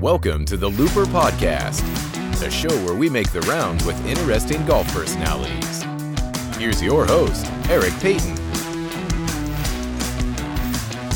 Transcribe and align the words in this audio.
Welcome 0.00 0.46
to 0.46 0.56
the 0.56 0.66
Looper 0.66 1.04
Podcast, 1.04 1.82
a 2.42 2.50
show 2.50 2.74
where 2.86 2.94
we 2.94 3.10
make 3.10 3.30
the 3.32 3.42
rounds 3.42 3.84
with 3.84 4.02
interesting 4.06 4.64
golf 4.64 4.90
personalities. 4.94 5.82
Here's 6.56 6.82
your 6.82 7.04
host, 7.04 7.44
Eric 7.68 7.92
Peyton. 8.00 8.34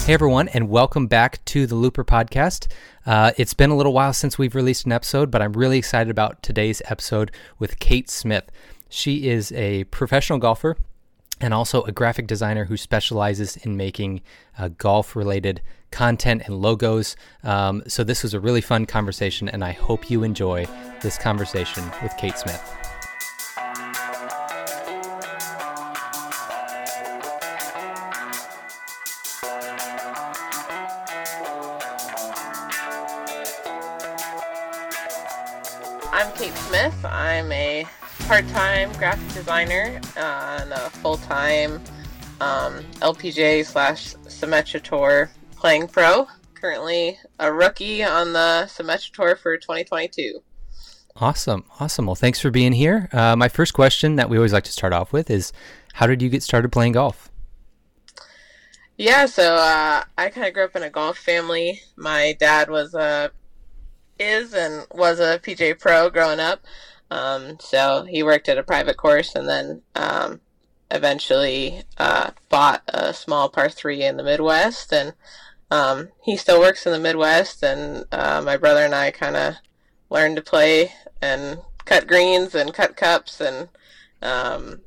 Hey 0.02 0.12
everyone, 0.12 0.48
and 0.48 0.68
welcome 0.68 1.06
back 1.06 1.42
to 1.46 1.66
the 1.66 1.74
Looper 1.74 2.04
Podcast. 2.04 2.70
Uh, 3.06 3.32
it's 3.38 3.54
been 3.54 3.70
a 3.70 3.74
little 3.74 3.94
while 3.94 4.12
since 4.12 4.36
we've 4.36 4.54
released 4.54 4.84
an 4.84 4.92
episode, 4.92 5.30
but 5.30 5.40
I'm 5.40 5.54
really 5.54 5.78
excited 5.78 6.10
about 6.10 6.42
today's 6.42 6.82
episode 6.84 7.32
with 7.58 7.78
Kate 7.78 8.10
Smith. 8.10 8.50
She 8.90 9.30
is 9.30 9.50
a 9.52 9.84
professional 9.84 10.38
golfer 10.38 10.76
and 11.40 11.54
also 11.54 11.84
a 11.84 11.92
graphic 11.92 12.26
designer 12.26 12.66
who 12.66 12.76
specializes 12.76 13.56
in 13.56 13.78
making 13.78 14.20
uh, 14.58 14.68
golf 14.68 15.16
related 15.16 15.62
content 15.94 16.42
and 16.46 16.56
logos. 16.58 17.14
Um, 17.44 17.84
so, 17.86 18.02
this 18.02 18.24
was 18.24 18.34
a 18.34 18.40
really 18.40 18.60
fun 18.60 18.84
conversation, 18.84 19.48
and 19.48 19.62
I 19.62 19.70
hope 19.70 20.10
you 20.10 20.24
enjoy 20.24 20.66
this 21.02 21.16
conversation 21.16 21.84
with 22.02 22.12
Kate 22.16 22.36
Smith. 22.36 22.60
I'm 36.12 36.32
Kate 36.32 36.54
Smith. 36.54 37.04
I'm 37.04 37.52
a 37.52 37.86
part-time 38.26 38.92
graphic 38.94 39.32
designer 39.32 40.00
and 40.16 40.72
a 40.72 40.90
full-time 40.90 41.74
um, 42.40 42.82
LPGA 43.00 43.64
slash 43.64 44.14
Symetra 44.26 44.82
Tour 44.82 45.30
playing 45.64 45.88
pro. 45.88 46.26
Currently 46.60 47.18
a 47.38 47.50
rookie 47.50 48.04
on 48.04 48.34
the 48.34 48.66
Symetra 48.68 49.10
Tour 49.10 49.34
for 49.34 49.56
2022. 49.56 50.42
Awesome, 51.16 51.64
awesome. 51.80 52.04
Well, 52.04 52.14
thanks 52.14 52.38
for 52.38 52.50
being 52.50 52.74
here. 52.74 53.08
Uh, 53.14 53.34
my 53.34 53.48
first 53.48 53.72
question 53.72 54.16
that 54.16 54.28
we 54.28 54.36
always 54.36 54.52
like 54.52 54.64
to 54.64 54.72
start 54.72 54.92
off 54.92 55.10
with 55.10 55.30
is, 55.30 55.54
how 55.94 56.06
did 56.06 56.20
you 56.20 56.28
get 56.28 56.42
started 56.42 56.70
playing 56.70 56.92
golf? 56.92 57.30
Yeah, 58.98 59.24
so 59.24 59.54
uh, 59.54 60.04
I 60.18 60.28
kind 60.28 60.46
of 60.46 60.52
grew 60.52 60.64
up 60.64 60.76
in 60.76 60.82
a 60.82 60.90
golf 60.90 61.16
family. 61.16 61.80
My 61.96 62.36
dad 62.38 62.68
was 62.68 62.92
a 62.92 63.30
is 64.18 64.52
and 64.52 64.86
was 64.92 65.18
a 65.18 65.38
PGA 65.38 65.80
Pro 65.80 66.10
growing 66.10 66.40
up. 66.40 66.60
Um, 67.10 67.56
so 67.58 68.04
he 68.06 68.22
worked 68.22 68.50
at 68.50 68.58
a 68.58 68.62
private 68.62 68.98
course 68.98 69.34
and 69.34 69.48
then 69.48 69.80
um, 69.94 70.42
eventually 70.90 71.84
uh, 71.96 72.32
bought 72.50 72.82
a 72.88 73.14
small 73.14 73.48
par 73.48 73.70
three 73.70 74.02
in 74.02 74.18
the 74.18 74.22
Midwest. 74.22 74.92
And 74.92 75.14
um, 75.74 76.08
he 76.22 76.36
still 76.36 76.60
works 76.60 76.86
in 76.86 76.92
the 76.92 77.00
Midwest. 77.00 77.64
And 77.64 78.04
uh, 78.12 78.40
my 78.44 78.56
brother 78.56 78.84
and 78.84 78.94
I 78.94 79.10
kind 79.10 79.36
of 79.36 79.54
learned 80.08 80.36
to 80.36 80.42
play 80.42 80.92
and 81.20 81.58
cut 81.84 82.06
greens 82.06 82.54
and 82.54 82.72
cut 82.72 82.96
cups 82.96 83.40
and 83.40 83.68
um, 84.22 84.82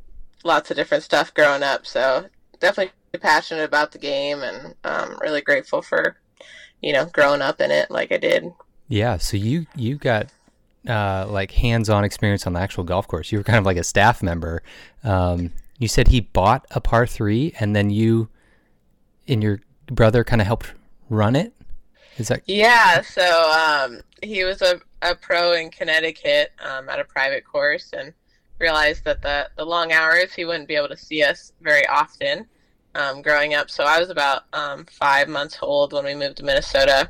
lots 0.46 0.72
of 0.72 0.78
different 0.78 1.04
stuff 1.04 1.34
growing 1.34 1.62
up. 1.62 1.86
So 1.86 2.28
definitely 2.62 2.94
passionate 3.20 3.66
about 3.66 3.92
the 3.92 3.98
game 3.98 4.42
and 4.44 4.76
um, 4.86 5.18
really 5.22 5.42
grateful 5.42 5.82
for 5.82 6.18
you 6.82 6.94
know 6.94 7.06
growing 7.06 7.42
up 7.42 7.60
in 7.60 7.72
it 7.72 7.92
like 7.92 8.12
I 8.12 8.18
did. 8.18 8.54
Yeah, 8.88 9.18
so 9.18 9.36
you 9.36 9.66
you 9.76 9.96
got 9.96 10.28
uh, 10.88 11.28
like 11.28 11.52
hands-on 11.52 12.06
experience 12.06 12.48
on 12.48 12.54
the 12.54 12.60
actual 12.60 12.84
golf 12.84 13.08
course. 13.08 13.32
You 13.32 13.40
were 13.40 13.44
kind 13.44 13.58
of 13.58 13.66
like 13.66 13.78
a 13.78 13.84
staff 13.84 14.24
member. 14.24 14.64
Um, 15.04 15.52
you 15.80 15.88
said 15.88 16.08
he 16.08 16.22
bought 16.22 16.66
a 16.72 16.80
par 16.80 17.06
three, 17.08 17.54
and 17.60 17.76
then 17.76 17.90
you 17.90 18.30
and 19.28 19.44
your 19.44 19.60
brother 19.88 20.24
kind 20.24 20.42
of 20.42 20.48
helped 20.48 20.74
run 21.10 21.36
it. 21.36 21.54
Is 22.18 22.30
that? 22.30 22.42
Yeah. 22.46 23.02
So 23.02 23.52
um, 23.52 24.02
he 24.24 24.44
was 24.44 24.62
a, 24.62 24.82
a 25.02 25.16
pro 25.16 25.54
in 25.54 25.70
Connecticut 25.70 26.52
um, 26.60 26.90
at 26.90 27.00
a 27.00 27.04
private 27.04 27.46
course, 27.46 27.94
and 27.94 28.14
realized 28.60 29.04
that 29.06 29.22
the 29.22 29.50
the 29.56 29.66
long 29.66 29.92
hours 29.92 30.34
he 30.34 30.46
wouldn't 30.46 30.68
be 30.68 30.76
able 30.76 30.90
to 30.90 30.98
see 30.98 31.24
us 31.24 31.54
very 31.62 31.86
often 31.88 32.48
um, 32.96 33.22
growing 33.22 33.54
up. 33.54 33.70
So 33.70 33.84
I 33.84 34.00
was 34.00 34.10
about 34.10 34.44
um, 34.54 34.86
five 34.90 35.28
months 35.30 35.60
old 35.62 35.94
when 35.94 36.06
we 36.06 36.16
moved 36.16 36.38
to 36.38 36.44
Minnesota 36.44 37.10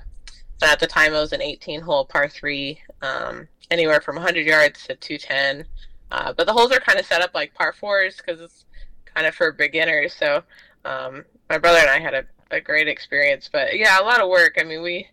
and 0.61 0.71
at 0.71 0.79
the 0.79 0.87
time, 0.87 1.13
it 1.13 1.19
was 1.19 1.33
an 1.33 1.41
18 1.41 1.81
hole 1.81 2.05
par 2.05 2.27
three, 2.27 2.79
um, 3.01 3.47
anywhere 3.69 4.01
from 4.01 4.15
100 4.15 4.45
yards 4.45 4.87
to 4.87 4.95
210. 4.95 5.65
Uh, 6.09 6.33
but 6.33 6.47
the 6.47 6.53
holes 6.53 6.71
are 6.71 6.79
kind 6.79 6.99
of 6.99 7.05
set 7.05 7.21
up 7.21 7.31
like 7.35 7.53
par 7.53 7.73
fours 7.73 8.17
because 8.17 8.41
it's 8.41 8.65
kind 9.05 9.27
of 9.27 9.35
for 9.35 9.51
beginners. 9.51 10.13
So 10.13 10.41
um, 10.85 11.25
my 11.49 11.57
brother 11.57 11.79
and 11.79 11.89
I 11.89 11.99
had 11.99 12.13
a, 12.13 12.25
a 12.51 12.61
great 12.61 12.87
experience. 12.87 13.49
But 13.51 13.77
yeah, 13.77 13.99
a 13.99 14.03
lot 14.03 14.21
of 14.21 14.29
work. 14.29 14.57
I 14.59 14.63
mean, 14.63 14.81
we 14.81 15.07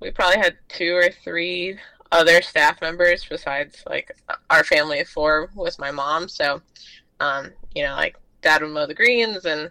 we 0.00 0.10
probably 0.10 0.38
had 0.38 0.56
two 0.68 0.94
or 0.94 1.10
three 1.10 1.78
other 2.12 2.42
staff 2.42 2.80
members 2.80 3.24
besides 3.28 3.84
like 3.88 4.16
our 4.48 4.64
family 4.64 5.00
of 5.00 5.08
four 5.08 5.50
with 5.54 5.78
my 5.78 5.90
mom. 5.90 6.28
So 6.28 6.62
um, 7.20 7.50
you 7.74 7.84
know, 7.84 7.94
like 7.94 8.16
dad 8.42 8.62
would 8.62 8.70
mow 8.70 8.86
the 8.86 8.94
greens 8.94 9.44
and 9.44 9.70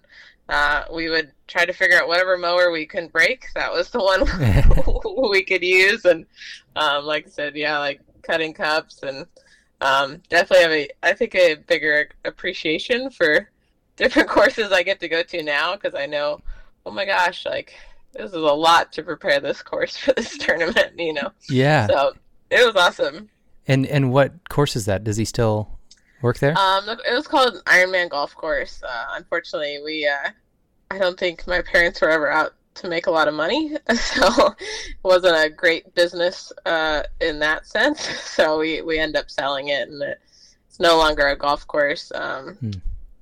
uh, 0.50 0.84
we 0.92 1.10
would 1.10 1.32
try 1.48 1.66
to 1.66 1.74
figure 1.74 1.98
out 1.98 2.08
whatever 2.08 2.38
mower 2.38 2.72
we 2.72 2.86
couldn't 2.86 3.12
break. 3.12 3.46
That 3.56 3.72
was 3.72 3.90
the 3.90 4.00
one 4.00 4.24
we 5.32 5.44
could 5.44 5.64
use. 5.64 6.06
And 6.06 6.26
um, 6.76 7.06
like 7.06 7.28
I 7.28 7.30
said, 7.30 7.56
yeah, 7.56 7.78
like 7.78 8.02
cutting 8.24 8.54
cups 8.54 9.04
and 9.04 9.28
um, 9.82 10.22
definitely 10.30 10.64
have 10.64 10.72
a, 10.72 10.90
I 11.04 11.14
think, 11.14 11.36
a 11.36 11.56
bigger 11.56 12.10
appreciation 12.26 13.10
for 13.12 13.50
different 13.96 14.30
courses 14.38 14.72
I 14.72 14.84
get 14.84 15.00
to 15.02 15.08
go 15.08 15.22
to 15.24 15.44
now 15.44 15.76
because 15.76 15.94
I 15.94 16.06
know, 16.06 16.42
oh 16.90 16.92
my 16.92 17.06
gosh, 17.06 17.46
like 17.46 17.76
this 18.14 18.30
is 18.32 18.34
a 18.34 18.40
lot 18.40 18.92
to 18.94 19.04
prepare 19.04 19.40
this 19.40 19.62
course 19.62 19.96
for 19.96 20.12
this 20.14 20.38
tournament, 20.40 20.94
you 20.98 21.14
know? 21.14 21.32
Yeah. 21.48 21.88
So 21.88 22.14
it 22.50 22.66
was 22.66 22.76
awesome. 22.76 23.30
And 23.68 23.86
and 23.86 24.12
what 24.12 24.50
course 24.50 24.76
is 24.76 24.86
that? 24.86 25.04
Does 25.04 25.18
he 25.18 25.26
still 25.26 25.80
work 26.24 26.40
there? 26.40 26.58
Um, 26.58 26.90
it 26.90 27.14
was 27.14 27.28
called 27.28 27.64
Ironman 27.66 28.10
Golf 28.10 28.34
Course. 28.36 28.82
Uh, 28.82 29.06
unfortunately, 29.12 29.80
we 29.86 30.08
uh, 30.08 30.32
I 30.90 30.98
don't 30.98 31.20
think 31.20 31.46
my 31.46 31.62
parents 31.62 32.02
were 32.02 32.10
ever 32.10 32.32
out 32.32 32.56
to 32.76 32.88
make 32.88 33.06
a 33.06 33.12
lot 33.12 33.28
of 33.28 33.36
money, 33.36 33.78
so 33.96 34.48
it 34.48 35.04
wasn't 35.04 35.36
a 35.36 35.50
great 35.50 35.94
business 35.94 36.52
uh, 36.66 37.04
in 37.22 37.40
that 37.40 37.68
sense. 37.68 38.08
So 38.40 38.58
we 38.58 38.82
we 38.82 38.98
end 38.98 39.16
up 39.16 39.30
selling 39.30 39.68
it, 39.68 39.90
and 39.90 40.02
it's 40.02 40.80
no 40.80 40.98
longer 40.98 41.28
a 41.28 41.38
golf 41.38 41.68
course 41.68 42.12
um, 42.16 42.56
hmm. 42.56 42.72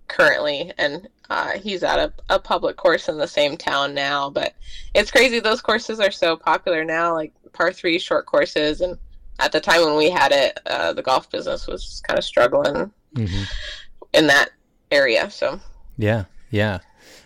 Currently. 0.07 0.71
And 0.77 1.07
uh, 1.29 1.57
he's 1.57 1.83
at 1.83 1.99
a, 1.99 2.13
a 2.29 2.39
public 2.39 2.77
course 2.77 3.09
in 3.09 3.17
the 3.17 3.27
same 3.27 3.57
town 3.57 3.93
now. 3.93 4.29
But 4.29 4.53
it's 4.93 5.11
crazy; 5.11 5.39
those 5.39 5.61
courses 5.61 5.99
are 5.99 6.11
so 6.11 6.35
popular 6.35 6.83
now, 6.83 7.13
like 7.13 7.33
par 7.53 7.71
three 7.71 7.99
short 7.99 8.25
courses, 8.25 8.81
and 8.81 8.97
at 9.39 9.51
the 9.51 9.59
time 9.59 9.83
when 9.83 9.97
we 9.97 10.09
had 10.09 10.31
it, 10.31 10.59
uh, 10.65 10.93
the 10.93 11.03
golf 11.03 11.29
business 11.29 11.67
was 11.67 12.01
kind 12.07 12.17
of 12.17 12.23
struggling 12.23 12.91
mm-hmm. 13.15 13.43
in 14.13 14.27
that 14.27 14.49
area. 14.91 15.29
So 15.29 15.59
yeah, 15.97 16.25
yeah. 16.49 16.79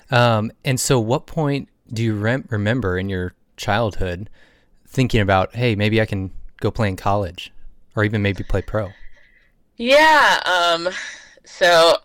Um, 0.09 0.52
and 0.66 0.80
so, 0.80 1.00
what 1.00 1.25
point 1.25 1.69
do 1.92 2.03
you 2.03 2.16
rem- 2.16 2.48
remember 2.50 2.98
in 2.98 3.09
your 3.09 3.34
childhood 3.58 4.30
thinking 4.88 5.22
about, 5.22 5.56
hey, 5.56 5.75
maybe 5.75 6.02
I 6.02 6.06
can 6.06 6.31
go 6.59 6.72
play 6.72 6.90
in 6.90 6.98
college, 6.98 7.52
or 7.96 8.03
even 8.03 8.22
maybe 8.22 8.44
play 8.44 8.62
pro? 8.62 8.90
Yeah. 9.78 10.40
Um, 10.46 10.90
so 11.46 11.96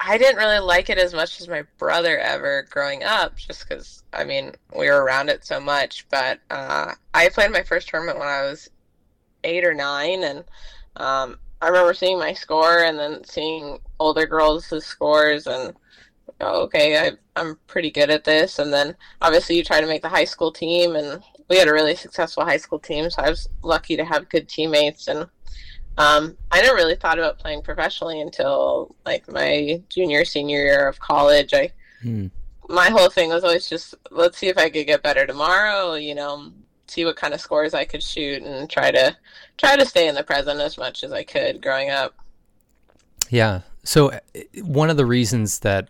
I 0.00 0.18
didn't 0.18 0.36
really 0.36 0.58
like 0.58 0.90
it 0.90 0.98
as 0.98 1.14
much 1.14 1.40
as 1.40 1.48
my 1.48 1.62
brother 1.78 2.18
ever 2.18 2.66
growing 2.70 3.02
up, 3.02 3.36
just 3.36 3.66
because 3.66 4.02
I 4.12 4.24
mean 4.24 4.52
we 4.76 4.90
were 4.90 5.02
around 5.02 5.30
it 5.30 5.44
so 5.44 5.60
much. 5.60 6.06
But 6.10 6.40
uh, 6.50 6.92
I 7.14 7.28
played 7.30 7.50
my 7.50 7.62
first 7.62 7.88
tournament 7.88 8.18
when 8.18 8.28
I 8.28 8.42
was 8.42 8.68
eight 9.44 9.64
or 9.64 9.74
nine, 9.74 10.24
and 10.24 10.44
um, 10.96 11.38
I 11.62 11.68
remember 11.68 11.94
seeing 11.94 12.18
my 12.18 12.34
score 12.34 12.84
and 12.84 12.98
then 12.98 13.24
seeing 13.24 13.78
older 13.98 14.26
girls' 14.26 14.72
scores, 14.84 15.46
and 15.46 15.74
oh, 16.40 16.62
okay, 16.62 16.98
I, 16.98 17.12
I'm 17.34 17.58
pretty 17.66 17.90
good 17.90 18.10
at 18.10 18.24
this. 18.24 18.58
And 18.58 18.72
then 18.72 18.94
obviously 19.22 19.56
you 19.56 19.64
try 19.64 19.80
to 19.80 19.86
make 19.86 20.02
the 20.02 20.08
high 20.08 20.24
school 20.24 20.52
team, 20.52 20.96
and 20.96 21.22
we 21.48 21.56
had 21.56 21.68
a 21.68 21.72
really 21.72 21.96
successful 21.96 22.44
high 22.44 22.56
school 22.58 22.78
team, 22.78 23.08
so 23.08 23.22
I 23.22 23.30
was 23.30 23.48
lucky 23.62 23.96
to 23.96 24.04
have 24.04 24.28
good 24.28 24.48
teammates. 24.48 25.08
And 25.08 25.26
um, 25.98 26.36
I 26.50 26.60
never 26.60 26.76
really 26.76 26.96
thought 26.96 27.18
about 27.18 27.38
playing 27.38 27.62
professionally 27.62 28.20
until 28.20 28.94
like 29.04 29.30
my 29.30 29.82
junior, 29.88 30.24
senior 30.24 30.58
year 30.58 30.88
of 30.88 31.00
college. 31.00 31.54
I 31.54 31.70
hmm. 32.02 32.26
my 32.68 32.90
whole 32.90 33.08
thing 33.08 33.30
was 33.30 33.44
always 33.44 33.68
just 33.68 33.94
let's 34.10 34.38
see 34.38 34.48
if 34.48 34.58
I 34.58 34.68
could 34.68 34.86
get 34.86 35.02
better 35.02 35.26
tomorrow. 35.26 35.94
You 35.94 36.14
know, 36.14 36.52
see 36.86 37.04
what 37.04 37.16
kind 37.16 37.34
of 37.34 37.40
scores 37.40 37.74
I 37.74 37.84
could 37.84 38.02
shoot 38.02 38.42
and 38.42 38.68
try 38.68 38.90
to 38.90 39.16
try 39.56 39.76
to 39.76 39.86
stay 39.86 40.08
in 40.08 40.14
the 40.14 40.22
present 40.22 40.60
as 40.60 40.76
much 40.76 41.02
as 41.02 41.12
I 41.12 41.24
could 41.24 41.62
growing 41.62 41.90
up. 41.90 42.14
Yeah. 43.30 43.62
So 43.82 44.12
uh, 44.12 44.20
one 44.62 44.90
of 44.90 44.96
the 44.96 45.06
reasons 45.06 45.60
that 45.60 45.88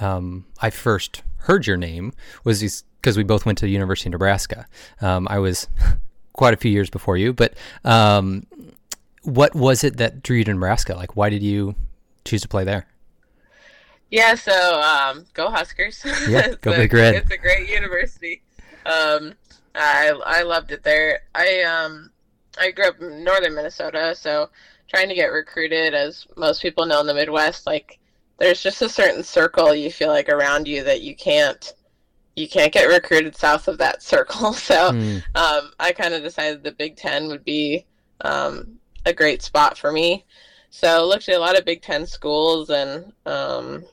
um, 0.00 0.44
I 0.60 0.70
first 0.70 1.22
heard 1.38 1.66
your 1.66 1.76
name 1.76 2.12
was 2.44 2.84
because 3.00 3.16
we 3.16 3.24
both 3.24 3.46
went 3.46 3.58
to 3.58 3.64
the 3.64 3.70
University 3.70 4.08
of 4.08 4.12
Nebraska. 4.12 4.66
Um, 5.00 5.26
I 5.30 5.38
was 5.38 5.68
quite 6.32 6.54
a 6.54 6.56
few 6.56 6.70
years 6.70 6.90
before 6.90 7.16
you, 7.16 7.32
but 7.32 7.54
um, 7.84 8.46
what 9.26 9.54
was 9.54 9.84
it 9.84 9.96
that 9.96 10.22
drew 10.22 10.38
you 10.38 10.44
to 10.44 10.52
Nebraska? 10.54 10.94
Like, 10.94 11.16
why 11.16 11.30
did 11.30 11.42
you 11.42 11.74
choose 12.24 12.42
to 12.42 12.48
play 12.48 12.64
there? 12.64 12.86
Yeah, 14.10 14.34
so 14.36 14.80
um, 14.80 15.26
go 15.34 15.50
Huskers. 15.50 16.04
Yeah, 16.28 16.54
go 16.60 16.72
Big 16.76 16.92
Red. 16.92 17.16
It's 17.16 17.30
a 17.30 17.36
great 17.36 17.68
university. 17.68 18.42
Um, 18.86 19.34
I 19.74 20.12
I 20.24 20.42
loved 20.42 20.70
it 20.72 20.82
there. 20.84 21.22
I 21.34 21.62
um 21.62 22.10
I 22.58 22.70
grew 22.70 22.86
up 22.86 23.00
in 23.00 23.24
northern 23.24 23.54
Minnesota, 23.54 24.14
so 24.14 24.48
trying 24.88 25.08
to 25.08 25.14
get 25.14 25.26
recruited, 25.26 25.92
as 25.94 26.26
most 26.36 26.62
people 26.62 26.86
know 26.86 27.00
in 27.00 27.06
the 27.06 27.14
Midwest, 27.14 27.66
like 27.66 27.98
there's 28.38 28.62
just 28.62 28.82
a 28.82 28.88
certain 28.88 29.22
circle 29.24 29.74
you 29.74 29.90
feel 29.90 30.08
like 30.08 30.28
around 30.28 30.68
you 30.68 30.84
that 30.84 31.02
you 31.02 31.16
can't 31.16 31.74
you 32.36 32.48
can't 32.48 32.72
get 32.72 32.84
recruited 32.86 33.34
south 33.34 33.66
of 33.66 33.78
that 33.78 34.02
circle. 34.12 34.52
So 34.52 34.92
Mm, 34.92 35.22
um, 35.34 35.72
I 35.80 35.92
kind 35.92 36.14
of 36.14 36.22
decided 36.22 36.62
the 36.62 36.72
Big 36.72 36.96
Ten 36.96 37.28
would 37.28 37.44
be 37.44 37.86
um, 38.20 38.78
a 39.06 39.12
great 39.12 39.40
spot 39.40 39.78
for 39.78 39.92
me. 39.92 40.24
So 40.70 41.06
looked 41.06 41.28
at 41.28 41.36
a 41.36 41.40
lot 41.40 41.58
of 41.58 41.64
Big 41.64 41.80
Ten 41.80 42.06
schools, 42.06 42.68
and 42.68 43.12
um, 43.24 43.84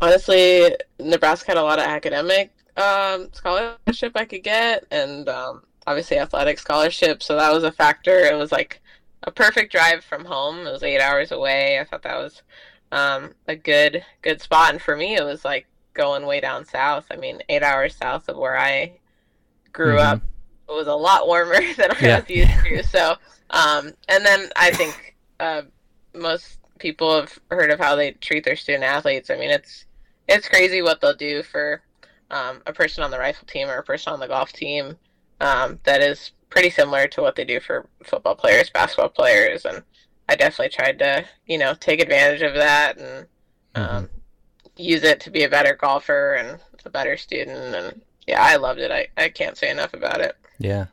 honestly, 0.00 0.76
Nebraska 1.00 1.50
had 1.50 1.56
a 1.56 1.62
lot 1.62 1.78
of 1.80 1.86
academic 1.86 2.52
um, 2.76 3.28
scholarship 3.32 4.12
I 4.14 4.24
could 4.24 4.44
get, 4.44 4.84
and 4.90 5.28
um, 5.28 5.62
obviously 5.86 6.18
athletic 6.18 6.58
scholarship. 6.58 7.22
So 7.22 7.34
that 7.36 7.52
was 7.52 7.64
a 7.64 7.72
factor. 7.72 8.20
It 8.20 8.36
was 8.36 8.52
like 8.52 8.80
a 9.24 9.32
perfect 9.32 9.72
drive 9.72 10.04
from 10.04 10.24
home. 10.24 10.66
It 10.66 10.70
was 10.70 10.82
eight 10.82 11.00
hours 11.00 11.32
away. 11.32 11.80
I 11.80 11.84
thought 11.84 12.02
that 12.02 12.18
was 12.18 12.42
um, 12.92 13.34
a 13.48 13.56
good 13.56 14.04
good 14.22 14.40
spot, 14.40 14.70
and 14.70 14.82
for 14.82 14.96
me, 14.96 15.16
it 15.16 15.24
was 15.24 15.44
like 15.44 15.66
going 15.94 16.26
way 16.26 16.40
down 16.40 16.64
south. 16.64 17.06
I 17.10 17.16
mean, 17.16 17.40
eight 17.48 17.62
hours 17.62 17.96
south 17.96 18.28
of 18.28 18.36
where 18.36 18.58
I 18.58 18.92
grew 19.72 19.96
Mhm. 19.96 20.04
up. 20.04 20.20
It 20.68 20.72
was 20.72 20.86
a 20.86 20.94
lot 20.94 21.26
warmer 21.26 21.60
than 21.76 21.90
I 21.92 21.96
Yeah. 22.00 22.16
was 22.20 22.28
used 22.28 22.60
to. 22.64 22.82
So, 22.82 23.16
um, 23.50 23.92
and 24.08 24.24
then 24.24 24.48
I 24.56 24.70
think 24.70 25.16
uh, 25.40 25.62
most 26.14 26.58
people 26.78 27.20
have 27.20 27.38
heard 27.50 27.70
of 27.70 27.78
how 27.80 27.96
they 27.96 28.12
treat 28.12 28.44
their 28.44 28.56
student 28.56 28.84
athletes. 28.84 29.30
I 29.30 29.36
mean, 29.36 29.50
it's 29.50 29.86
it's 30.28 30.48
crazy 30.48 30.82
what 30.82 31.00
they'll 31.00 31.14
do 31.14 31.42
for 31.42 31.82
um, 32.30 32.62
a 32.66 32.72
person 32.72 33.04
on 33.04 33.10
the 33.10 33.18
rifle 33.18 33.46
team 33.46 33.68
or 33.68 33.76
a 33.78 33.82
person 33.84 34.12
on 34.12 34.20
the 34.20 34.28
golf 34.28 34.52
team. 34.52 34.96
Um, 35.40 35.80
that 35.84 36.00
is 36.00 36.32
pretty 36.50 36.70
similar 36.70 37.06
to 37.08 37.20
what 37.22 37.36
they 37.36 37.44
do 37.44 37.60
for 37.60 37.88
football 38.04 38.34
players, 38.34 38.70
basketball 38.70 39.10
players, 39.10 39.64
and 39.64 39.82
I 40.28 40.36
definitely 40.36 40.70
tried 40.70 40.98
to, 41.00 41.26
you 41.46 41.58
know, 41.58 41.74
take 41.74 42.00
advantage 42.00 42.42
of 42.42 42.54
that 42.54 42.96
and 42.98 43.26
um, 43.74 44.08
use 44.76 45.02
it 45.04 45.20
to 45.20 45.30
be 45.30 45.44
a 45.44 45.48
better 45.48 45.74
golfer 45.76 46.34
and 46.34 46.60
a 46.84 46.90
better 46.90 47.16
student. 47.16 47.74
And 47.74 48.02
yeah, 48.26 48.42
I 48.42 48.56
loved 48.56 48.80
it. 48.80 48.90
I, 48.90 49.08
I 49.16 49.28
can't 49.28 49.56
say 49.56 49.70
enough 49.70 49.94
about 49.94 50.20
it. 50.20 50.36
Yeah. 50.58 50.86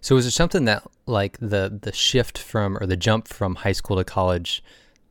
So 0.00 0.14
was 0.14 0.26
it 0.26 0.32
something 0.32 0.64
that 0.64 0.84
like 1.06 1.38
the 1.38 1.78
the 1.80 1.92
shift 1.92 2.38
from 2.38 2.78
or 2.78 2.86
the 2.86 2.96
jump 2.96 3.28
from 3.28 3.56
high 3.56 3.72
school 3.72 3.96
to 3.96 4.04
college 4.04 4.62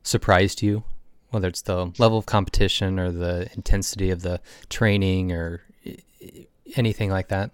surprised 0.04 0.62
you? 0.62 0.84
Whether 1.30 1.48
it's 1.48 1.62
the 1.62 1.92
level 1.98 2.18
of 2.18 2.26
competition 2.26 3.00
or 3.00 3.12
the 3.12 3.50
intensity 3.56 4.12
of 4.12 4.22
the 4.22 4.40
training 4.70 5.32
or 5.32 5.62
anything 6.76 7.10
like 7.10 7.30
that. 7.30 7.52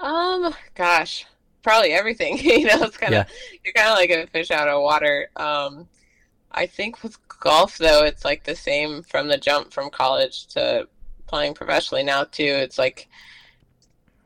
Um, 0.00 0.54
gosh, 0.74 1.26
probably 1.62 1.92
everything. 1.92 2.38
you 2.42 2.66
know, 2.66 2.82
it's 2.82 2.96
kind 2.96 3.14
of 3.14 3.26
you're 3.64 3.74
kind 3.74 3.90
of 3.90 3.96
like 3.96 4.10
a 4.10 4.26
fish 4.28 4.50
out 4.50 4.68
of 4.68 4.82
water. 4.82 5.28
Um, 5.36 5.88
I 6.52 6.66
think 6.66 7.02
with 7.02 7.18
golf 7.40 7.78
though, 7.78 8.04
it's 8.04 8.24
like 8.24 8.44
the 8.44 8.56
same 8.56 9.02
from 9.02 9.28
the 9.28 9.38
jump 9.38 9.72
from 9.72 9.90
college 9.90 10.46
to 10.48 10.88
playing 11.26 11.54
professionally 11.54 12.04
now 12.04 12.24
too. 12.24 12.44
It's 12.44 12.78
like 12.78 13.08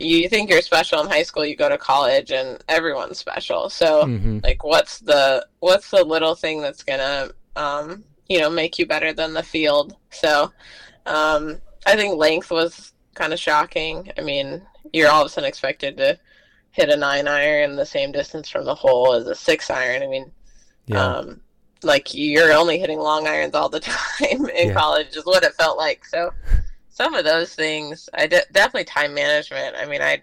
you 0.03 0.29
think 0.29 0.51
you're 0.51 0.63
special 0.63 1.01
in 1.01 1.09
high 1.09 1.23
school, 1.23 1.45
you 1.45 1.57
go 1.57 1.69
to 1.69 1.79
college, 1.79 2.31
and 2.33 2.63
everyone's 2.69 3.19
special. 3.19 3.69
So 3.71 4.07
hmm 4.07 4.39
like, 4.43 4.65
what's 4.65 4.99
the 4.99 5.47
what's 5.61 5.91
the 5.91 6.05
little 6.05 6.35
thing 6.35 6.61
that's 6.61 6.83
gonna 6.83 7.31
um, 7.57 8.05
you 8.29 8.41
know 8.41 8.51
make 8.51 8.79
you 8.79 8.87
better 8.87 9.13
than 9.13 9.35
the 9.35 9.43
field? 9.43 9.97
So 10.11 10.53
um, 11.07 11.61
I 11.87 11.97
think 11.97 12.17
length 12.17 12.51
was 12.51 12.93
kind 13.15 13.33
of 13.33 13.39
shocking. 13.39 14.11
I 14.19 14.23
mean, 14.23 14.63
you're 14.93 15.11
all 15.11 15.23
of 15.23 15.27
a 15.27 15.29
sudden 15.31 15.49
expected 15.49 15.97
to 15.99 16.19
hit 16.73 16.89
a 16.89 16.97
nine 16.97 17.29
iron 17.29 17.77
the 17.77 17.85
same 17.87 18.13
distance 18.13 18.49
from 18.49 18.65
the 18.65 18.75
hole 18.75 19.13
as 19.15 19.27
a 19.27 19.35
six 19.35 19.71
iron. 19.71 20.03
I 20.03 20.07
mean, 20.07 20.33
Yeah. 20.87 21.05
um, 21.17 21.41
like 21.83 22.15
you're 22.15 22.53
only 22.53 22.79
hitting 22.79 22.99
long 22.99 23.27
irons 23.27 23.55
all 23.55 23.69
the 23.69 23.81
time 23.91 24.47
in 24.49 24.69
Yeah. 24.69 24.75
college 24.75 25.15
is 25.17 25.27
what 25.27 25.43
it 25.45 25.55
felt 25.55 25.77
like. 25.77 26.05
So 26.07 26.33
some 26.93 27.15
of 27.15 27.25
those 27.25 27.55
things, 27.55 28.09
I 28.15 28.27
de- 28.27 28.45
definitely 28.53 28.85
time 28.85 29.15
management. 29.15 29.75
I 29.77 29.87
mean, 29.87 30.03
I 30.03 30.23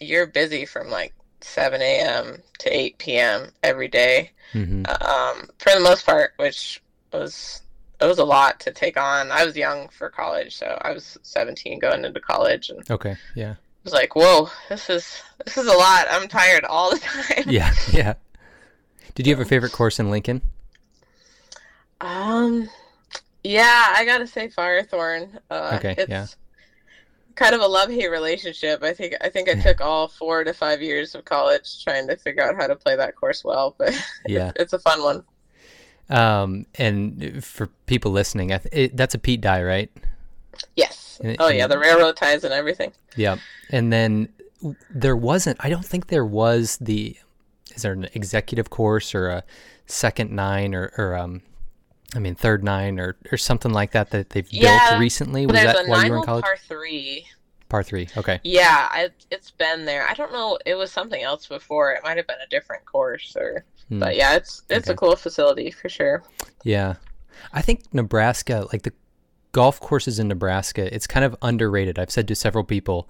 you're 0.00 0.26
busy 0.26 0.66
from 0.66 0.90
like 0.90 1.14
7 1.40 1.80
a.m. 1.80 2.42
to 2.58 2.76
8 2.76 2.98
p.m. 2.98 3.52
every 3.62 3.88
day 3.88 4.30
hmm 4.52 4.82
um, 5.00 5.48
for 5.58 5.72
the 5.72 5.80
most 5.80 6.04
part, 6.04 6.32
which 6.36 6.82
was 7.12 7.62
it 8.00 8.06
was 8.06 8.18
a 8.18 8.24
lot 8.24 8.58
to 8.60 8.72
take 8.72 8.96
on. 8.96 9.30
I 9.30 9.44
was 9.44 9.56
young 9.56 9.88
for 9.88 10.10
college, 10.10 10.56
so 10.56 10.76
I 10.82 10.90
was 10.92 11.16
17 11.22 11.78
going 11.78 12.04
into 12.04 12.20
college, 12.20 12.68
and 12.70 12.88
Okay. 12.90 13.16
Yeah. 13.36 13.54
was 13.84 13.92
like, 13.92 14.14
whoa, 14.16 14.48
this 14.68 14.90
is 14.90 15.22
this 15.44 15.56
is 15.56 15.66
a 15.68 15.72
lot. 15.72 16.06
I'm 16.10 16.26
tired 16.28 16.64
all 16.64 16.90
the 16.90 16.98
time. 17.00 17.44
Yeah. 17.46 17.72
Yeah. 17.92 18.14
Did 19.14 19.26
you 19.26 19.34
have 19.34 19.44
a 19.44 19.48
favorite 19.48 19.72
course 19.72 20.00
in 20.00 20.10
Lincoln? 20.10 20.42
Um, 22.00 22.68
yeah, 23.44 23.92
I 23.96 24.04
gotta 24.04 24.26
say 24.26 24.48
Firethorn. 24.48 25.38
Uh, 25.50 25.72
Okay, 25.78 25.94
it's 25.98 26.08
yeah. 26.10 26.26
kind 27.34 27.54
of 27.54 27.60
a 27.60 27.66
love-hate 27.66 28.08
relationship. 28.10 28.82
I 28.82 28.92
think 28.92 29.14
I 29.20 29.28
think 29.28 29.48
I 29.48 29.54
took 29.54 29.80
all 29.80 30.08
four 30.08 30.44
to 30.44 30.52
five 30.52 30.80
years 30.82 31.14
of 31.14 31.24
college 31.24 31.82
trying 31.84 32.06
to 32.08 32.16
figure 32.16 32.42
out 32.42 32.56
how 32.56 32.66
to 32.66 32.76
play 32.76 32.96
that 32.96 33.16
course 33.16 33.44
well, 33.44 33.74
but 33.78 33.94
Yeah. 34.26 34.52
it's 34.56 34.72
a 34.72 34.78
fun 34.78 35.02
one. 35.02 35.24
Um, 36.10 36.66
and 36.76 37.42
for 37.44 37.68
people 37.86 38.10
listening, 38.12 38.52
I 38.52 38.58
th- 38.58 38.74
it, 38.90 38.96
that's 38.96 39.14
a 39.14 39.18
Pete 39.18 39.40
Dye, 39.40 39.62
right? 39.62 39.90
Yes. 40.76 41.20
And- 41.24 41.36
Oh 41.40 41.48
yeah, 41.48 41.66
the 41.66 41.78
railroad 41.78 42.16
ties 42.16 42.44
and 42.44 42.52
everything. 42.52 42.92
Yeah. 43.16 43.36
And 43.70 43.92
then 43.92 44.28
there 44.90 45.16
wasn't, 45.16 45.56
I 45.60 45.70
don't 45.70 45.84
think 45.86 46.08
there 46.08 46.24
was 46.26 46.76
the, 46.80 47.16
is 47.74 47.82
there 47.82 47.92
an 47.92 48.08
executive 48.14 48.68
course 48.70 49.14
or 49.14 49.28
a 49.28 49.44
second 49.86 50.30
nine 50.32 50.74
or, 50.74 50.92
or 50.98 51.16
um, 51.16 51.40
I 52.14 52.18
mean, 52.18 52.34
third 52.34 52.62
nine 52.62 53.00
or, 53.00 53.16
or 53.30 53.38
something 53.38 53.72
like 53.72 53.92
that 53.92 54.10
that 54.10 54.30
they've 54.30 54.50
Yeah, 54.52 54.90
built 54.90 55.00
recently? 55.00 55.46
Was 55.46 55.56
that 55.56 55.86
while 55.86 56.04
you 56.04 56.10
were 56.10 56.18
in 56.18 56.24
college? 56.24 56.44
par 56.44 56.56
three. 56.58 57.26
Par 57.68 57.82
three. 57.82 58.08
Okay. 58.16 58.38
Yeah, 58.44 58.88
I, 58.90 59.08
it's 59.30 59.50
been 59.50 59.86
there. 59.86 60.06
I 60.06 60.12
don't 60.14 60.32
know. 60.32 60.58
It 60.66 60.74
was 60.74 60.92
something 60.92 61.22
else 61.22 61.46
before. 61.46 61.92
It 61.92 62.00
might 62.04 62.18
have 62.18 62.26
been 62.26 62.36
a 62.44 62.48
different 62.50 62.84
course, 62.84 63.34
or 63.36 63.64
Hmm. 63.88 63.98
but 63.98 64.14
yeah, 64.16 64.36
it's 64.36 64.62
it's 64.70 64.88
Okay. 64.88 64.92
a 64.94 64.96
cool 64.96 65.16
facility 65.16 65.70
for 65.70 65.88
sure. 65.88 66.22
Yeah. 66.64 66.94
I 67.52 67.62
think 67.62 67.92
Nebraska, 67.94 68.66
like 68.72 68.82
the 68.82 68.92
golf 69.52 69.80
courses 69.80 70.18
in 70.18 70.28
Nebraska, 70.28 70.94
it's 70.94 71.06
kind 71.06 71.24
of 71.24 71.34
underrated. 71.42 71.98
I've 71.98 72.10
said 72.10 72.28
to 72.28 72.34
several 72.34 72.62
people 72.64 73.08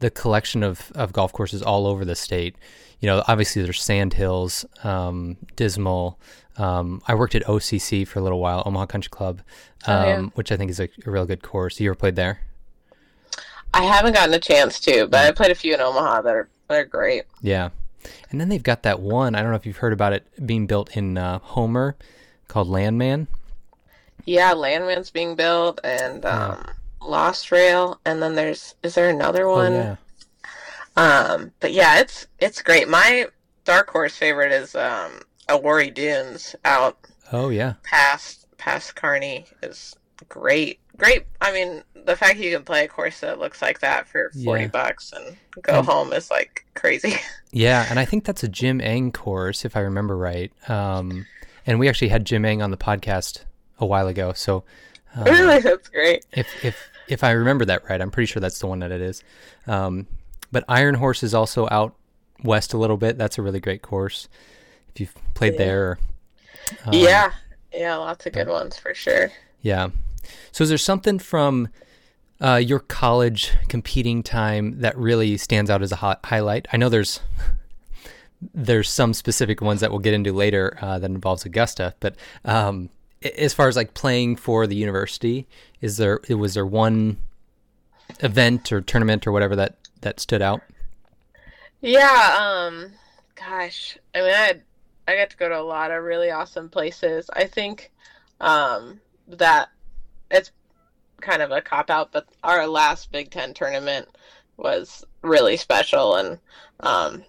the 0.00 0.10
collection 0.10 0.62
of, 0.62 0.92
of 0.94 1.12
golf 1.12 1.32
courses 1.32 1.62
all 1.62 1.86
over 1.86 2.04
the 2.04 2.14
state. 2.16 2.56
You 3.00 3.06
know, 3.08 3.22
obviously 3.28 3.62
there's 3.62 3.82
Sand 3.82 4.14
Hills, 4.14 4.64
um, 4.82 5.36
Dismal. 5.56 6.18
Um, 6.56 7.02
I 7.08 7.14
worked 7.14 7.34
at 7.34 7.42
OCC 7.44 8.06
for 8.06 8.18
a 8.18 8.22
little 8.22 8.38
while, 8.38 8.62
Omaha 8.64 8.86
Country 8.86 9.10
Club, 9.10 9.40
um, 9.86 9.94
Oh, 9.96 10.06
yeah. 10.06 10.20
which 10.34 10.52
I 10.52 10.56
think 10.56 10.70
is 10.70 10.80
a, 10.80 10.88
a 11.06 11.10
real 11.10 11.26
good 11.26 11.42
course. 11.42 11.80
You 11.80 11.90
ever 11.90 11.96
played 11.96 12.16
there? 12.16 12.40
I 13.72 13.82
haven't 13.82 14.12
gotten 14.12 14.32
a 14.34 14.38
chance 14.38 14.78
to, 14.80 15.06
but 15.08 15.24
I 15.26 15.32
played 15.32 15.50
a 15.50 15.54
few 15.56 15.74
in 15.74 15.80
Omaha 15.80 16.22
that 16.22 16.34
are 16.34 16.48
that 16.68 16.74
are 16.78 16.84
great. 16.84 17.24
Yeah. 17.42 17.70
And 18.30 18.40
then 18.40 18.48
they've 18.48 18.62
got 18.62 18.82
that 18.84 19.00
one, 19.00 19.34
I 19.34 19.42
don't 19.42 19.50
know 19.50 19.56
if 19.56 19.66
you've 19.66 19.78
heard 19.78 19.92
about 19.92 20.12
it 20.12 20.24
being 20.46 20.66
built 20.66 20.96
in 20.96 21.18
uh, 21.18 21.38
Homer 21.40 21.96
called 22.48 22.68
Landmand. 22.68 23.26
Yeah, 24.26 24.52
Landmand's 24.54 25.10
being 25.10 25.34
built 25.36 25.80
and 25.84 26.24
um, 26.24 26.64
Lost 27.04 27.50
Rail, 27.52 28.00
and 28.04 28.22
then 28.22 28.34
there's 28.34 28.74
is 28.82 28.94
there 28.94 29.08
another 29.10 29.46
Oh, 29.46 29.56
one? 29.56 29.72
yeah. 29.72 29.96
Um, 30.96 31.52
but 31.60 31.72
yeah, 31.72 32.00
it's 32.00 32.26
it's 32.38 32.62
great. 32.62 32.88
My 32.88 33.26
dark 33.64 33.90
horse 33.90 34.16
favorite 34.16 34.52
is 34.52 34.74
um, 34.74 35.20
Awarii 35.48 35.92
Dunes 35.92 36.54
out 36.64 36.98
Oh, 37.32 37.48
yeah. 37.48 37.74
past 37.82 38.46
past 38.58 38.94
Kearney 38.94 39.46
is 39.62 39.94
great. 40.28 40.78
Great. 40.96 41.24
I 41.40 41.52
mean, 41.52 41.82
the 42.04 42.14
fact 42.14 42.38
you 42.38 42.54
can 42.54 42.62
play 42.64 42.84
a 42.84 42.88
course 42.88 43.20
that 43.20 43.38
looks 43.40 43.60
like 43.60 43.80
that 43.80 44.06
for 44.08 44.30
forty 44.44 44.62
Yeah. 44.64 44.68
bucks 44.68 45.12
and 45.12 45.36
go 45.62 45.78
And- 45.78 45.86
home 45.86 46.12
is 46.12 46.30
like 46.30 46.64
crazy. 46.74 47.16
Yeah, 47.56 47.86
and 47.88 48.00
I 48.00 48.04
think 48.04 48.24
that's 48.24 48.42
a 48.42 48.48
Jim 48.48 48.80
Engh 48.80 49.12
course, 49.12 49.64
if 49.64 49.76
I 49.76 49.80
remember 49.80 50.16
right. 50.16 50.50
Um, 50.68 51.24
and 51.64 51.78
we 51.78 51.88
actually 51.88 52.08
had 52.08 52.24
Jim 52.24 52.44
Engh 52.44 52.60
on 52.62 52.72
the 52.72 52.76
podcast 52.76 53.44
a 53.78 53.86
while 53.86 54.08
ago. 54.08 54.32
So 54.32 54.64
um, 55.16 55.24
really, 55.24 55.60
that's 55.60 55.88
great. 55.88 56.24
if 56.32 56.64
if 56.64 56.88
if 57.08 57.22
I 57.24 57.32
remember 57.32 57.64
that 57.66 57.88
right, 57.88 58.00
I'm 58.00 58.10
pretty 58.10 58.26
sure 58.26 58.40
that's 58.40 58.58
the 58.58 58.66
one 58.66 58.78
that 58.80 58.90
it 58.92 59.00
is. 59.00 59.22
Um, 59.66 60.06
but 60.52 60.64
Iron 60.68 60.94
Horse 60.94 61.22
is 61.22 61.34
also 61.34 61.68
out 61.70 61.94
west 62.42 62.72
a 62.74 62.78
little 62.78 62.96
bit. 62.96 63.18
That's 63.18 63.38
a 63.38 63.42
really 63.42 63.60
great 63.60 63.82
course. 63.82 64.28
If 64.94 65.00
you've 65.00 65.14
played 65.34 65.54
Yeah. 65.54 65.58
there, 65.58 65.98
um, 66.86 66.94
yeah, 66.94 67.32
yeah, 67.72 67.96
lots 67.96 68.24
of 68.26 68.32
good 68.32 68.48
ones 68.48 68.78
for 68.78 68.94
sure. 68.94 69.30
yeah. 69.62 69.88
So 70.52 70.62
is 70.64 70.68
there 70.70 70.78
something 70.78 71.18
from 71.18 71.68
uh, 72.40 72.56
your 72.56 72.78
college 72.80 73.52
competing 73.68 74.22
time 74.22 74.80
that 74.80 74.96
really 74.96 75.36
stands 75.36 75.70
out 75.70 75.82
as 75.82 75.92
a 75.92 75.96
hi- 75.96 76.16
highlight? 76.24 76.66
I 76.72 76.76
know 76.78 76.88
there's 76.88 77.20
there's 78.54 78.88
some 78.88 79.12
specific 79.14 79.60
ones 79.60 79.80
that 79.80 79.90
we'll 79.90 80.00
get 80.00 80.14
into 80.14 80.32
later 80.32 80.76
uh, 80.80 80.98
that 80.98 81.10
involves 81.10 81.44
Augusta, 81.44 81.94
but 82.00 82.14
um, 82.44 82.90
as 83.24 83.54
far 83.54 83.68
as 83.68 83.76
like 83.76 83.94
playing 83.94 84.36
for 84.36 84.66
the 84.66 84.76
university, 84.76 85.46
is 85.80 85.96
there 85.96 86.20
was 86.28 86.54
there 86.54 86.66
one 86.66 87.18
event 88.20 88.72
or 88.72 88.80
tournament 88.80 89.26
or 89.26 89.32
whatever 89.32 89.56
that 89.56 89.76
that 90.02 90.20
stood 90.20 90.42
out? 90.42 90.60
Yeah, 91.80 92.36
um 92.38 92.92
gosh. 93.34 93.98
I 94.14 94.20
mean 94.20 94.34
I 94.34 94.60
I 95.06 95.16
got 95.16 95.30
to 95.30 95.36
go 95.36 95.48
to 95.48 95.58
a 95.58 95.62
lot 95.62 95.90
of 95.90 96.02
really 96.02 96.30
awesome 96.30 96.68
places. 96.68 97.30
I 97.32 97.44
think 97.44 97.90
um 98.40 99.00
that 99.28 99.68
it's 100.30 100.52
kind 101.20 101.42
of 101.42 101.50
a 101.50 101.62
cop 101.62 101.90
out, 101.90 102.12
but 102.12 102.26
our 102.42 102.66
last 102.66 103.10
Big 103.10 103.30
Ten 103.30 103.54
tournament 103.54 104.08
was 104.56 105.04
really 105.22 105.56
special 105.56 106.16
and 106.16 106.38
um 106.80 107.24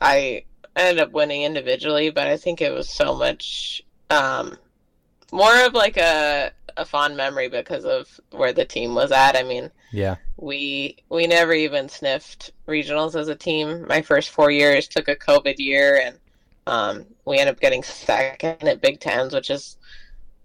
I 0.00 0.44
ended 0.76 1.02
up 1.02 1.12
winning 1.12 1.42
individually, 1.42 2.10
but 2.10 2.26
I 2.26 2.36
think 2.36 2.60
it 2.60 2.72
was 2.72 2.88
so 2.88 3.14
much 3.14 3.82
um 4.10 4.56
more 5.32 5.64
of 5.64 5.74
like 5.74 5.96
a 5.96 6.52
a 6.76 6.84
fond 6.84 7.16
memory 7.16 7.48
because 7.48 7.84
of 7.84 8.08
where 8.30 8.52
the 8.52 8.64
team 8.64 8.94
was 8.94 9.10
at. 9.12 9.36
I 9.36 9.42
mean, 9.42 9.70
Yeah. 9.92 10.16
we 10.36 10.96
we 11.08 11.26
never 11.26 11.52
even 11.52 11.88
sniffed 11.88 12.52
regionals 12.68 13.14
as 13.18 13.28
a 13.28 13.34
team. 13.34 13.86
My 13.88 14.00
first 14.02 14.30
four 14.30 14.50
years 14.50 14.88
took 14.88 15.08
a 15.08 15.16
COVID 15.16 15.58
year, 15.58 16.00
and 16.04 16.18
um, 16.66 17.06
we 17.24 17.38
ended 17.38 17.54
up 17.56 17.60
getting 17.60 17.82
second 17.82 18.66
at 18.68 18.80
Big 18.80 19.00
Tens, 19.00 19.34
which 19.34 19.50
is 19.50 19.76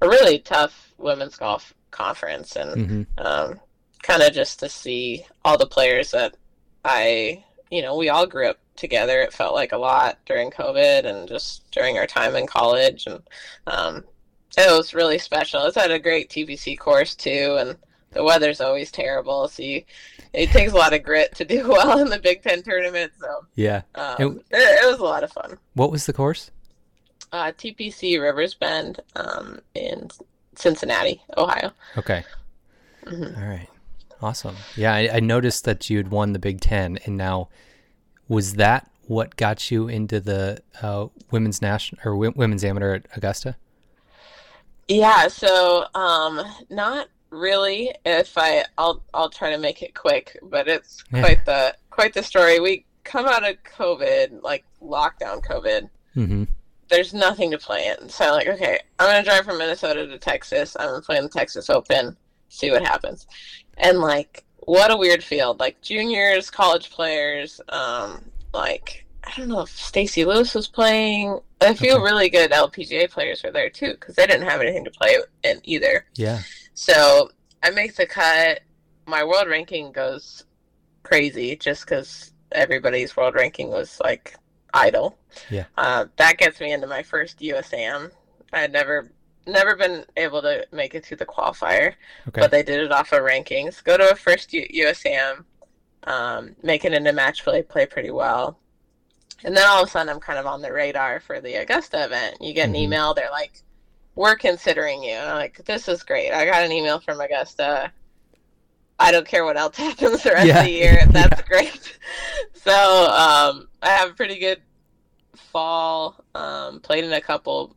a 0.01 0.09
really 0.09 0.39
tough 0.39 0.93
women's 0.97 1.37
golf 1.37 1.73
conference, 1.91 2.55
and 2.55 2.87
hmm 2.87 3.03
um, 3.23 3.59
kind 4.03 4.21
of 4.21 4.33
just 4.33 4.59
to 4.59 4.69
see 4.69 5.25
all 5.43 5.57
the 5.57 5.65
players 5.67 6.11
that 6.11 6.35
I, 6.83 7.43
you 7.71 7.81
know, 7.81 7.95
we 7.97 8.09
all 8.09 8.27
grew 8.27 8.49
up 8.49 8.59
together. 8.75 9.21
It 9.21 9.33
felt 9.33 9.55
like 9.55 9.71
a 9.71 9.77
lot 9.77 10.19
during 10.25 10.51
COVID 10.51 11.05
and 11.05 11.27
just 11.27 11.69
during 11.71 11.97
our 11.97 12.07
time 12.07 12.35
in 12.35 12.45
college, 12.47 13.07
and 13.07 13.21
um, 13.67 14.03
it 14.57 14.71
was 14.71 14.93
really 14.93 15.17
special. 15.17 15.65
It's 15.65 15.77
at 15.77 15.91
a 15.91 15.99
great 15.99 16.29
TPC 16.29 16.77
course 16.77 17.15
too, 17.15 17.57
and 17.59 17.77
the 18.11 18.23
weather's 18.23 18.61
always 18.61 18.91
terrible, 18.91 19.47
so 19.47 19.61
you, 19.63 19.83
it 20.33 20.49
takes 20.49 20.71
a 20.71 20.75
lot 20.77 20.93
of 20.93 21.03
grit 21.03 21.35
to 21.35 21.45
do 21.45 21.67
well 21.69 21.99
in 21.99 22.09
the 22.09 22.19
Big 22.19 22.41
Ten 22.41 22.63
tournament. 22.63 23.11
So 23.19 23.45
Yeah. 23.55 23.81
um, 23.95 24.15
it, 24.19 24.43
it 24.51 24.89
was 24.89 24.99
a 24.99 25.03
lot 25.03 25.23
of 25.23 25.31
fun. 25.31 25.57
What 25.73 25.91
was 25.91 26.05
the 26.05 26.13
course? 26.13 26.51
Uh, 27.31 27.51
TPC 27.51 28.21
Rivers 28.21 28.53
Bend 28.53 29.01
um, 29.17 29.59
in 29.73 30.09
Cincinnati, 30.55 31.21
Ohio. 31.37 31.71
Okay. 31.97 32.23
Mhm. 33.03 33.37
All 33.37 33.47
right. 33.49 33.67
Awesome. 34.21 34.55
Yeah, 34.77 34.93
I, 34.93 35.09
I 35.15 35.19
noticed 35.19 35.65
that 35.65 35.89
you 35.89 35.97
had 35.97 36.09
won 36.09 36.31
the 36.31 36.39
Big 36.39 36.61
Ten, 36.61 36.97
and 37.05 37.17
now 37.17 37.49
was 38.29 38.53
that 38.53 38.89
what 39.07 39.35
got 39.35 39.69
you 39.69 39.87
into 39.89 40.19
the 40.21 40.59
uh, 40.81 41.07
women's 41.31 41.61
national 41.61 41.99
or 42.05 42.13
w- 42.13 42.33
women's 42.35 42.63
amateur 42.63 42.95
at 42.95 43.05
Augusta? 43.15 43.57
Yeah, 44.87 45.27
so 45.27 45.85
um 45.95 46.41
not 46.69 47.07
really 47.31 47.93
if 48.05 48.37
I 48.37 48.65
I'll 48.77 49.03
I'll 49.13 49.29
try 49.29 49.51
to 49.51 49.57
make 49.57 49.81
it 49.81 49.93
quick, 49.95 50.37
but 50.43 50.67
it's 50.67 51.03
Yeah. 51.11 51.21
quite 51.21 51.45
the 51.45 51.75
quite 51.89 52.13
the 52.13 52.23
story. 52.23 52.59
We 52.59 52.85
come 53.03 53.25
out 53.25 53.47
of 53.47 53.55
COVID, 53.63 54.41
like 54.43 54.63
lockdown 54.81 55.43
COVID. 55.45 55.89
Mm-hmm. 56.15 56.43
There's 56.87 57.13
nothing 57.13 57.49
to 57.51 57.57
play 57.57 57.87
in. 57.99 58.09
So 58.09 58.25
I'm 58.25 58.31
like, 58.31 58.47
okay, 58.47 58.79
I'm 58.99 59.07
gonna 59.09 59.23
drive 59.23 59.45
from 59.45 59.57
Minnesota 59.57 60.05
to 60.07 60.17
Texas. 60.19 60.75
I'm 60.79 60.87
gonna 60.89 61.01
play 61.01 61.17
in 61.17 61.23
the 61.23 61.29
Texas 61.29 61.69
Open, 61.69 62.15
see 62.49 62.69
what 62.71 62.83
happens. 62.85 63.27
And 63.77 63.99
like 63.99 64.43
what 64.59 64.91
a 64.91 64.97
weird 64.97 65.23
field. 65.23 65.59
Like 65.59 65.81
juniors, 65.81 66.49
college 66.49 66.89
players, 66.91 67.59
um, 67.69 68.23
like 68.53 69.05
I 69.23 69.31
don't 69.35 69.49
know 69.49 69.61
if 69.61 69.69
Stacy 69.69 70.25
Lewis 70.25 70.53
was 70.53 70.67
playing. 70.67 71.39
A 71.65 71.75
few 71.75 71.93
Okay. 71.93 72.01
really 72.03 72.29
good 72.29 72.51
LPGA 72.51 73.09
players 73.09 73.43
were 73.43 73.51
there 73.51 73.69
too, 73.69 73.91
because 73.93 74.15
they 74.15 74.25
didn't 74.27 74.47
have 74.47 74.61
anything 74.61 74.85
to 74.85 74.91
play 74.91 75.17
in 75.43 75.59
either. 75.63 76.05
Yeah. 76.15 76.39
So 76.73 77.29
I 77.63 77.69
make 77.71 77.95
the 77.95 78.05
cut. 78.05 78.61
My 79.05 79.23
world 79.23 79.47
ranking 79.47 79.91
goes 79.91 80.45
crazy 81.03 81.55
just 81.55 81.85
because 81.85 82.31
everybody's 82.51 83.15
world 83.15 83.35
ranking 83.35 83.69
was 83.69 83.99
like 84.03 84.35
idle. 84.73 85.17
Yeah. 85.49 85.65
Uh, 85.77 86.05
that 86.17 86.37
gets 86.37 86.59
me 86.59 86.71
into 86.73 86.87
my 86.87 87.03
first 87.03 87.39
USAM. 87.39 88.11
I 88.53 88.59
had 88.61 88.71
never 88.71 89.11
never 89.47 89.75
been 89.75 90.03
able 90.17 90.41
to 90.41 90.65
make 90.71 90.95
it 90.95 91.03
to 91.05 91.15
the 91.15 91.25
qualifier, 91.25 91.93
Okay. 92.27 92.41
but 92.41 92.49
they 92.49 92.63
did 92.63 92.79
it 92.79 92.91
off 92.91 93.11
of 93.13 93.19
rankings. 93.21 93.83
Go 93.83 93.95
to 93.95 94.09
a 94.11 94.15
first 94.15 94.51
U- 94.53 94.67
USAM, 94.73 95.45
um, 96.05 96.55
make 96.63 96.83
it 96.83 96.93
into 96.93 97.13
match 97.13 97.43
play, 97.43 97.61
play 97.61 97.85
pretty 97.85 98.09
well. 98.09 98.57
And 99.43 99.55
then 99.55 99.67
all 99.67 99.81
of 99.83 99.87
a 99.87 99.91
sudden, 99.91 100.09
I'm 100.09 100.19
kind 100.19 100.39
of 100.39 100.45
on 100.45 100.61
the 100.61 100.71
radar 100.73 101.19
for 101.19 101.39
the 101.41 101.55
Augusta 101.55 102.05
event. 102.05 102.37
You 102.41 102.53
get 102.53 102.69
an 102.69 102.75
Mhm. 102.75 102.79
email, 102.79 103.13
they're 103.13 103.29
like, 103.31 103.61
we're 104.15 104.35
considering 104.35 105.03
you. 105.03 105.11
And 105.13 105.29
I'm 105.29 105.35
like, 105.35 105.63
this 105.65 105.87
is 105.87 106.03
great. 106.03 106.31
I 106.31 106.45
got 106.45 106.63
an 106.63 106.71
email 106.71 106.99
from 106.99 107.19
Augusta. 107.19 107.91
I 108.97 109.11
don't 109.11 109.27
care 109.27 109.43
what 109.43 109.57
else 109.57 109.75
happens 109.77 110.23
the 110.23 110.31
rest 110.31 110.47
Yeah. 110.47 110.59
of 110.59 110.65
the 110.65 110.71
year. 110.71 111.05
That's 111.09 111.41
Yeah. 111.41 111.47
great. 111.47 111.99
So 112.55 112.71
um, 112.71 113.67
I 113.83 113.89
have 113.89 114.09
a 114.09 114.13
pretty 114.15 114.39
good 114.39 114.59
fall. 115.35 116.15
Um, 116.33 116.79
played 116.79 117.03
in 117.03 117.13
a 117.13 117.21
couple 117.21 117.75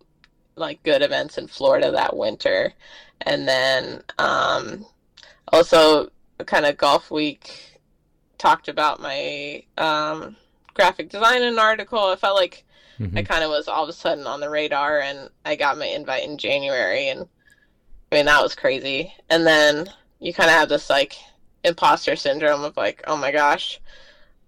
like 0.56 0.82
good 0.82 1.02
events 1.02 1.36
in 1.36 1.46
Florida 1.46 1.90
that 1.90 2.16
winter, 2.16 2.72
and 3.20 3.46
then 3.46 4.02
um, 4.18 4.86
also 5.52 6.08
kind 6.46 6.64
of 6.64 6.78
Golfweek 6.78 7.50
talked 8.38 8.68
about 8.68 9.00
my 9.02 9.62
um, 9.76 10.36
graphic 10.78 11.08
design 11.08 11.42
in 11.42 11.49
an 11.54 11.58
article. 11.58 11.99
I 11.99 12.14
felt 12.16 12.37
like 12.37 12.64
I 13.16 13.23
Mhm. 13.23 13.26
kind 13.26 13.42
of 13.42 13.50
was 13.50 13.66
all 13.66 13.82
of 13.82 13.88
a 13.88 13.92
sudden 13.92 14.26
on 14.26 14.38
the 14.40 14.49
radar, 14.49 15.00
and 15.00 15.28
I 15.44 15.56
got 15.56 15.76
my 15.76 15.87
invite 15.87 16.23
in 16.25 16.38
January, 16.38 17.08
and 17.08 17.28
I 18.12 18.14
mean 18.16 18.26
that 18.26 18.42
was 18.42 18.54
crazy. 18.54 19.12
And 19.28 19.47
then 19.47 19.92
you 20.20 20.32
kind 20.32 20.49
of 20.49 20.56
have 20.56 20.68
this 20.68 20.88
like 20.88 21.16
imposter 21.64 22.14
syndrome 22.14 22.62
of 22.64 22.76
like, 22.76 23.02
oh 23.08 23.16
my 23.16 23.32
gosh, 23.32 23.80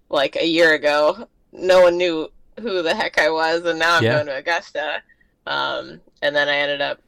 like 0.09 0.37
a 0.37 0.47
year 0.47 0.73
ago, 0.73 1.27
no 1.51 1.81
one 1.81 1.97
knew 1.97 2.31
who 2.59 2.81
the 2.81 2.95
heck 2.95 3.19
I 3.19 3.29
was, 3.29 3.65
and 3.65 3.77
now 3.79 3.95
I'm 3.97 4.03
Yeah. 4.03 4.13
going 4.15 4.27
to 4.27 4.37
Augusta. 4.37 5.03
Um, 5.45 6.01
and 6.21 6.33
then 6.35 6.47
I 6.47 6.55
ended 6.57 6.81
up 6.81 7.01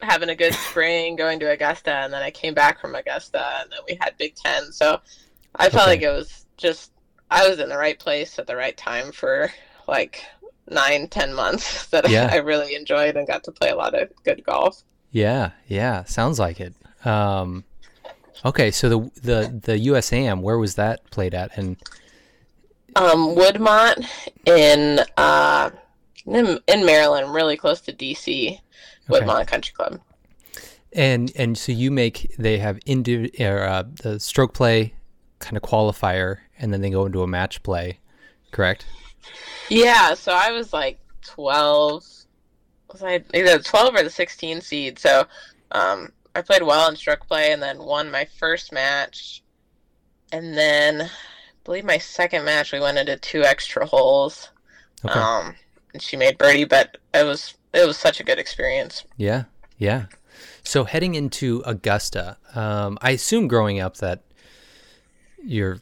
having 0.00 0.30
a 0.30 0.34
good 0.34 0.54
spring 0.54 1.14
going 1.14 1.38
to 1.40 1.50
Augusta, 1.52 1.92
and 1.92 2.12
then 2.12 2.22
I 2.22 2.30
came 2.32 2.54
back 2.54 2.80
from 2.80 2.96
Augusta, 2.96 3.60
and 3.60 3.70
then 3.70 3.80
we 3.88 3.96
had 4.00 4.16
Big 4.18 4.34
Ten. 4.34 4.72
So 4.72 5.00
I 5.54 5.68
felt 5.68 5.88
Okay. 5.88 5.92
like 5.92 6.02
it 6.02 6.10
was 6.10 6.46
just 6.56 6.92
I 7.30 7.48
was 7.48 7.58
in 7.58 7.68
the 7.68 7.76
right 7.78 7.98
place 7.98 8.38
at 8.38 8.46
the 8.46 8.56
right 8.56 8.76
time 8.76 9.12
for 9.12 9.50
like 9.86 10.24
nine, 10.68 11.08
ten 11.08 11.34
months 11.34 11.86
that 11.90 12.08
Yeah. 12.08 12.28
I, 12.30 12.36
really 12.36 12.74
enjoyed 12.74 13.16
and 13.16 13.26
got 13.26 13.44
to 13.44 13.52
play 13.52 13.70
a 13.70 13.76
lot 13.76 13.94
of 13.94 14.08
good 14.24 14.44
golf. 14.44 14.82
Yeah. 15.12 15.50
Yeah. 15.66 16.04
Sounds 16.04 16.38
like 16.38 16.60
it. 16.60 16.74
Um, 17.04 17.64
okay. 18.44 18.70
So 18.70 18.88
the 18.88 18.98
the 19.22 19.60
the 19.62 19.86
USAM, 19.88 20.40
where 20.42 20.58
was 20.58 20.74
that 20.76 21.08
played 21.10 21.34
at? 21.34 21.56
And 21.56 21.76
Um, 22.96 23.34
Woodmont 23.36 24.06
in 24.46 25.00
uh 25.16 25.70
in, 26.26 26.58
in 26.68 26.84
Maryland, 26.84 27.32
really 27.34 27.56
close 27.56 27.80
to 27.82 27.92
DC, 27.92 28.50
Okay. 28.50 28.60
Woodmont 29.08 29.46
Country 29.46 29.72
Club. 29.74 30.00
and 30.92 31.32
and 31.36 31.56
so 31.56 31.72
you 31.72 31.90
make 31.90 32.34
they 32.38 32.58
have 32.58 32.78
indi- 32.86 33.32
or, 33.44 33.62
uh, 33.64 33.84
the 34.02 34.20
stroke 34.20 34.52
play 34.54 34.92
kind 35.40 35.56
of 35.56 35.62
qualifier, 35.62 36.38
and 36.58 36.72
then 36.72 36.80
they 36.80 36.90
go 36.90 37.06
into 37.06 37.22
a 37.22 37.26
match 37.26 37.62
play, 37.62 37.98
correct? 38.52 38.86
Yeah, 39.68 40.14
so 40.14 40.32
I 40.32 40.52
was 40.52 40.72
like 40.72 41.00
twelve. 41.22 42.04
Was 42.92 43.02
I 43.02 43.24
either 43.34 43.58
the 43.58 43.64
twelve 43.64 43.94
or 43.94 44.02
the 44.02 44.10
sixteen 44.10 44.60
seed? 44.60 44.98
So, 44.98 45.26
um, 45.72 46.12
I 46.34 46.42
played 46.42 46.62
well 46.62 46.88
in 46.88 46.96
stroke 46.96 47.26
play 47.26 47.52
and 47.52 47.62
then 47.62 47.78
won 47.78 48.10
my 48.10 48.26
first 48.38 48.72
match, 48.72 49.42
and 50.32 50.56
then 50.56 51.02
I 51.02 51.08
believe 51.64 51.84
my 51.84 51.98
second 51.98 52.44
match 52.44 52.72
we 52.72 52.80
went 52.80 52.98
into 52.98 53.16
two 53.16 53.42
extra 53.42 53.86
holes. 53.86 54.50
Okay. 55.04 55.18
Um, 55.18 55.54
and 55.92 56.02
she 56.02 56.16
made 56.16 56.38
birdie, 56.38 56.64
but 56.64 56.98
it 57.14 57.24
was 57.24 57.54
it 57.72 57.86
was 57.86 57.96
such 57.96 58.20
a 58.20 58.24
good 58.24 58.38
experience. 58.38 59.04
Yeah, 59.16 59.44
yeah. 59.78 60.06
So 60.62 60.84
heading 60.84 61.14
into 61.14 61.62
Augusta, 61.64 62.36
um, 62.54 62.98
I 63.00 63.12
assume 63.12 63.48
growing 63.48 63.80
up 63.80 63.96
that 63.98 64.22
you're 65.44 65.78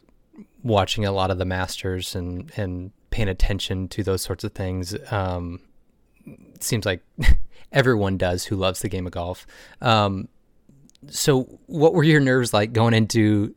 watching 0.63 1.05
a 1.05 1.11
lot 1.11 1.31
of 1.31 1.37
the 1.37 1.45
Masters 1.45 2.15
and 2.15 2.51
and 2.57 2.91
paying 3.11 3.29
attention 3.29 3.87
to 3.89 4.03
those 4.03 4.21
sorts 4.21 4.43
of 4.43 4.53
things. 4.53 4.95
Um, 5.11 5.61
seems 6.59 6.85
like 6.85 7.03
everyone 7.71 8.17
does 8.17 8.45
who 8.45 8.55
loves 8.55 8.81
the 8.81 8.89
game 8.89 9.05
of 9.05 9.11
golf. 9.11 9.47
Um, 9.81 10.27
so, 11.07 11.59
what 11.67 11.93
were 11.93 12.03
your 12.03 12.19
nerves 12.19 12.53
like 12.53 12.73
going 12.73 12.93
into 12.93 13.55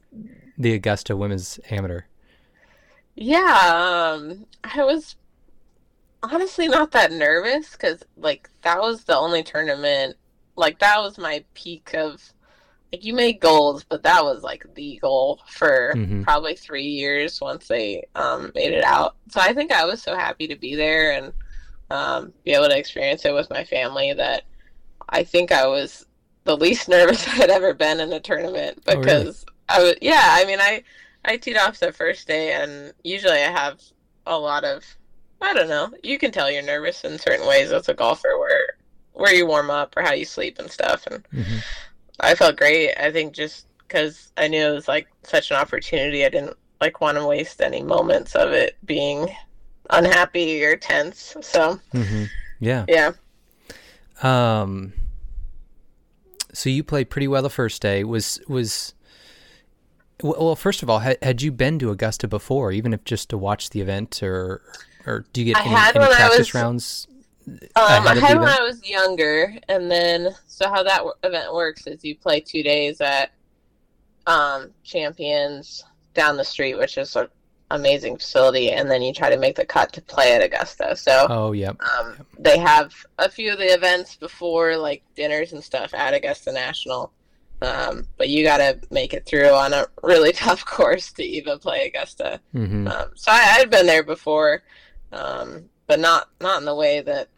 the 0.59 0.75
Augusta 0.75 1.16
Women's 1.16 1.59
Amateur? 1.71 2.02
Yeah, 3.14 4.14
um, 4.14 4.47
I 4.64 4.85
was 4.85 5.16
honestly 6.23 6.68
not 6.68 6.92
that 6.92 7.12
nervous 7.12 7.73
because 7.73 8.02
like 8.16 8.49
that 8.62 8.80
was 8.80 9.04
the 9.04 9.16
only 9.16 9.42
tournament. 9.42 10.16
Like 10.56 10.78
that 10.78 11.00
was 11.00 11.18
my 11.18 11.44
peak 11.54 11.94
of 11.94 12.32
like 12.92 13.04
you 13.04 13.14
made 13.14 13.40
goals, 13.40 13.84
but 13.84 14.02
that 14.02 14.25
was 14.25 14.42
like 14.42 14.64
the 14.75 14.99
goal 15.00 15.40
for 15.49 15.94
Mhm. 15.96 16.22
probably 16.22 16.54
three 16.54 16.87
years 16.87 17.40
once 17.40 17.68
they 17.68 18.04
um, 18.14 18.52
made 18.54 18.72
it 18.72 18.84
out. 18.84 19.16
So 19.30 19.40
I 19.40 19.52
think 19.54 19.72
I 19.72 19.84
was 19.87 20.02
so 20.02 20.14
happy 20.14 20.46
to 20.49 20.56
be 20.56 20.75
there 20.75 21.12
and 21.12 21.32
um, 21.90 22.32
be 22.44 22.52
able 22.52 22.68
to 22.68 22.78
experience 22.78 23.25
it 23.25 23.34
with 23.34 23.50
my 23.50 23.64
family 23.64 24.12
that 24.14 24.44
I 25.08 25.25
think 25.25 25.52
I 25.52 25.66
was 25.66 26.06
the 26.44 26.56
least 26.56 26.88
nervous 26.88 27.26
I 27.26 27.32
had 27.32 27.50
ever 27.50 27.75
been 27.75 28.00
in 28.00 28.12
a 28.12 28.20
tournament 28.20 28.82
Oh, 28.87 28.99
really? 28.99 29.25
because 29.25 29.44
I 29.68 29.82
was 29.82 29.94
yeah. 30.02 30.22
I 30.30 30.44
mean 30.44 30.61
I 30.61 30.82
I 31.25 31.37
teed 31.37 31.56
off 31.56 31.78
the 31.78 31.92
first 31.92 32.26
day, 32.26 32.52
and 32.52 32.92
usually 33.04 33.34
I 33.34 33.50
have 33.50 33.80
a 34.26 34.38
lot 34.38 34.64
of 34.64 34.84
I 35.40 35.52
don't 35.54 35.68
know. 35.68 35.92
You 36.02 36.18
can 36.18 36.30
tell 36.32 36.50
you're 36.50 36.62
nervous 36.62 37.04
in 37.04 37.18
certain 37.18 37.46
ways 37.46 37.72
as 37.72 37.88
a 37.88 37.94
golfer 37.94 38.38
where 38.38 38.66
where 39.12 39.34
you 39.34 39.46
warm 39.46 39.70
up 39.70 39.94
or 39.96 40.02
how 40.02 40.12
you 40.12 40.25
sleep 40.25 40.58
and 40.58 40.70
stuff 40.70 41.06
and 41.11 41.26
hmm 41.32 41.58
I 42.23 42.35
felt 42.35 42.57
great. 42.57 42.95
I 42.97 43.11
think 43.11 43.35
just 43.35 43.67
cuz 43.88 44.33
I 44.37 44.49
knew 44.49 44.67
it 44.67 44.73
was 44.73 44.88
like 44.88 45.09
such 45.25 45.50
an 45.50 45.57
opportunity 45.57 46.25
I 46.25 46.29
didn't 46.29 46.57
like 46.81 47.00
want 47.00 47.19
to 47.19 47.26
waste 47.26 47.61
any 47.61 47.83
moments 47.83 48.35
of 48.35 48.52
it 48.52 48.76
being 48.85 49.29
unhappy 49.91 50.64
or 50.64 50.76
tense. 50.76 51.37
So, 51.43 51.81
hmm 51.93 52.25
Yeah. 52.61 52.85
yeah. 52.88 53.12
Um. 54.23 54.93
So 56.52 56.69
you 56.71 56.85
played 56.85 57.11
pretty 57.11 57.29
well 57.29 57.43
the 57.43 57.50
first 57.50 57.83
day. 57.83 58.05
Was 58.05 58.41
was 58.49 58.95
well. 60.23 60.55
First 60.55 60.83
of 60.83 60.91
all, 60.91 61.00
had, 61.00 61.19
had 61.23 61.43
you 61.43 61.50
been 61.50 61.79
to 61.81 61.91
Augusta 61.91 62.29
before, 62.29 62.73
even 62.73 62.93
if 62.93 63.05
just 63.05 63.31
to 63.31 63.38
watch 63.38 63.71
the 63.71 63.81
event, 63.81 64.23
or 64.23 64.62
or 65.07 65.25
do 65.33 65.41
you 65.41 65.47
get 65.52 65.57
I 65.57 65.64
any, 65.67 65.75
any 66.05 66.14
practice 66.14 66.38
was- 66.38 66.55
rounds? 66.55 67.09
Um, 67.49 67.61
I 67.76 67.96
ahead 67.96 68.06
of 68.08 68.14
the 68.14 68.20
had 68.26 68.38
when? 68.38 68.49
I 68.49 68.61
was 68.62 68.88
younger, 68.88 69.54
and 69.68 69.90
then 69.90 70.34
so 70.46 70.68
how 70.68 70.82
that 70.82 70.99
w- 70.99 71.14
event 71.25 71.52
works 71.54 71.87
is 71.87 72.04
you 72.04 72.16
play 72.16 72.40
two 72.40 72.62
days 72.62 73.00
at 73.00 73.32
um, 74.26 74.70
Champions 74.84 75.84
down 76.14 76.37
the 76.37 76.44
street, 76.44 76.76
which 76.78 76.99
is 76.99 77.16
an 77.16 77.28
amazing 77.70 78.16
facility, 78.18 78.70
and 78.72 78.90
then 78.90 79.02
you 79.02 79.12
try 79.12 79.30
to 79.30 79.38
make 79.38 79.56
the 79.56 79.64
cut 79.64 79.92
to 79.94 80.02
play 80.02 80.34
at 80.34 80.42
Augusta. 80.42 80.94
So 80.96 81.26
Oh, 81.30 81.52
yeah, 81.52 81.72
um, 81.99 82.16
they 82.38 82.58
have 82.58 82.92
a 83.18 83.28
few 83.28 83.52
of 83.52 83.58
the 83.58 83.72
events 83.72 84.16
before, 84.16 84.76
like 84.76 85.02
dinners 85.16 85.52
and 85.52 85.62
stuff, 85.64 85.94
at 85.94 86.14
Augusta 86.14 86.52
National. 86.52 87.12
Um, 87.62 88.08
but 88.18 88.28
you 88.28 88.42
got 88.44 88.56
to 88.58 88.80
make 88.90 89.14
it 89.14 89.25
through 89.25 89.50
on 89.50 89.72
a 89.72 89.87
really 90.02 90.32
tough 90.44 90.64
course 90.64 91.12
to 91.12 91.22
even 91.22 91.58
play 91.58 91.87
Augusta. 91.87 92.40
hmm 92.52 92.87
Um, 92.88 93.11
so 93.14 93.30
I 93.30 93.38
had 93.38 93.70
been 93.70 93.87
there 93.87 94.02
before, 94.02 94.62
um, 95.12 95.68
but 95.87 96.01
not 96.01 96.29
not 96.41 96.59
in 96.59 96.65
the 96.65 96.75
way 96.75 97.01
that 97.01 97.29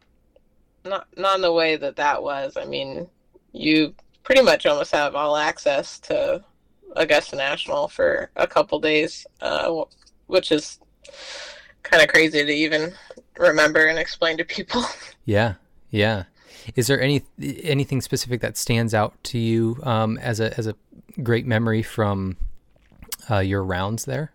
not 0.84 1.06
not 1.16 1.36
in 1.36 1.42
the 1.42 1.52
way 1.52 1.76
that 1.76 1.96
that 1.96 2.22
was. 2.22 2.56
I 2.56 2.64
mean, 2.64 3.08
you 3.52 3.94
pretty 4.22 4.42
much 4.42 4.66
almost 4.66 4.92
have 4.92 5.14
all 5.14 5.36
access 5.36 5.98
to 6.00 6.42
Augusta 6.96 7.36
National 7.36 7.88
for 7.88 8.30
a 8.36 8.46
couple 8.46 8.80
days, 8.80 9.26
uh, 9.40 9.84
which 10.26 10.52
is 10.52 10.78
kind 11.82 12.02
of 12.02 12.08
crazy 12.08 12.44
to 12.44 12.52
even 12.52 12.92
remember 13.38 13.86
and 13.86 13.98
explain 13.98 14.36
to 14.38 14.44
people. 14.44 14.84
Yeah, 15.26 15.54
yeah. 15.88 16.24
Is 16.76 16.86
there 16.86 17.00
any 17.00 17.22
anything 17.40 18.02
specific 18.02 18.42
that 18.42 18.58
stands 18.58 18.92
out 18.92 19.14
to 19.24 19.38
you 19.38 19.78
um, 19.82 20.18
as 20.18 20.38
a 20.38 20.54
as 20.58 20.66
a 20.66 20.74
great 21.22 21.46
memory 21.46 21.82
from 21.82 22.36
uh, 23.30 23.38
your 23.38 23.64
rounds 23.64 24.04
there? 24.04 24.33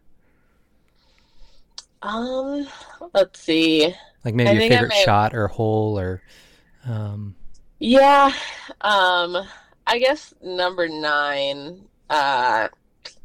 Um, 2.01 2.67
let's 3.13 3.39
see. 3.39 3.93
Like 4.23 4.35
maybe 4.35 4.49
I 4.49 4.53
your 4.53 4.69
favorite 4.69 4.93
shot 4.93 5.33
or 5.33 5.47
hole 5.47 5.99
or 5.99 6.21
um, 6.85 7.35
Yeah, 7.79 8.31
um, 8.81 9.37
I 9.87 9.99
guess 9.99 10.33
number 10.41 10.87
nine. 10.87 11.81
Uh, 12.09 12.69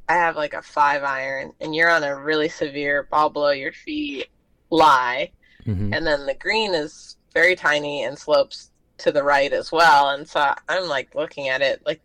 I 0.09 0.13
have 0.13 0.37
like 0.37 0.55
a 0.55 0.63
five 0.63 1.03
iron, 1.03 1.53
and 1.61 1.75
you're 1.75 1.91
on 1.91 2.05
a 2.05 2.17
really 2.17 2.49
severe 2.49 3.05
ball 3.05 3.31
below 3.31 3.51
your 3.51 3.73
feet 3.73 4.29
lie, 4.71 5.31
mhm. 5.67 5.95
and 5.95 6.07
then 6.07 6.27
the 6.27 6.35
green 6.35 6.75
is 6.75 7.17
very 7.33 7.57
tiny 7.57 8.05
and 8.05 8.19
slopes 8.19 8.71
to 8.99 9.13
the 9.13 9.23
right 9.23 9.53
as 9.53 9.73
well. 9.73 10.11
And 10.11 10.29
so 10.29 10.55
I'm 10.69 10.89
like 10.89 11.15
looking 11.15 11.49
at 11.49 11.63
it 11.63 11.83
like 11.87 12.01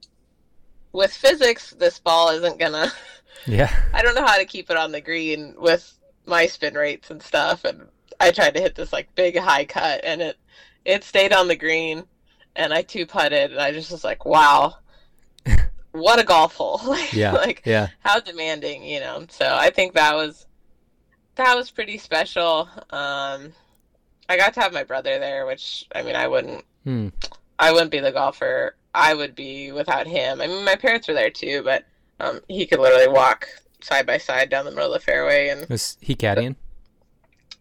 with 0.91 1.11
physics, 1.11 1.71
this 1.71 1.99
ball 1.99 2.29
isn't 2.29 2.59
gonna. 2.59 2.91
yeah, 3.45 3.73
I 3.93 4.01
don't 4.01 4.15
know 4.15 4.25
how 4.25 4.37
to 4.37 4.45
keep 4.45 4.69
it 4.69 4.77
on 4.77 4.91
the 4.91 5.01
green 5.01 5.55
with 5.57 5.98
my 6.29 6.45
spin 6.47 6.75
rates 6.75 7.11
and 7.11 7.21
stuff. 7.21 7.65
And 7.65 7.87
I 8.19 8.31
tried 8.31 8.53
to 8.55 8.61
hit 8.61 8.75
this 8.75 8.93
like 8.93 9.13
big 9.15 9.37
high 9.37 9.65
cut, 9.65 10.01
and 10.03 10.21
it 10.21 10.37
it 10.85 11.03
stayed 11.03 11.33
on 11.33 11.47
the 11.47 11.55
green, 11.55 12.05
and 12.55 12.73
I 12.73 12.81
two 12.81 13.05
putted, 13.05 13.51
and 13.51 13.59
I 13.59 13.71
just 13.71 13.91
was 13.91 14.03
like, 14.03 14.25
wow, 14.25 14.75
what 15.91 16.19
a 16.19 16.23
golf 16.23 16.55
hole! 16.55 16.81
like, 16.87 17.13
yeah, 17.13 17.33
like 17.33 17.63
yeah. 17.65 17.87
how 17.99 18.19
demanding, 18.19 18.83
you 18.83 18.99
know. 18.99 19.25
So 19.29 19.45
I 19.45 19.69
think 19.69 19.93
that 19.93 20.15
was 20.15 20.45
that 21.35 21.55
was 21.55 21.71
pretty 21.71 21.97
special. 21.97 22.69
Um, 22.91 23.53
I 24.29 24.37
got 24.37 24.53
to 24.53 24.61
have 24.61 24.73
my 24.73 24.83
brother 24.83 25.19
there, 25.19 25.45
which 25.45 25.85
I 25.93 26.03
mean, 26.03 26.15
I 26.15 26.27
wouldn't 26.27 26.63
Hmm. 26.83 27.09
I 27.57 27.71
wouldn't 27.71 27.91
be 27.91 27.99
the 27.99 28.11
golfer 28.11 28.75
I 28.93 29.13
would 29.13 29.35
be 29.35 29.71
without 29.71 30.07
him. 30.07 30.41
I 30.41 30.47
mean, 30.47 30.65
my 30.65 30.75
parents 30.75 31.07
were 31.07 31.13
there 31.13 31.29
too, 31.29 31.61
but 31.63 31.85
um, 32.19 32.41
he 32.47 32.65
could 32.65 32.79
literally 32.79 33.07
walk 33.07 33.47
side 33.81 34.05
by 34.05 34.17
side 34.17 34.49
down 34.49 34.65
the 34.65 34.71
middle 34.71 34.93
of 34.93 34.99
the 34.99 35.05
fairway, 35.05 35.49
and 35.49 35.67
Was 35.69 35.97
he 36.01 36.15
caddying? 36.15 36.55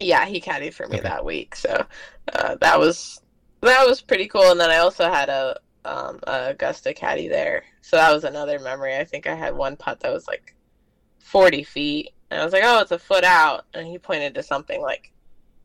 yeah, 0.01 0.27
he 0.27 0.41
caddied 0.41 0.75
for 0.75 0.87
me 0.89 0.97
Okay. 0.99 1.09
that 1.09 1.25
week. 1.25 1.55
So 1.57 1.85
uh, 2.33 2.55
that 2.57 2.79
was 2.79 3.21
that 3.63 3.87
was 3.87 4.01
pretty 4.01 4.29
cool. 4.29 4.51
And 4.51 4.61
then 4.61 4.71
I 4.71 4.77
also 4.79 5.09
had 5.11 5.29
a, 5.29 5.59
um, 5.85 6.21
a 6.27 6.51
Augusta 6.51 6.95
caddy 6.95 7.29
there, 7.29 7.65
so 7.83 7.97
that 7.97 8.13
was 8.13 8.25
another 8.25 8.59
memory. 8.61 8.97
I 8.97 9.05
think 9.05 9.27
I 9.27 9.35
had 9.35 9.55
one 9.57 9.77
putt 9.77 10.01
that 10.01 10.13
was 10.13 10.27
like 10.29 10.55
forty 11.19 11.65
feet, 11.65 12.11
and 12.31 12.41
I 12.41 12.45
was 12.45 12.53
like, 12.53 12.63
"Oh, 12.65 12.81
it's 12.81 12.93
a 12.93 12.99
foot 12.99 13.25
out," 13.25 13.65
and 13.75 13.87
he 13.87 13.99
pointed 13.99 14.35
to 14.35 14.43
something 14.43 14.81
like 14.81 15.13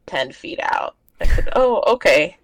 ten 0.06 0.32
feet 0.32 0.60
out. 0.62 0.96
I 1.22 1.28
said, 1.28 1.50
"Oh, 1.56 1.84
okay." 1.94 2.38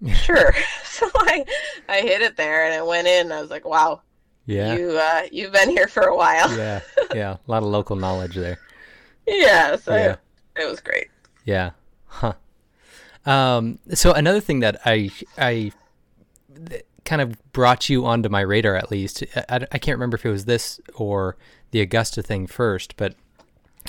sure. 0.14 0.54
so 0.84 1.08
I 1.14 1.44
I 1.88 2.00
hit 2.00 2.22
it 2.22 2.36
there 2.36 2.64
and 2.64 2.74
it 2.74 2.86
went 2.86 3.06
in. 3.08 3.32
I 3.32 3.40
was 3.40 3.50
like, 3.50 3.64
wow, 3.66 4.02
Yeah, 4.50 4.76
you 4.76 4.90
uh, 4.98 5.22
you've 5.30 5.52
been 5.52 5.70
here 5.70 5.86
for 5.88 6.02
a 6.02 6.16
while. 6.16 6.50
yeah, 6.56 6.80
yeah. 7.14 7.32
A 7.46 7.50
lot 7.50 7.62
of 7.62 7.68
local 7.68 7.96
knowledge 7.96 8.34
there. 8.34 8.58
yeah. 9.26 9.76
So 9.76 9.94
Yeah. 9.94 10.16
it 10.56 10.68
was 10.68 10.80
great. 10.80 11.08
Yeah. 11.44 11.70
Huh. 12.06 12.32
Um, 13.26 13.78
so 13.94 14.12
another 14.12 14.40
thing 14.40 14.60
that 14.60 14.80
I 14.84 15.10
I 15.38 15.72
that 16.54 16.86
kind 17.04 17.22
of 17.22 17.36
brought 17.52 17.88
you 17.88 18.04
onto 18.06 18.28
my 18.28 18.40
radar 18.40 18.76
at 18.76 18.90
least. 18.90 19.22
I, 19.36 19.44
I- 19.48 19.66
I 19.72 19.78
can't 19.78 19.96
remember 19.96 20.16
if 20.16 20.26
it 20.26 20.30
was 20.30 20.44
this 20.46 20.80
or 20.94 21.36
the 21.70 21.80
Augusta 21.80 22.22
thing 22.22 22.46
first, 22.46 22.96
but 22.96 23.14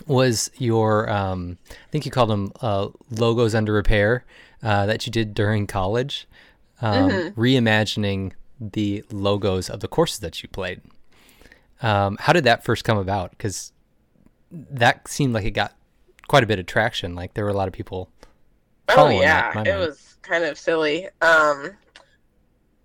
was 0.08 0.52
your 0.58 1.10
um, 1.10 1.58
I 1.70 1.90
think 1.92 2.06
you 2.06 2.12
called 2.12 2.30
them 2.30 2.52
uh, 2.62 2.90
logos 3.10 3.56
under 3.56 3.74
repair 3.74 4.24
uh, 4.64 4.86
that 4.86 5.06
you 5.06 5.12
did 5.12 5.34
during 5.34 5.66
college, 5.68 6.28
um, 6.82 7.10
reimagining 7.32 8.34
the 8.62 9.04
logos 9.12 9.70
of 9.70 9.80
the 9.80 9.88
courses 9.88 10.20
that 10.20 10.42
you 10.44 10.50
played. 10.50 10.82
Um, 11.82 12.18
how 12.20 12.32
did 12.34 12.44
that 12.44 12.64
first 12.64 12.84
come 12.84 12.98
about? 13.00 13.32
Because 13.32 13.74
that 14.52 15.08
seemed 15.08 15.34
like 15.34 15.46
it 15.46 15.52
got 15.52 15.74
quite 16.28 16.44
a 16.44 16.48
bit 16.48 16.60
of 16.60 16.68
traction. 16.68 17.16
Like 17.16 17.34
there 17.34 17.44
were 17.44 17.50
a 17.50 17.56
lot 17.56 17.68
of 17.68 17.74
people. 17.74 18.10
Oh 18.90 19.10
yeah, 19.10 19.50
it 19.50 19.56
mind. 19.56 19.68
was 19.80 20.18
kind 20.22 20.44
of 20.44 20.58
silly. 20.60 21.08
Um, 21.22 21.72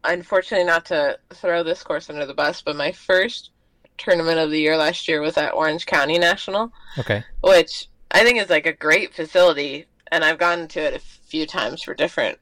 unfortunately, 0.04 0.66
not 0.66 0.86
to 0.86 1.18
throw 1.34 1.62
this 1.62 1.82
course 1.82 2.08
under 2.08 2.24
the 2.26 2.34
bus, 2.34 2.62
but 2.62 2.76
my 2.76 2.92
first 2.92 3.50
tournament 3.98 4.38
of 4.38 4.50
the 4.50 4.60
year 4.60 4.76
last 4.76 5.08
year 5.08 5.20
was 5.20 5.36
at 5.36 5.54
Orange 5.54 5.86
County 5.86 6.18
National, 6.18 6.72
Okay. 6.98 7.24
which 7.42 7.88
I 8.10 8.22
think 8.24 8.38
is 8.40 8.50
like 8.50 8.66
a 8.66 8.72
great 8.72 9.14
facility, 9.14 9.86
and 10.12 10.24
I've 10.24 10.38
gone 10.38 10.68
to 10.68 10.80
it 10.80 10.94
a 10.94 10.98
few 10.98 11.46
times 11.46 11.82
for 11.82 11.94
different 11.94 12.38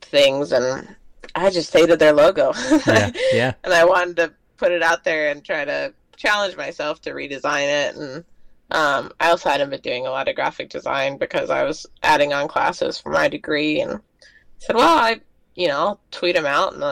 things, 0.00 0.52
and 0.52 0.96
I 1.36 1.50
just 1.50 1.72
hated 1.72 1.98
their 1.98 2.12
logo. 2.12 2.52
Yeah. 2.86 3.10
Yeah. 3.32 3.52
and 3.62 3.72
I 3.74 3.84
wanted 3.84 4.16
to 4.16 4.32
put 4.56 4.72
it 4.72 4.82
out 4.82 5.04
there 5.04 5.30
and 5.30 5.44
try 5.44 5.64
to 5.64 5.92
challenge 6.16 6.56
myself 6.56 7.00
to 7.02 7.10
redesign 7.10 7.68
it. 7.68 7.96
And 7.96 8.24
um, 8.70 9.12
I 9.20 9.28
also 9.30 9.50
hadn't 9.50 9.70
been 9.70 9.80
doing 9.80 10.06
a 10.06 10.10
lot 10.10 10.28
of 10.28 10.34
graphic 10.34 10.70
design 10.70 11.18
because 11.18 11.50
I 11.50 11.62
was 11.62 11.86
adding 12.02 12.32
on 12.32 12.48
classes 12.48 12.98
for 12.98 13.10
my 13.10 13.28
degree, 13.28 13.80
and 13.80 14.00
said, 14.58 14.74
"Well, 14.76 14.98
I, 14.98 15.20
you 15.54 15.68
know, 15.68 15.78
I'll 15.78 16.00
tweet 16.10 16.34
them 16.34 16.46
out, 16.46 16.74
and 16.74 16.82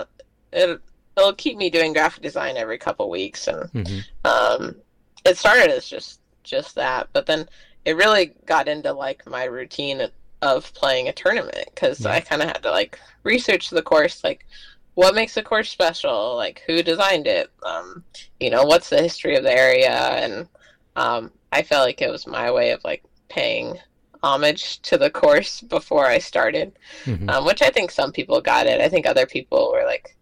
it 0.52 0.80
it'll, 1.16 1.32
keep 1.34 1.56
me 1.56 1.70
doing 1.70 1.92
graphic 1.92 2.22
design 2.22 2.56
every 2.56 2.78
couple 2.78 3.10
weeks." 3.10 3.48
And 3.48 3.68
hmm 3.70 3.98
um, 4.24 4.76
it 5.24 5.36
started 5.36 5.70
as 5.70 5.88
just 5.88 6.20
just 6.44 6.74
that, 6.76 7.08
but 7.12 7.26
then 7.26 7.48
it 7.84 7.96
really 7.96 8.34
got 8.46 8.68
into 8.68 8.92
like 8.92 9.26
my 9.26 9.44
routine 9.44 10.00
of 10.44 10.72
playing 10.74 11.08
a 11.08 11.12
tournament 11.12 11.68
because 11.74 12.04
Yeah. 12.04 12.12
I 12.12 12.20
kind 12.20 12.42
of 12.42 12.48
had 12.48 12.62
to 12.64 12.70
like 12.70 12.98
research 13.24 13.70
the 13.70 13.82
course, 13.82 14.22
like 14.24 14.46
what 14.94 15.14
makes 15.14 15.34
the 15.34 15.42
course 15.42 15.70
special, 15.70 16.36
like 16.36 16.62
who 16.66 16.82
designed 16.82 17.26
it, 17.26 17.50
um, 17.64 18.04
you 18.40 18.50
know, 18.50 18.64
what's 18.64 18.90
the 18.90 19.02
history 19.02 19.36
of 19.36 19.42
the 19.44 19.52
area, 19.52 19.92
and 19.92 20.48
um, 20.96 21.32
I 21.52 21.62
felt 21.62 21.86
like 21.86 22.02
it 22.02 22.10
was 22.10 22.26
my 22.26 22.50
way 22.52 22.70
of 22.72 22.80
like 22.84 23.02
paying 23.28 23.78
homage 24.22 24.80
to 24.82 24.96
the 24.98 25.10
course 25.10 25.60
before 25.62 26.06
I 26.06 26.18
started, 26.18 26.78
hmm 27.04 27.28
um, 27.28 27.44
which 27.44 27.62
I 27.62 27.70
think 27.70 27.90
some 27.90 28.12
people 28.12 28.40
got 28.40 28.66
it. 28.66 28.80
I 28.80 28.88
think 28.88 29.06
other 29.06 29.26
people 29.26 29.72
were 29.72 29.84
like, 29.84 30.16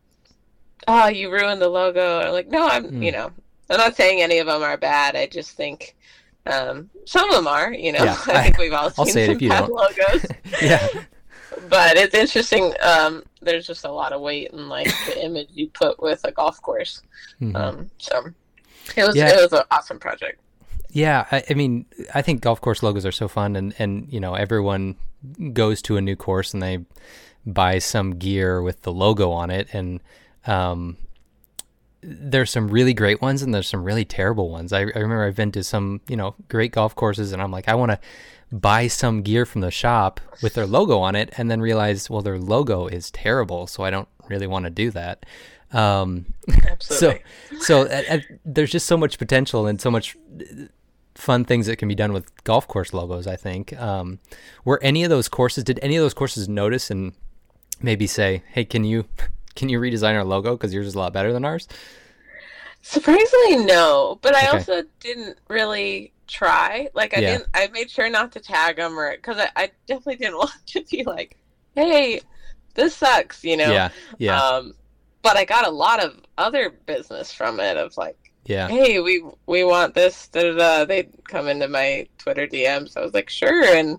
"Oh, 0.88 1.08
you 1.08 1.30
ruined 1.30 1.60
the 1.62 1.68
logo." 1.68 2.20
I'm 2.20 2.32
like, 2.32 2.48
"No, 2.48 2.68
I'm, 2.68 2.84
Mm. 2.86 3.04
you 3.04 3.12
know, 3.12 3.32
I'm 3.70 3.78
not 3.78 3.96
saying 3.96 4.22
any 4.22 4.38
of 4.38 4.46
them 4.46 4.62
are 4.62 4.76
bad. 4.76 5.16
I 5.16 5.26
just 5.26 5.52
think 5.56 5.96
um, 6.46 6.90
some 7.06 7.28
of 7.30 7.34
them 7.36 7.46
are. 7.46 7.72
You 7.72 7.92
know, 7.92 8.04
Yeah, 8.04 8.16
I 8.26 8.32
I- 8.34 8.42
think 8.44 8.58
we've 8.58 8.72
all 8.72 8.90
I'll 8.98 9.04
seen 9.06 9.26
some 9.38 9.48
bad 9.48 9.66
don't. 9.66 9.72
logos, 9.72 10.26
yeah. 10.62 10.88
but 11.68 11.96
it's 11.96 12.14
interesting. 12.14 12.72
Um, 12.82 13.22
there's 13.40 13.66
just 13.66 13.84
a 13.84 13.90
lot 13.90 14.12
of 14.12 14.20
weight 14.20 14.50
in 14.52 14.68
like 14.68 14.86
the 15.06 15.24
image 15.24 15.48
you 15.52 15.68
put 15.68 16.00
with 16.02 16.20
a 16.24 16.32
golf 16.32 16.60
course. 16.62 17.02
Mhm. 17.40 17.56
Um, 17.56 17.90
so 17.98 18.24
it 18.96 19.04
was 19.06 19.16
Yeah. 19.16 19.30
it 19.30 19.36
was 19.42 19.52
an 19.52 19.62
awesome 19.70 19.98
project. 19.98 20.38
Yeah, 20.90 21.26
I, 21.32 21.42
I 21.48 21.54
mean, 21.54 21.86
I 22.14 22.20
think 22.20 22.42
golf 22.42 22.60
course 22.60 22.82
logos 22.82 23.06
are 23.06 23.12
so 23.12 23.26
fun, 23.28 23.56
and 23.56 23.74
and 23.78 24.12
you 24.12 24.20
know 24.20 24.34
everyone 24.34 24.96
goes 25.52 25.80
to 25.82 25.96
a 25.96 26.00
new 26.00 26.16
course 26.16 26.52
and 26.52 26.62
they 26.62 26.84
buy 27.46 27.78
some 27.78 28.16
gear 28.18 28.60
with 28.62 28.82
the 28.82 28.92
logo 28.92 29.30
on 29.30 29.50
it, 29.50 29.68
and 29.72 30.00
um, 30.46 30.96
there's 32.02 32.50
some 32.50 32.68
really 32.68 32.94
great 32.94 33.22
ones 33.22 33.42
and 33.42 33.54
there's 33.54 33.68
some 33.68 33.84
really 33.84 34.04
terrible 34.04 34.50
ones. 34.50 34.72
I, 34.72 34.80
I 34.80 34.82
remember 34.82 35.24
I've 35.24 35.36
been 35.36 35.52
to 35.52 35.64
some 35.64 36.00
you 36.08 36.16
know 36.16 36.34
great 36.48 36.72
golf 36.72 36.94
courses, 36.94 37.32
and 37.32 37.40
I'm 37.40 37.50
like, 37.50 37.68
I 37.68 37.74
want 37.74 37.92
to 37.92 38.00
buy 38.50 38.86
some 38.88 39.22
gear 39.22 39.46
from 39.46 39.60
the 39.62 39.70
shop 39.70 40.20
with 40.42 40.54
their 40.54 40.66
logo 40.66 40.98
on 40.98 41.14
it, 41.14 41.32
and 41.36 41.50
then 41.50 41.60
realize, 41.60 42.10
well, 42.10 42.22
their 42.22 42.38
logo 42.38 42.86
is 42.86 43.10
terrible, 43.10 43.66
so 43.66 43.84
I 43.84 43.90
don't 43.90 44.08
really 44.28 44.46
want 44.46 44.64
to 44.64 44.70
do 44.70 44.90
that. 44.90 45.24
Um, 45.72 46.34
Absolutely. 46.66 47.22
So, 47.50 47.58
so 47.60 47.82
uh, 47.82 48.02
uh, 48.10 48.18
there's 48.44 48.70
just 48.70 48.86
so 48.86 48.96
much 48.96 49.18
potential 49.18 49.66
and 49.66 49.80
so 49.80 49.90
much 49.90 50.16
fun 51.14 51.44
things 51.44 51.66
that 51.66 51.76
can 51.76 51.88
be 51.88 51.94
done 51.94 52.12
with 52.12 52.44
golf 52.44 52.66
course 52.66 52.92
logos. 52.92 53.26
I 53.26 53.36
think. 53.36 53.78
Um, 53.80 54.18
were 54.64 54.80
any 54.82 55.04
of 55.04 55.10
those 55.10 55.28
courses? 55.28 55.64
Did 55.64 55.78
any 55.82 55.96
of 55.96 56.02
those 56.02 56.14
courses 56.14 56.48
notice 56.48 56.90
and 56.90 57.12
maybe 57.80 58.06
say, 58.06 58.42
"Hey, 58.52 58.64
can 58.64 58.84
you 58.84 59.06
can 59.54 59.68
you 59.68 59.80
redesign 59.80 60.14
our 60.14 60.24
logo 60.24 60.52
because 60.56 60.72
yours 60.74 60.86
is 60.86 60.94
a 60.94 60.98
lot 60.98 61.12
better 61.12 61.32
than 61.32 61.44
ours"? 61.44 61.68
Surprisingly, 62.82 63.64
no. 63.64 64.18
But 64.22 64.34
I 64.34 64.46
Okay. 64.46 64.48
also 64.48 64.82
didn't 65.00 65.38
really 65.48 66.12
try. 66.26 66.88
Like 66.94 67.14
I 67.14 67.20
Yeah. 67.20 67.22
didn't. 67.22 67.46
I 67.54 67.68
made 67.68 67.90
sure 67.90 68.10
not 68.10 68.32
to 68.32 68.40
tag 68.40 68.76
them 68.76 68.98
or 68.98 69.12
because 69.16 69.38
I, 69.38 69.48
I 69.56 69.70
definitely 69.86 70.16
didn't 70.16 70.36
want 70.38 70.52
to 70.68 70.82
be 70.90 71.04
like, 71.04 71.36
"Hey, 71.74 72.22
this 72.74 72.96
sucks," 72.96 73.44
you 73.44 73.56
know. 73.56 73.72
Yeah, 73.72 73.90
yeah, 74.18 74.42
Um, 74.42 74.72
but 75.22 75.36
I 75.36 75.44
got 75.44 75.66
a 75.66 75.70
lot 75.70 76.02
of 76.02 76.20
other 76.38 76.70
business 76.70 77.32
from 77.32 77.60
it 77.60 77.76
of 77.76 77.96
like, 77.96 78.18
yeah, 78.44 78.70
hey, 78.70 79.00
we 79.00 79.22
we 79.46 79.64
want 79.64 79.94
this. 79.94 80.28
Da, 80.28 80.42
da, 80.42 80.56
da. 80.56 80.84
They'd 80.84 81.12
come 81.28 81.48
into 81.48 81.68
my 81.68 82.08
Twitter 82.18 82.46
DMs. 82.48 82.96
I 82.96 83.02
was 83.02 83.14
like, 83.14 83.30
sure, 83.30 83.64
and 83.64 83.98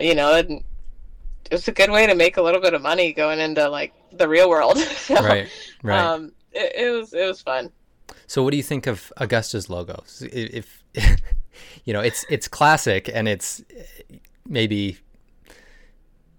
you 0.00 0.14
know, 0.14 0.34
it, 0.36 0.50
it 0.50 1.52
was 1.52 1.68
a 1.68 1.72
good 1.72 1.90
way 1.90 2.06
to 2.06 2.14
make 2.14 2.36
a 2.36 2.42
little 2.42 2.60
bit 2.60 2.74
of 2.74 2.82
money 2.82 3.12
going 3.12 3.38
into 3.40 3.68
like 3.68 3.94
the 4.18 4.28
real 4.28 4.48
world. 4.48 4.78
so, 5.06 5.14
right, 5.16 5.48
right. 5.82 5.98
Um, 6.00 6.32
it, 6.52 6.86
it 6.86 6.90
was 6.90 7.12
it 7.12 7.26
was 7.26 7.40
fun. 7.42 7.70
So, 8.26 8.42
what 8.42 8.50
do 8.52 8.56
you 8.56 8.62
think 8.62 8.86
of 8.86 9.12
Augusta's 9.18 9.68
logo? 9.68 10.02
If, 10.20 10.82
you 11.84 11.92
know, 11.92 12.00
it's 12.00 12.24
it's 12.28 12.48
classic 12.48 13.10
and 13.12 13.28
it's 13.28 13.60
uh, 13.60 14.14
maybe 14.46 14.98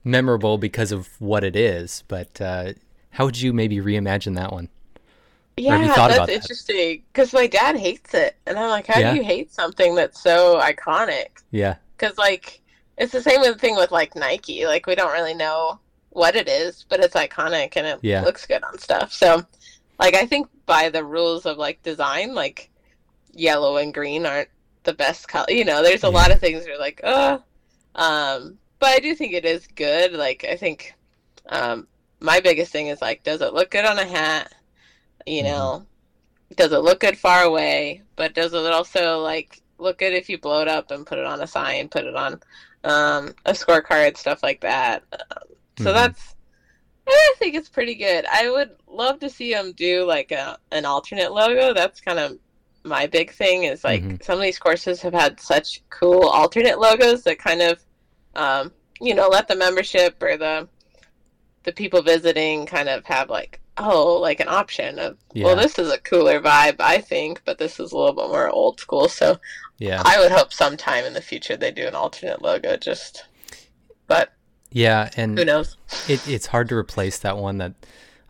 memorable 0.03 0.57
because 0.57 0.91
of 0.91 1.09
what 1.19 1.43
it 1.43 1.55
is. 1.55 2.03
But 2.07 2.39
uh, 2.41 2.73
how 3.11 3.25
would 3.25 3.39
you 3.39 3.53
maybe 3.53 3.77
reimagine 3.77 4.35
that 4.35 4.51
one? 4.51 4.69
Yeah, 5.57 5.77
have 5.77 5.87
you 5.87 5.93
thought 5.93 6.09
that's 6.11 6.25
that? 6.27 6.29
interesting 6.33 7.03
because 7.13 7.31
my 7.33 7.47
dad 7.47 7.77
hates 7.77 8.13
it, 8.13 8.35
and 8.45 8.57
I'm 8.59 8.69
like, 8.69 8.87
how 8.87 8.99
Yeah? 8.99 9.11
do 9.11 9.17
you 9.17 9.23
hate 9.23 9.51
something 9.53 9.95
that's 9.95 10.21
so 10.21 10.59
iconic? 10.59 11.27
Yeah, 11.51 11.75
Because 11.97 12.17
like 12.17 12.61
it's 12.97 13.13
the 13.13 13.21
same 13.21 13.41
thing 13.55 13.75
with 13.75 13.91
like 13.91 14.15
Nike. 14.15 14.65
Like 14.65 14.85
we 14.85 14.95
don't 14.95 15.13
really 15.13 15.33
know 15.33 15.79
what 16.15 16.37
it 16.37 16.47
is, 16.47 16.85
but 16.87 17.01
it's 17.01 17.13
iconic 17.13 17.73
and 17.75 17.85
it 17.85 17.99
Yeah. 18.01 18.23
looks 18.23 18.45
good 18.45 18.63
on 18.63 18.79
stuff. 18.79 19.11
So, 19.11 19.43
like 19.99 20.15
I 20.15 20.25
think 20.25 20.47
by 20.65 20.89
the 20.89 21.03
rules 21.03 21.45
of 21.45 21.57
like 21.57 21.83
design, 21.83 22.33
like 22.33 22.69
yellow 23.33 23.77
and 23.77 23.93
green 23.93 24.25
aren't 24.25 24.47
the 24.83 24.93
best 24.93 25.27
color. 25.27 25.47
You 25.49 25.65
know, 25.65 25.83
there's 25.83 26.03
a 26.03 26.07
Yeah. 26.07 26.13
lot 26.13 26.31
of 26.31 26.39
things 26.39 26.65
you're 26.65 26.79
like, 26.79 27.01
uh, 27.03 27.39
um, 27.95 28.57
but 28.79 28.89
I 28.91 28.99
do 28.99 29.13
think 29.13 29.33
it 29.33 29.43
is 29.43 29.67
good. 29.67 30.13
Like 30.13 30.45
I 30.49 30.55
think, 30.55 30.93
um, 31.49 31.85
my 32.21 32.39
biggest 32.39 32.71
thing 32.71 32.87
is 32.87 33.01
like, 33.01 33.23
does 33.23 33.41
it 33.41 33.53
look 33.53 33.69
good 33.69 33.85
on 33.85 33.99
a 33.99 34.05
hat? 34.05 34.53
You 35.25 35.41
Mhm. 35.43 35.45
know, 35.45 35.85
does 36.55 36.71
it 36.71 36.79
look 36.79 37.01
good 37.01 37.17
far 37.17 37.43
away? 37.43 38.03
But 38.15 38.33
does 38.33 38.53
it 38.53 38.71
also 38.71 39.19
like 39.19 39.61
look 39.79 39.97
good 39.97 40.13
if 40.13 40.29
you 40.29 40.37
blow 40.37 40.61
it 40.61 40.69
up 40.69 40.91
and 40.91 41.05
put 41.05 41.17
it 41.19 41.25
on 41.25 41.41
a 41.41 41.47
sign, 41.47 41.89
put 41.89 42.05
it 42.05 42.15
on 42.15 42.39
um, 42.85 43.35
a 43.45 43.51
scorecard, 43.51 44.15
stuff 44.15 44.41
like 44.43 44.61
that. 44.61 45.03
Um, 45.11 45.54
so 45.77 45.85
Mhm. 45.91 45.93
that's, 45.93 46.35
I 47.07 47.33
think 47.37 47.55
it's 47.55 47.69
pretty 47.69 47.95
good. 47.95 48.25
I 48.31 48.49
would 48.49 48.71
love 48.87 49.19
to 49.19 49.29
see 49.29 49.53
them 49.53 49.73
do 49.73 50.05
like 50.05 50.31
a 50.31 50.57
an 50.71 50.85
alternate 50.85 51.31
logo. 51.31 51.73
That's 51.73 52.01
kind 52.01 52.19
of 52.19 52.37
my 52.83 53.07
big 53.07 53.31
thing. 53.31 53.63
Is 53.63 53.83
like 53.83 54.03
Mhm. 54.03 54.23
some 54.23 54.37
of 54.39 54.43
these 54.43 54.59
courses 54.59 55.01
have 55.01 55.13
had 55.13 55.39
such 55.39 55.81
cool 55.89 56.27
alternate 56.29 56.79
logos 56.79 57.23
that 57.23 57.37
kind 57.39 57.61
of, 57.61 57.79
um, 58.35 58.71
you 59.01 59.13
know, 59.13 59.27
let 59.27 59.47
the 59.47 59.55
membership 59.55 60.21
or 60.21 60.37
the 60.37 60.67
the 61.63 61.71
people 61.73 62.01
visiting 62.03 62.65
kind 62.67 62.87
of 62.87 63.03
have 63.05 63.27
like 63.29 63.59
oh 63.77 64.13
like 64.21 64.39
an 64.39 64.47
option 64.47 64.99
of 64.99 65.17
Yeah. 65.33 65.45
well 65.45 65.55
this 65.55 65.79
is 65.79 65.91
a 65.91 65.97
cooler 65.97 66.39
vibe 66.39 66.75
i 66.79 66.99
think 66.99 67.41
but 67.43 67.57
this 67.57 67.79
is 67.79 67.91
a 67.91 67.97
little 67.97 68.13
bit 68.13 68.29
more 68.29 68.47
old 68.49 68.79
school 68.79 69.09
so 69.09 69.39
yeah, 69.79 70.01
i 70.05 70.19
would 70.19 70.31
hope 70.31 70.53
sometime 70.53 71.03
in 71.05 71.13
the 71.13 71.21
future 71.23 71.57
they 71.57 71.71
do 71.71 71.87
an 71.87 71.95
alternate 71.95 72.43
logo 72.43 72.77
just 72.77 73.25
but 74.07 74.31
yeah. 74.75 75.09
And 75.15 75.37
who 75.39 75.45
knows 75.45 75.77
it, 76.07 76.27
it's 76.27 76.47
hard 76.47 76.67
to 76.69 76.75
replace 76.75 77.17
that 77.19 77.37
one 77.37 77.57
that 77.59 77.73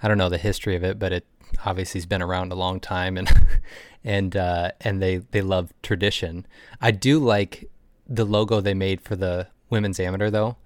I 0.01 0.07
don't 0.07 0.17
know 0.19 0.29
the 0.29 0.37
history 0.37 0.75
of 0.75 0.83
it, 0.83 0.99
but 0.99 1.11
it 1.11 1.25
obviously 1.65 1.99
has 1.99 2.05
been 2.05 2.21
around 2.21 2.51
a 2.51 2.55
long 2.55 2.79
time 2.79 3.17
and 3.17 3.29
and 4.03 4.35
uh, 4.35 4.71
and 4.81 5.01
they 5.01 5.17
they 5.17 5.41
love 5.41 5.73
tradition. 5.81 6.45
I 6.79 6.91
do 6.91 7.19
like 7.19 7.69
the 8.07 8.25
logo 8.25 8.61
they 8.61 8.75
made 8.75 9.01
for 9.01 9.15
the 9.15 9.47
women's 9.71 9.99
amateur 9.99 10.29
though, 10.29 10.57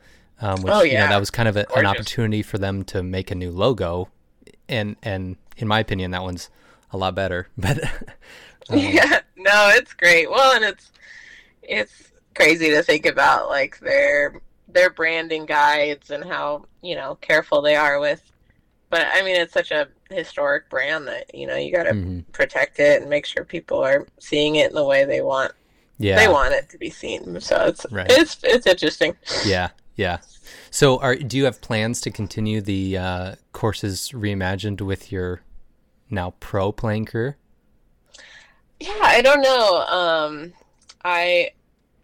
um, 0.41 0.61
which 0.61 0.73
Oh, 0.73 0.81
you 0.83 0.93
know 0.93 0.99
yeah. 0.99 1.07
that 1.07 1.19
was 1.19 1.31
kind 1.31 1.47
of 1.47 1.55
a, 1.55 1.65
an 1.77 1.85
opportunity 1.85 2.41
for 2.43 2.57
them 2.57 2.83
to 2.85 3.01
make 3.01 3.31
a 3.31 3.35
new 3.35 3.49
logo, 3.51 4.09
and 4.67 4.97
and 5.01 5.37
in 5.57 5.67
my 5.67 5.79
opinion 5.79 6.11
that 6.11 6.23
one's 6.23 6.49
a 6.91 6.97
lot 6.97 7.15
better. 7.15 7.47
But 7.57 7.79
um, 8.69 8.77
yeah 8.77 9.21
no 9.37 9.71
it's 9.73 9.93
great 9.93 10.29
well 10.29 10.53
and 10.55 10.65
it's 10.65 10.91
it's 11.63 12.11
crazy 12.35 12.69
to 12.71 12.83
think 12.83 13.05
about 13.05 13.47
like 13.47 13.79
their 13.79 14.41
their 14.71 14.89
branding 14.89 15.45
guides 15.45 16.09
and 16.11 16.23
how 16.23 16.65
you 16.81 16.95
know 16.95 17.15
careful 17.15 17.61
they 17.61 17.75
are 17.75 17.99
with 17.99 18.31
but 18.89 19.07
i 19.13 19.21
mean 19.21 19.35
it's 19.35 19.53
such 19.53 19.71
a 19.71 19.87
historic 20.09 20.69
brand 20.69 21.07
that 21.07 21.33
you 21.33 21.45
know 21.47 21.55
you 21.55 21.71
got 21.71 21.83
to 21.83 21.91
mhm. 21.93 22.23
protect 22.31 22.79
it 22.79 23.01
and 23.01 23.09
make 23.09 23.25
sure 23.25 23.43
people 23.43 23.79
are 23.83 24.07
seeing 24.19 24.55
it 24.55 24.69
in 24.69 24.75
the 24.75 24.83
way 24.83 25.05
they 25.05 25.21
want 25.21 25.51
yeah, 26.01 26.15
they 26.15 26.29
want 26.29 26.53
it 26.53 26.69
to 26.69 26.77
be 26.77 26.89
seen 26.89 27.39
so 27.41 27.65
it's 27.65 27.85
Right. 27.91 28.07
it's 28.09 28.37
it's 28.43 28.65
interesting 28.65 29.15
Yeah, 29.45 29.69
yeah. 29.95 30.19
So, 30.71 30.97
are 30.99 31.15
do 31.15 31.37
you 31.37 31.45
have 31.45 31.61
plans 31.61 31.99
to 32.01 32.11
continue 32.11 32.61
the 32.61 32.97
uh, 32.97 33.35
courses 33.51 34.11
reimagined 34.13 34.81
with 34.81 35.11
your 35.11 35.41
now 36.09 36.35
pro 36.39 36.71
playing 36.71 37.05
career? 37.05 37.37
Yeah, 38.79 38.97
I 39.01 39.21
don't 39.21 39.41
know. 39.41 39.85
Um, 39.87 40.53
I 41.03 41.51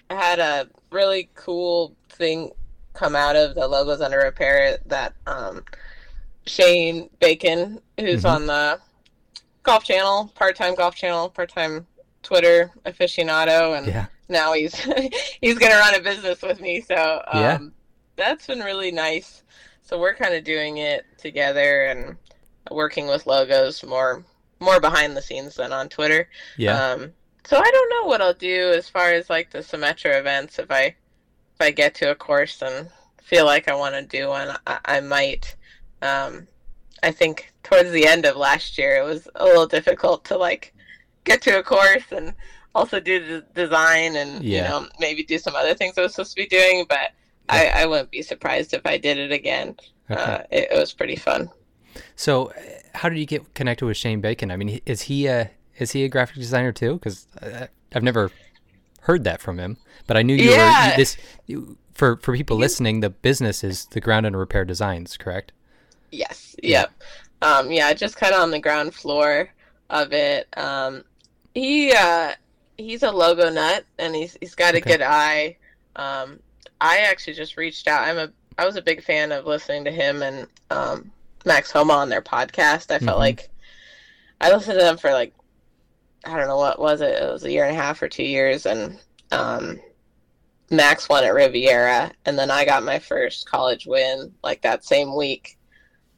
had 0.10 0.39
a 0.39 0.68
really 0.91 1.30
cool 1.36 1.96
thing 2.10 2.52
come 2.94 3.15
out 3.15 3.36
of 3.36 3.56
the 3.56 3.68
logos 3.68 4.02
under 4.02 4.20
repair 4.20 4.78
that 4.86 5.13
um, 5.28 5.63
Shane 6.46 7.10
Bacon, 7.20 7.82
who's 8.00 8.24
Mhm. 8.24 8.30
on 8.30 8.48
the 8.48 8.80
golf 9.63 9.84
channel, 9.84 10.32
part-time 10.36 10.76
golf 10.76 10.96
channel, 10.96 11.30
part-time 11.30 11.86
Twitter 12.24 12.72
aficionado, 12.86 13.78
and 13.78 13.88
Yeah, 13.88 14.06
now 14.30 14.54
he's 14.54 14.76
he's 15.41 15.58
gonna 15.58 15.76
run 15.76 15.96
a 15.96 16.00
business 16.02 16.41
with 16.41 16.60
me. 16.62 16.82
So 16.82 17.22
um, 17.28 17.41
Yeah. 17.41 17.58
that's 18.15 18.48
been 18.48 18.60
really 18.60 18.91
nice. 18.91 19.44
So 19.82 20.00
we're 20.00 20.15
kind 20.15 20.34
of 20.34 20.44
doing 20.44 20.78
it 20.78 21.06
together 21.18 21.86
and 21.86 22.18
working 22.72 23.08
with 23.08 23.28
logos 23.28 23.84
more 23.84 24.24
more 24.60 24.80
behind 24.80 25.18
the 25.18 25.22
scenes 25.22 25.56
than 25.56 25.74
on 25.74 25.89
Twitter. 25.89 26.30
yeah, 26.58 26.91
Um, 26.94 27.13
so 27.46 27.58
I 27.58 27.72
don't 27.72 27.90
know 27.90 28.08
what 28.08 28.22
I'll 28.22 28.34
do 28.34 28.72
as 28.76 28.90
far 28.90 29.12
as 29.12 29.30
like 29.30 29.52
the 29.52 29.60
Symetra 29.60 30.20
events. 30.20 30.60
If 30.60 30.72
I 30.72 30.84
if 30.86 31.62
I 31.62 31.72
get 31.72 31.96
to 31.96 32.12
a 32.12 32.16
course 32.16 32.62
and 32.62 32.90
feel 33.22 33.46
like 33.46 33.68
I 33.68 33.76
want 33.76 33.96
to 33.96 34.02
do 34.04 34.28
one, 34.30 34.56
I, 34.68 34.80
I 34.86 35.00
might. 35.00 35.56
Um, 36.02 36.48
I 37.04 37.12
think 37.12 37.52
towards 37.64 37.92
the 37.92 38.06
end 38.08 38.26
of 38.26 38.36
last 38.36 38.78
year, 38.78 38.98
it 38.98 39.04
was 39.06 39.28
a 39.36 39.46
little 39.46 39.68
difficult 39.68 40.26
to 40.26 40.38
like 40.38 40.74
get 41.24 41.42
to 41.44 41.60
a 41.60 41.64
course 41.64 42.04
and 42.12 42.34
also 42.74 43.00
do 43.00 43.20
the 43.26 43.42
design 43.54 44.16
and 44.16 44.44
Yeah. 44.44 44.64
you 44.64 44.70
know 44.70 44.90
maybe 45.00 45.24
do 45.24 45.38
some 45.38 45.56
other 45.56 45.74
things 45.74 45.98
I 45.98 46.02
was 46.02 46.14
supposed 46.14 46.36
to 46.36 46.42
be 46.44 46.48
doing. 46.48 46.86
But 46.90 47.12
I, 47.50 47.68
I 47.68 47.86
wouldn't 47.86 48.12
be 48.12 48.22
surprised 48.22 48.74
if 48.74 48.82
I 48.86 48.98
did 48.98 49.18
it 49.18 49.32
again. 49.32 49.76
okay. 50.10 50.20
Uh, 50.22 50.38
it, 50.52 50.72
it 50.72 50.78
was 50.80 50.94
pretty 50.94 51.16
fun. 51.16 51.50
so, 52.16 52.48
uh, 52.48 52.54
how 52.96 53.08
did 53.10 53.20
you 53.20 53.26
get 53.26 53.54
connected 53.54 53.86
with 53.86 53.98
Shane 53.98 54.20
Bacon? 54.22 54.50
I 54.52 54.58
mean, 54.58 54.80
is 54.86 55.04
he 55.04 55.28
a 55.28 55.52
is 55.78 55.92
he 55.92 56.04
a 56.04 56.10
graphic 56.10 56.36
designer 56.36 56.72
too? 56.72 56.96
Because 56.96 57.28
I've 57.94 58.04
never 58.04 58.32
heard 59.02 59.24
that 59.26 59.42
from 59.42 59.58
him. 59.60 59.78
But 60.08 60.18
I 60.18 60.22
knew 60.22 60.36
you 60.36 60.52
were 60.52 60.56
you- 60.58 60.96
this. 60.98 61.18
You, 61.48 61.78
for 61.94 62.18
for 62.18 62.36
people 62.36 62.58
listening, 62.58 63.00
the 63.00 63.10
business 63.10 63.64
is 63.64 63.86
the 63.86 64.02
ground 64.02 64.26
under 64.26 64.38
repair 64.40 64.66
designs, 64.66 65.16
correct? 65.18 65.52
Yes. 66.12 66.56
Yeah. 66.62 66.82
Yep. 66.82 66.92
Um, 67.42 67.72
yeah, 67.72 67.94
just 67.94 68.16
kind 68.18 68.34
of 68.34 68.42
on 68.42 68.52
the 68.52 68.60
ground 68.60 68.94
floor 68.94 69.50
of 69.90 70.14
it. 70.14 70.48
Um, 70.58 71.04
he 71.54 71.94
uh, 71.94 72.34
he's 72.78 73.04
a 73.04 73.12
logo 73.12 73.50
nut, 73.50 73.86
and 74.00 74.16
he's 74.16 74.38
he's 74.40 74.56
got 74.56 74.74
a 74.76 74.78
Okay. 74.80 74.92
good 74.92 75.02
eye. 75.02 75.58
Um, 75.96 76.40
I 76.82 77.00
actually 77.00 77.34
just 77.34 77.56
reached 77.58 77.88
out. 77.88 78.08
I'm 78.08 78.18
a 78.18 78.32
I 78.58 78.66
was 78.66 78.76
a 78.76 78.82
big 78.82 79.04
fan 79.04 79.32
of 79.32 79.46
listening 79.46 79.86
to 79.86 79.92
him 79.92 80.22
and 80.22 80.48
um, 80.72 81.12
Max 81.46 81.72
Homa 81.72 81.94
on 81.94 82.10
their 82.10 82.22
podcast. 82.22 82.92
I 82.92 83.00
felt 83.00 83.18
Mhm. 83.18 83.20
like 83.20 83.50
I 84.42 84.52
listened 84.52 84.78
to 84.80 84.84
them 84.84 84.98
for 84.98 85.12
like 85.12 85.34
I 86.26 86.38
don't 86.38 86.48
know 86.48 86.58
what 86.58 86.80
was 86.80 87.02
it. 87.02 87.22
It 87.22 87.32
was 87.32 87.44
a 87.44 87.52
year 87.52 87.66
and 87.66 87.76
a 87.76 87.82
half 87.82 88.02
or 88.02 88.10
two 88.10 88.24
years, 88.24 88.66
and 88.66 89.00
um, 89.32 89.80
Max 90.72 91.08
won 91.08 91.24
at 91.24 91.34
Riviera, 91.34 92.12
and 92.26 92.38
then 92.38 92.52
I 92.52 92.66
got 92.66 92.84
my 92.84 93.00
first 93.00 93.50
college 93.50 93.86
win 93.86 94.34
like 94.44 94.62
that 94.62 94.86
same 94.86 95.16
week. 95.16 95.58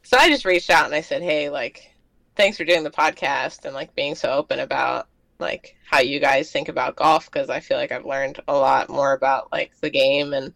So 0.04 0.17
I 0.17 0.30
just 0.30 0.46
reached 0.46 0.70
out 0.70 0.86
and 0.86 0.96
I 0.96 1.02
said, 1.02 1.22
"Hey, 1.22 1.50
like, 1.50 1.91
thanks 2.36 2.58
for 2.58 2.63
doing 2.63 2.84
the 2.84 2.91
podcast 2.91 3.65
and 3.65 3.74
like 3.74 3.96
being 3.96 4.15
so 4.15 4.32
open 4.32 4.60
about 4.60 5.08
like 5.39 5.76
how 5.86 6.00
you 6.00 6.20
guys 6.20 6.52
think 6.52 6.70
about 6.70 6.96
golf 6.96 7.30
because 7.30 7.50
I 7.50 7.60
feel 7.60 7.78
like 7.78 7.91
I've 7.91 8.06
learned 8.06 8.39
a 8.48 8.54
lot 8.54 8.89
more 8.89 9.13
about 9.13 9.52
like 9.52 9.72
the 9.82 9.89
game 9.89 10.34
and 10.34 10.54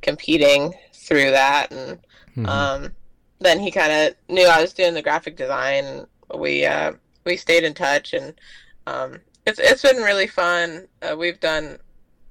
competing 0.00 0.74
through 0.92 1.30
that 1.30 1.70
and 1.70 1.98
mm-hmm. 2.36 2.46
um, 2.46 2.92
then 3.40 3.58
he 3.58 3.70
kind 3.70 3.92
of 3.92 4.34
knew 4.34 4.46
I 4.46 4.60
was 4.60 4.72
doing 4.72 4.94
the 4.94 5.02
graphic 5.02 5.36
design. 5.36 6.06
We 6.34 6.64
uh, 6.64 6.92
we 7.24 7.36
stayed 7.36 7.64
in 7.64 7.74
touch 7.74 8.12
and 8.12 8.34
um, 8.86 9.20
it's 9.46 9.58
it's 9.58 9.82
been 9.82 9.96
really 9.96 10.26
fun. 10.26 10.86
Uh, 11.02 11.16
we've 11.16 11.40
done 11.40 11.78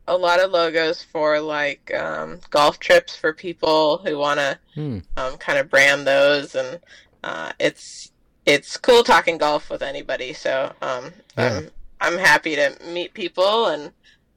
a 0.08 0.18
lot 0.18 0.40
of 0.40 0.52
logos 0.52 1.04
for 1.04 1.40
like 1.40 1.94
um, 1.94 2.40
golf 2.50 2.80
trips 2.80 3.16
for 3.16 3.34
people 3.34 4.00
who 4.00 4.18
want 4.18 4.40
to 4.40 4.60
mm. 4.76 5.04
um, 5.18 5.38
kind 5.38 5.60
of 5.60 5.70
brand 5.70 6.06
those, 6.08 6.56
and 6.56 6.80
uh, 7.24 7.52
it's 7.60 8.12
it's 8.46 8.78
cool 8.78 9.04
talking 9.04 9.38
golf 9.38 9.70
with 9.70 9.82
anybody. 9.82 10.34
So 10.34 10.74
um, 10.82 11.12
yeah. 11.38 11.58
I'm 11.58 11.72
I'm 12.02 12.18
happy 12.18 12.56
to 12.56 12.76
meet 12.92 13.14
people, 13.14 13.68
and 13.68 13.92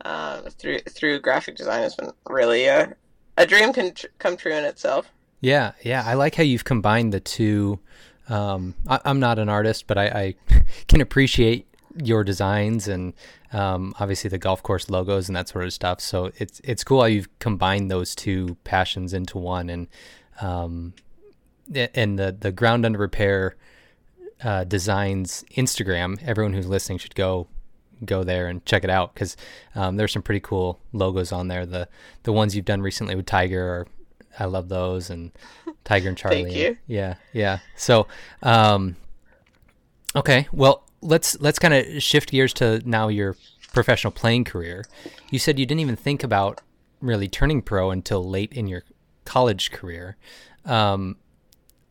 uh, 0.05 0.43
through 0.51 0.81
through 0.81 1.21
graphic 1.21 1.57
design 1.57 1.83
has 1.83 1.95
been 1.95 2.13
really 2.29 2.67
a 2.67 2.95
a 3.37 3.47
dream 3.47 3.73
can 3.73 3.95
tr- 3.95 4.07
come 4.19 4.37
true 4.37 4.55
in 4.55 4.65
itself. 4.65 5.11
Yeah, 5.41 5.73
yeah, 5.83 6.03
I 6.07 6.15
like 6.15 6.37
how 6.37 6.43
you've 6.43 6.65
combined 6.65 7.13
the 7.13 7.21
two. 7.21 7.79
Um, 8.29 8.75
I, 8.89 9.01
am 9.05 9.21
not 9.21 9.39
an 9.39 9.51
artist, 9.51 9.87
but 9.87 9.99
I, 9.99 10.07
I 10.07 10.35
can 10.89 11.03
appreciate 11.03 11.67
your 12.03 12.25
designs 12.25 12.89
and 12.89 13.15
um, 13.53 13.95
obviously 14.01 14.29
the 14.29 14.39
golf 14.39 14.63
course 14.63 14.91
logos 14.91 15.29
and 15.29 15.37
that 15.37 15.49
sort 15.49 15.65
of 15.65 15.73
stuff. 15.73 16.01
So 16.01 16.33
it's 16.37 16.61
it's 16.65 16.85
cool 16.85 17.01
how 17.01 17.07
you've 17.07 17.39
combined 17.39 17.91
those 17.91 18.15
two 18.15 18.57
passions 18.65 19.13
into 19.13 19.39
one, 19.39 19.71
and 19.71 19.89
um, 20.41 20.95
and 21.73 22.19
the 22.19 22.37
the 22.39 22.53
ground 22.53 22.85
under 22.85 22.99
repair 22.99 23.57
uh, 24.43 24.65
designs 24.65 25.45
Instagram. 25.57 26.23
Everyone 26.23 26.53
who's 26.53 26.67
listening 26.67 26.99
should 26.99 27.15
go 27.15 27.47
go 28.05 28.25
there 28.25 28.49
and 28.49 28.65
check 28.67 28.85
it 28.85 28.91
out 28.91 29.15
because 29.15 29.37
um, 29.75 29.97
there's 29.97 30.13
some 30.13 30.23
pretty 30.23 30.41
cool 30.41 30.81
logos 30.93 31.33
on 31.33 31.49
there. 31.49 31.65
The 31.65 31.89
the 32.25 32.33
ones 32.33 32.57
you've 32.57 32.65
done 32.65 32.83
recently 32.83 33.15
with 33.15 33.27
Tiger 33.27 33.63
are 33.63 33.87
I 34.39 34.47
love 34.47 34.69
those 34.69 35.11
and 35.11 35.33
Tiger 35.85 36.09
and 36.09 36.19
Charlie. 36.19 36.45
Thank 36.45 36.57
you. 36.57 36.67
And, 36.69 36.79
yeah, 36.87 37.15
yeah. 37.33 37.59
So, 37.77 38.07
um, 38.43 38.97
okay, 40.17 40.49
well, 40.53 40.84
let's 41.05 41.39
let's 41.41 41.59
kind 41.59 41.75
of 41.75 42.03
shift 42.03 42.31
gears 42.31 42.53
to 42.55 42.83
now 42.89 43.09
your 43.09 43.37
professional 43.73 44.11
playing 44.11 44.45
career. 44.45 44.85
You 45.31 45.39
said 45.39 45.59
you 45.59 45.67
didn't 45.67 45.81
even 45.81 45.97
think 45.97 46.25
about 46.25 46.61
really 47.01 47.29
turning 47.29 47.63
pro 47.63 47.91
until 47.91 48.25
late 48.29 48.53
in 48.53 48.67
your 48.67 48.83
college 49.25 49.71
career. 49.71 50.17
Um, 50.65 51.17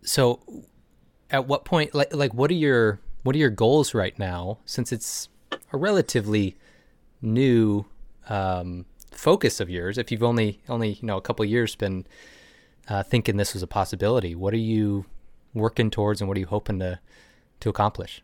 so, 0.01 0.39
at 1.29 1.47
what 1.47 1.63
point, 1.63 1.93
like, 1.93 2.13
like, 2.13 2.33
what 2.33 2.49
are 2.51 2.55
your 2.55 2.99
what 3.21 3.35
are 3.35 3.39
your 3.39 3.49
goals 3.49 3.93
right 3.93 4.17
now? 4.17 4.57
Since 4.65 4.91
it's 4.91 5.29
a 5.71 5.77
relatively 5.77 6.57
new 7.21 7.85
um, 8.27 8.85
focus 9.11 9.59
of 9.59 9.69
yours, 9.69 9.97
if 9.97 10.11
you've 10.11 10.23
only 10.23 10.61
only 10.67 10.93
you 10.93 11.05
know 11.07 11.17
a 11.17 11.21
couple 11.21 11.45
years 11.45 11.75
been 11.75 12.05
uh, 12.89 13.03
thinking 13.03 13.37
this 13.37 13.53
was 13.53 13.63
a 13.63 13.67
possibility, 13.67 14.35
what 14.35 14.53
are 14.53 14.57
you 14.57 15.05
working 15.53 15.91
towards, 15.91 16.19
and 16.19 16.27
what 16.27 16.35
are 16.35 16.41
you 16.41 16.47
hoping 16.47 16.79
to 16.79 16.99
to 17.59 17.69
accomplish? 17.69 18.21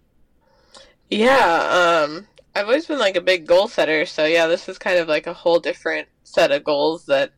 Yeah, 1.09 2.05
um, 2.05 2.27
I've 2.55 2.67
always 2.67 2.85
been 2.85 2.99
like 2.99 3.15
a 3.15 3.21
big 3.21 3.47
goal 3.47 3.67
setter, 3.67 4.05
so 4.05 4.25
yeah, 4.25 4.47
this 4.47 4.69
is 4.69 4.77
kind 4.77 4.99
of 4.99 5.07
like 5.07 5.27
a 5.27 5.33
whole 5.33 5.59
different 5.59 6.07
set 6.23 6.51
of 6.51 6.63
goals 6.63 7.05
that 7.05 7.31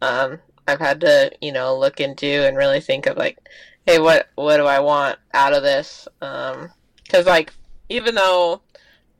um, 0.00 0.38
I've 0.66 0.80
had 0.80 1.00
to, 1.02 1.32
you 1.40 1.52
know, 1.52 1.76
look 1.76 2.00
into 2.00 2.26
and 2.26 2.56
really 2.56 2.80
think 2.80 3.06
of 3.06 3.16
like, 3.16 3.38
hey, 3.86 3.98
what 3.98 4.28
what 4.34 4.56
do 4.56 4.66
I 4.66 4.80
want 4.80 5.18
out 5.34 5.52
of 5.52 5.62
this? 5.62 6.08
Because 6.20 6.56
um, 6.56 7.26
like, 7.26 7.52
even 7.88 8.14
though 8.14 8.62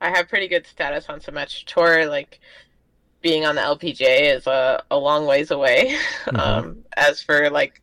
I 0.01 0.11
have 0.11 0.29
pretty 0.29 0.49
good 0.49 0.67
status 0.67 1.07
on 1.09 1.21
Symetra 1.21 1.65
Tour, 1.65 2.07
like 2.07 2.41
being 3.21 3.45
on 3.45 3.57
the 3.57 3.61
LPGA 3.61 4.37
is 4.37 4.47
a, 4.47 4.83
a 4.91 4.97
long 4.97 5.27
ways 5.27 5.51
away. 5.51 5.97
Mm-hmm. 6.29 6.41
Um, 6.41 6.85
as 6.95 7.23
for 7.23 7.49
like 7.49 7.81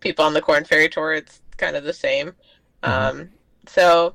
people 0.00 0.22
on 0.22 0.34
the 0.34 0.42
Corn 0.42 0.66
Ferry 0.66 0.90
Tour, 0.90 1.14
it's 1.14 1.40
kind 1.56 1.74
of 1.74 1.84
the 1.84 1.94
same. 1.94 2.34
Mm-hmm. 2.82 3.20
Um, 3.20 3.30
so 3.66 4.14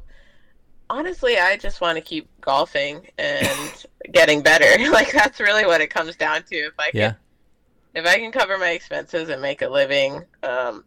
honestly, 0.91 1.37
I 1.37 1.55
just 1.55 1.79
want 1.79 1.95
to 1.95 2.01
keep 2.01 2.27
golfing 2.41 3.07
and 3.17 3.85
getting 4.11 4.41
better. 4.41 4.89
like 4.91 5.11
that's 5.11 5.39
really 5.39 5.65
what 5.65 5.81
it 5.81 5.87
comes 5.87 6.15
down 6.15 6.43
to. 6.43 6.55
If 6.55 6.73
I 6.77 6.91
can, 6.91 6.99
yeah. 6.99 7.13
if 7.95 8.05
I 8.05 8.17
can 8.17 8.31
cover 8.31 8.57
my 8.57 8.71
expenses 8.71 9.29
and 9.29 9.41
make 9.41 9.61
a 9.61 9.69
living 9.69 10.23
um, 10.43 10.83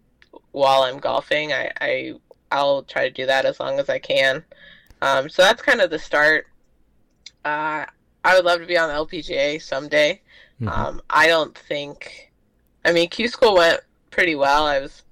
while 0.53 0.83
I'm 0.83 0.99
golfing, 0.99 1.53
I, 1.53 1.73
I 1.81 2.15
I'll 2.53 2.83
try 2.83 3.09
to 3.09 3.15
do 3.15 3.27
that 3.27 3.47
as 3.47 3.59
long 3.59 3.81
as 3.81 3.89
I 3.89 3.99
can. 3.99 4.45
Um, 5.01 5.29
so 5.29 5.43
that's 5.43 5.63
kind 5.63 5.81
of 5.81 5.91
the 5.91 5.99
start. 5.99 6.47
Uh, 7.45 7.87
I 8.25 8.37
would 8.37 8.45
love 8.45 8.61
to 8.61 8.67
be 8.67 8.79
on 8.79 8.89
the 8.89 8.95
LPGA 8.95 9.61
someday. 9.61 10.21
Mm-hmm. 10.61 10.69
Um, 10.69 11.03
I 11.11 11.27
don't 11.27 11.57
think. 11.57 12.33
I 12.85 12.93
mean, 12.93 13.09
Q 13.09 13.29
school 13.29 13.55
went 13.55 13.81
pretty 14.11 14.35
well. 14.35 14.67
I 14.67 14.81
was 14.81 15.03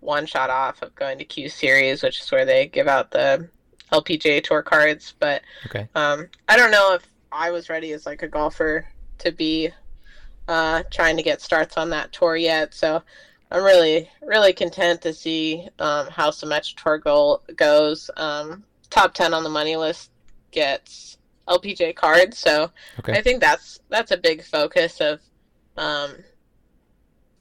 one 0.00 0.26
shot 0.26 0.50
off 0.50 0.82
of 0.82 0.94
going 0.96 1.18
to 1.18 1.24
Q 1.24 1.48
Series, 1.48 2.02
which 2.02 2.20
is 2.20 2.30
where 2.30 2.44
they 2.44 2.66
give 2.66 2.88
out 2.88 3.10
the 3.12 3.48
LPGA 3.94 4.42
Tour 4.42 4.62
cards, 4.62 5.14
but 5.18 5.42
okay. 5.66 5.88
um, 5.94 6.28
I 6.48 6.56
don't 6.56 6.70
know 6.70 6.94
if 6.94 7.06
I 7.30 7.50
was 7.50 7.68
ready 7.68 7.92
as 7.92 8.06
like 8.06 8.22
a 8.22 8.28
golfer 8.28 8.86
to 9.18 9.32
be 9.32 9.70
uh, 10.48 10.82
trying 10.90 11.16
to 11.16 11.22
get 11.22 11.40
starts 11.40 11.76
on 11.76 11.90
that 11.90 12.12
tour 12.12 12.36
yet. 12.36 12.74
So 12.74 13.02
I'm 13.50 13.62
really 13.62 14.10
really 14.22 14.52
content 14.52 15.02
to 15.02 15.12
see 15.12 15.68
um, 15.78 16.08
how 16.08 16.30
Symetra 16.30 16.74
Tour 16.76 16.98
goal 16.98 17.42
goes. 17.56 18.10
Um, 18.16 18.64
top 18.90 19.14
ten 19.14 19.32
on 19.34 19.44
the 19.44 19.50
money 19.50 19.76
list 19.76 20.10
gets 20.50 21.18
LPGA 21.48 21.94
cards, 21.94 22.38
so 22.38 22.70
okay. 23.00 23.12
I 23.12 23.22
think 23.22 23.40
that's 23.40 23.80
that's 23.88 24.10
a 24.10 24.16
big 24.16 24.42
focus 24.42 25.00
of. 25.00 25.20
Um, 25.76 26.16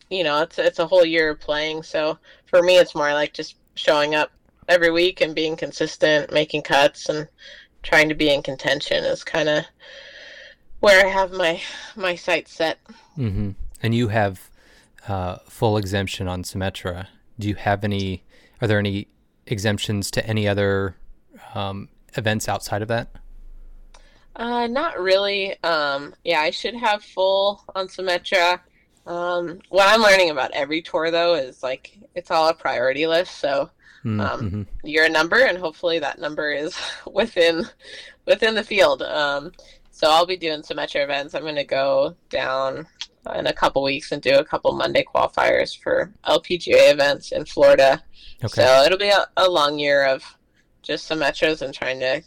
you 0.09 0.23
know, 0.23 0.41
it's 0.41 0.59
it's 0.59 0.79
a 0.79 0.85
whole 0.85 1.05
year 1.05 1.31
of 1.31 1.39
playing, 1.39 1.81
so 1.81 2.19
for 2.45 2.61
me, 2.61 2.77
it's 2.77 2.93
more 2.93 3.13
like 3.13 3.33
just 3.33 3.55
showing 3.75 4.13
up 4.13 4.31
every 4.73 4.91
week 4.91 5.21
and 5.21 5.35
being 5.35 5.55
consistent, 5.55 6.33
making 6.33 6.63
cuts, 6.63 7.07
and 7.07 7.27
trying 7.83 8.09
to 8.09 8.15
be 8.15 8.33
in 8.33 8.41
contention 8.41 9.03
is 9.03 9.23
kind 9.23 9.47
of 9.47 9.63
where 10.79 11.05
I 11.05 11.09
have 11.09 11.31
my 11.31 11.61
my 11.95 12.15
sights 12.15 12.51
set. 12.51 12.79
Mm-hmm. 13.17 13.51
And 13.81 13.95
you 13.95 14.07
have 14.07 14.49
uh, 15.07 15.37
full 15.47 15.77
exemption 15.77 16.27
on 16.27 16.43
Symetra. 16.43 17.07
Do 17.39 17.47
you 17.47 17.55
have 17.55 17.83
any? 17.83 18.23
Are 18.61 18.67
there 18.67 18.79
any 18.79 19.07
exemptions 19.45 20.09
to 20.11 20.25
any 20.25 20.47
other 20.47 20.95
um, 21.53 21.89
events 22.15 22.49
outside 22.49 22.81
of 22.81 22.87
that? 22.87 23.09
Uh, 24.35 24.67
not 24.67 24.99
really. 24.99 25.61
Um, 25.63 26.15
yeah, 26.23 26.39
I 26.39 26.49
should 26.49 26.75
have 26.75 27.03
full 27.03 27.63
on 27.75 27.87
Symetra. 27.87 28.59
Um, 29.05 29.59
what 29.69 29.87
I'm 29.87 30.01
learning 30.01 30.29
about 30.29 30.51
every 30.51 30.81
tour 30.81 31.11
though 31.11 31.35
is 31.35 31.61
like 31.61 31.97
it's 32.15 32.31
all 32.31 32.47
a 32.47 32.53
priority 32.53 33.05
list. 33.05 33.37
So 33.39 33.69
Mm, 34.05 34.29
um, 34.29 34.41
mm-hmm. 34.41 34.61
You're 34.83 35.05
a 35.05 35.09
number, 35.09 35.45
and 35.45 35.57
hopefully 35.57 35.99
that 35.99 36.19
number 36.19 36.51
is 36.51 36.75
within 37.11 37.65
within 38.25 38.55
the 38.55 38.63
field. 38.63 39.01
Um, 39.01 39.51
so 39.91 40.09
I'll 40.09 40.25
be 40.25 40.37
doing 40.37 40.61
Symetra 40.61 41.03
events. 41.03 41.35
I'm 41.35 41.43
going 41.43 41.55
to 41.55 41.63
go 41.63 42.15
down 42.29 42.87
in 43.35 43.47
a 43.47 43.53
couple 43.53 43.83
weeks 43.83 44.11
and 44.11 44.21
do 44.21 44.37
a 44.37 44.43
couple 44.43 44.71
Monday 44.73 45.03
qualifiers 45.03 45.77
for 45.77 46.11
LPGA 46.25 46.91
events 46.91 47.31
in 47.31 47.45
Florida. 47.45 48.03
Okay. 48.43 48.61
So 48.61 48.83
it'll 48.83 48.97
be 48.97 49.09
a, 49.09 49.25
a 49.37 49.49
long 49.49 49.79
year 49.79 50.05
of 50.05 50.23
just 50.81 51.09
Symetras 51.09 51.61
and 51.61 51.73
trying 51.73 51.99
to 52.01 52.21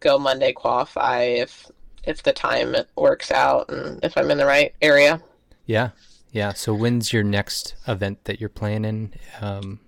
go 0.00 0.18
Monday 0.18 0.52
qualify 0.52 1.22
if 1.22 1.70
if 2.04 2.22
the 2.22 2.32
time 2.32 2.74
works 2.96 3.30
out 3.30 3.70
and 3.70 3.98
if 4.02 4.16
I'm 4.18 4.30
in 4.30 4.38
the 4.38 4.46
right 4.46 4.74
area. 4.82 5.22
Yeah, 5.66 5.90
yeah. 6.32 6.52
So 6.52 6.74
when's 6.74 7.12
your 7.12 7.22
next 7.22 7.76
event 7.88 8.24
that 8.24 8.40
you're 8.40 8.50
playing 8.50 8.84
in? 8.84 9.14
Um, 9.40 9.80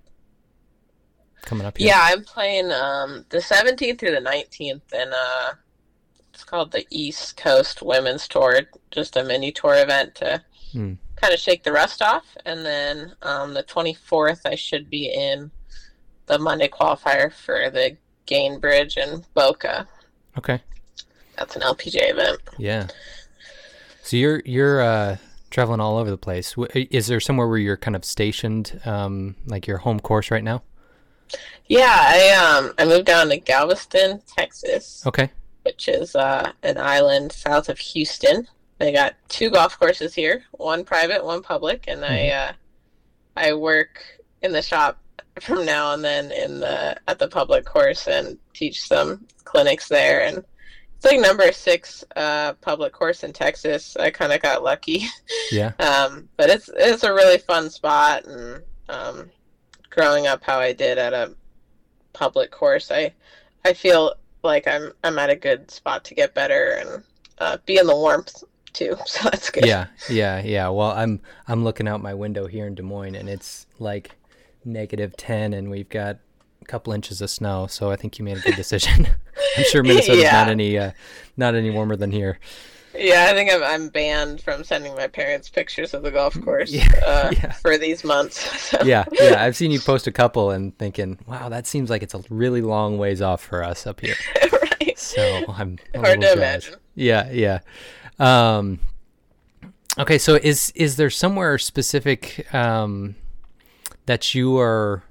coming 1.47 1.67
up 1.67 1.79
here? 1.79 1.89
Yeah, 1.89 2.01
I'm 2.03 2.23
playing 2.25 2.71
um, 2.73 3.25
the 3.31 3.39
17th 3.39 3.99
through 3.99 4.11
the 4.11 4.21
19th, 4.21 4.93
and 4.93 5.13
uh, 5.15 5.53
it's 6.35 6.45
called 6.45 6.73
the 6.73 6.87
East 6.91 7.39
Coast 7.39 7.81
Women's 7.81 8.29
Tour, 8.29 8.61
just 8.91 9.17
a 9.17 9.25
mini 9.25 9.51
tour 9.51 9.75
event 9.77 10.15
to 10.17 10.43
mm. 10.75 10.99
kind 11.17 11.33
of 11.33 11.41
shake 11.41 11.63
the 11.63 11.73
rust 11.73 12.03
off. 12.03 12.37
And 12.45 12.67
then 12.67 13.15
um, 13.23 13.55
the 13.55 13.63
24th, 13.63 14.41
I 14.45 14.55
should 14.55 14.91
be 14.91 15.07
in 15.07 15.51
the 16.27 16.39
Monday 16.39 16.69
qualifier 16.69 17.33
for 17.33 17.71
the 17.71 17.97
Gainbridge 18.27 18.97
and 19.03 19.25
Boca. 19.33 19.89
Okay. 20.37 20.61
That's 21.39 21.57
an 21.57 21.63
LPGA 21.63 22.11
event. 22.11 22.41
Yeah. 22.59 22.89
So 24.03 24.17
you're 24.17 24.43
you're 24.45 24.81
uh, 24.81 25.17
traveling 25.51 25.81
all 25.81 25.97
over 25.99 26.11
the 26.11 26.19
place. 26.19 26.55
Is 26.75 27.07
there 27.07 27.21
somewhere 27.21 27.49
where 27.49 27.59
you're 27.59 27.77
kind 27.77 27.97
of 27.97 28.05
stationed, 28.05 28.81
um, 28.85 29.37
like 29.47 29.67
your 29.67 29.79
home 29.79 30.01
course 30.01 30.31
right 30.31 30.45
now? 30.45 30.63
Yeah, 31.67 31.97
I 31.99 32.31
um 32.31 32.73
I 32.79 32.85
moved 32.85 33.07
down 33.07 33.29
to 33.29 33.37
Galveston, 33.37 34.23
Texas. 34.27 35.05
Okay. 35.07 35.31
which 35.65 35.89
is 35.89 36.15
uh, 36.15 36.53
an 36.63 36.79
island 36.79 37.33
south 37.33 37.69
of 37.69 37.79
Houston. 37.79 38.47
They 38.79 38.93
got 38.93 39.15
two 39.29 39.51
golf 39.51 39.79
courses 39.79 40.15
here, 40.15 40.45
one 40.53 40.85
private, 40.85 41.25
one 41.25 41.43
public, 41.43 41.85
and 41.89 42.03
mm-hmm. 42.03 42.13
I 42.13 42.31
uh, 42.31 42.53
I 43.37 43.53
work 43.55 44.03
in 44.43 44.53
the 44.53 44.63
shop 44.63 44.99
from 45.41 45.67
now 45.67 45.93
and 45.93 46.05
then 46.05 46.31
in 46.33 46.61
the 46.61 46.97
at 47.09 47.19
the 47.19 47.29
public 47.29 47.65
course 47.65 48.07
and 48.07 48.39
teach 48.55 48.83
some 48.87 49.27
clinics 49.45 49.89
there 49.89 50.23
and 50.23 50.43
it's 50.97 51.05
like 51.05 51.21
number 51.21 51.53
six 51.53 52.05
uh, 52.17 52.55
public 52.55 52.93
course 52.93 53.23
in 53.23 53.33
Texas. 53.33 53.97
I 53.97 54.11
kind 54.11 54.33
of 54.33 54.41
got 54.41 54.63
lucky. 54.63 55.05
Yeah. 55.53 55.73
um, 55.79 56.29
but 56.37 56.49
it's 56.49 56.71
it's 56.75 57.05
a 57.05 57.13
really 57.13 57.39
fun 57.39 57.69
spot, 57.71 58.25
and 58.25 58.63
um, 58.89 59.31
growing 59.97 60.27
up 60.27 60.45
how 60.45 60.59
I 60.59 60.73
did 60.73 60.99
at 60.99 61.13
a 61.13 61.35
public 62.13 62.51
course, 62.51 62.91
I 62.91 63.13
I 63.65 63.73
feel 63.73 64.15
like 64.43 64.69
I'm 64.69 64.93
I'm 65.03 65.19
at 65.19 65.31
a 65.31 65.37
good 65.37 65.71
spot 65.71 66.05
to 66.05 66.15
get 66.15 66.35
better 66.35 66.77
and 66.81 67.03
uh, 67.39 67.57
be 67.67 67.79
in 67.79 67.87
the 67.87 67.97
warmth 67.97 68.45
too. 68.73 68.97
So 69.07 69.29
that's 69.29 69.51
good. 69.51 69.67
Yeah, 69.67 69.87
yeah, 70.09 70.43
yeah. 70.43 70.69
Well, 70.69 70.91
I'm 70.91 71.21
I'm 71.49 71.65
looking 71.65 71.89
out 71.89 72.03
my 72.03 72.15
window 72.15 72.47
here 72.47 72.67
in 72.67 72.75
Des 72.75 72.83
Moines, 72.83 73.17
and 73.17 73.29
it's 73.29 73.67
like 73.79 74.13
negative 74.65 75.17
ten, 75.17 75.55
and 75.55 75.71
we've 75.71 75.89
got 75.89 76.19
a 76.63 76.65
couple 76.67 76.93
inches 76.93 77.21
of 77.21 77.31
snow. 77.31 77.67
So 77.67 77.91
I 77.91 77.97
think 77.97 78.19
you 78.19 78.25
made 78.25 78.37
a 78.37 78.41
good 78.41 78.57
decision. 78.57 79.09
I'm 79.57 79.65
sure 79.65 79.83
Minnesota's 79.83 80.23
yeah. 80.23 80.33
not 80.33 80.49
any 80.49 80.79
uh, 80.79 80.93
not 81.37 81.55
any 81.55 81.71
warmer 81.71 81.97
than 81.97 82.13
here. 82.13 82.39
Yeah, 82.99 83.29
I 83.31 83.35
think 83.35 83.53
I'm, 83.53 83.63
I'm 83.63 83.89
banned 83.89 84.41
from 84.41 84.65
sending 84.65 84.95
my 84.95 85.07
parents 85.07 85.49
pictures 85.49 85.95
of 85.95 86.03
the 86.03 86.11
golf 86.11 86.41
course 86.43 86.71
yeah, 86.71 86.89
uh, 87.05 87.31
yeah. 87.37 87.53
for 87.53 87.79
these 87.79 88.05
months. 88.05 88.47
So. 88.67 88.83
Yeah, 88.83 89.05
yeah. 89.13 89.45
I've 89.45 89.55
seen 89.55 89.71
you 89.71 89.79
post 89.79 90.09
a 90.09 90.13
couple 90.13 90.51
and 90.51 90.77
thinking, 90.77 91.19
wow, 91.27 91.49
that 91.51 91.69
seems 91.69 91.89
like 91.89 92.03
it's 92.03 92.15
a 92.15 92.25
really 92.31 92.63
long 92.63 92.99
ways 92.99 93.23
off 93.23 93.41
for 93.41 93.63
us 93.63 93.87
up 93.87 94.01
here. 94.01 94.17
right. 94.53 94.99
So 94.99 95.45
I'm 95.49 95.79
hard 95.95 96.21
to 96.23 96.33
imagine. 96.33 96.75
Yeah, 96.97 97.31
yeah. 97.31 97.61
Um, 98.19 98.81
okay, 99.99 100.19
so 100.19 100.35
is 100.35 100.73
is 100.75 100.97
there 100.97 101.11
somewhere 101.11 101.59
specific 101.59 102.53
um, 102.53 103.15
that 104.07 104.35
you 104.35 104.57
are 104.57 105.05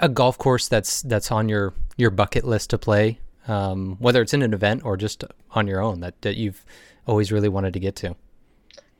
a 0.00 0.08
golf 0.08 0.36
course 0.38 0.68
that's 0.68 1.02
that's 1.02 1.32
on 1.32 1.48
your 1.48 1.72
your 1.96 2.10
bucket 2.10 2.44
list 2.44 2.70
to 2.70 2.78
play, 2.78 3.18
um, 3.48 3.96
whether 3.98 4.22
it's 4.22 4.34
in 4.34 4.42
an 4.42 4.54
event 4.54 4.84
or 4.84 4.96
just 4.96 5.24
on 5.52 5.66
your 5.66 5.80
own 5.80 6.00
that 6.00 6.20
that 6.22 6.36
you've 6.36 6.64
always 7.06 7.32
really 7.32 7.48
wanted 7.48 7.72
to 7.74 7.80
get 7.80 7.96
to? 7.96 8.16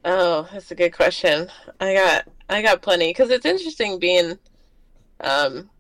Oh, 0.05 0.49
that's 0.53 0.71
a 0.71 0.75
good 0.75 0.93
question. 0.93 1.49
I 1.81 1.95
got 1.95 2.29
I 2.49 2.63
got 2.63 2.83
plenty 2.83 3.11
because 3.11 3.31
it's 3.31 3.47
interesting 3.47 3.99
being 3.99 4.39
um, 5.21 5.71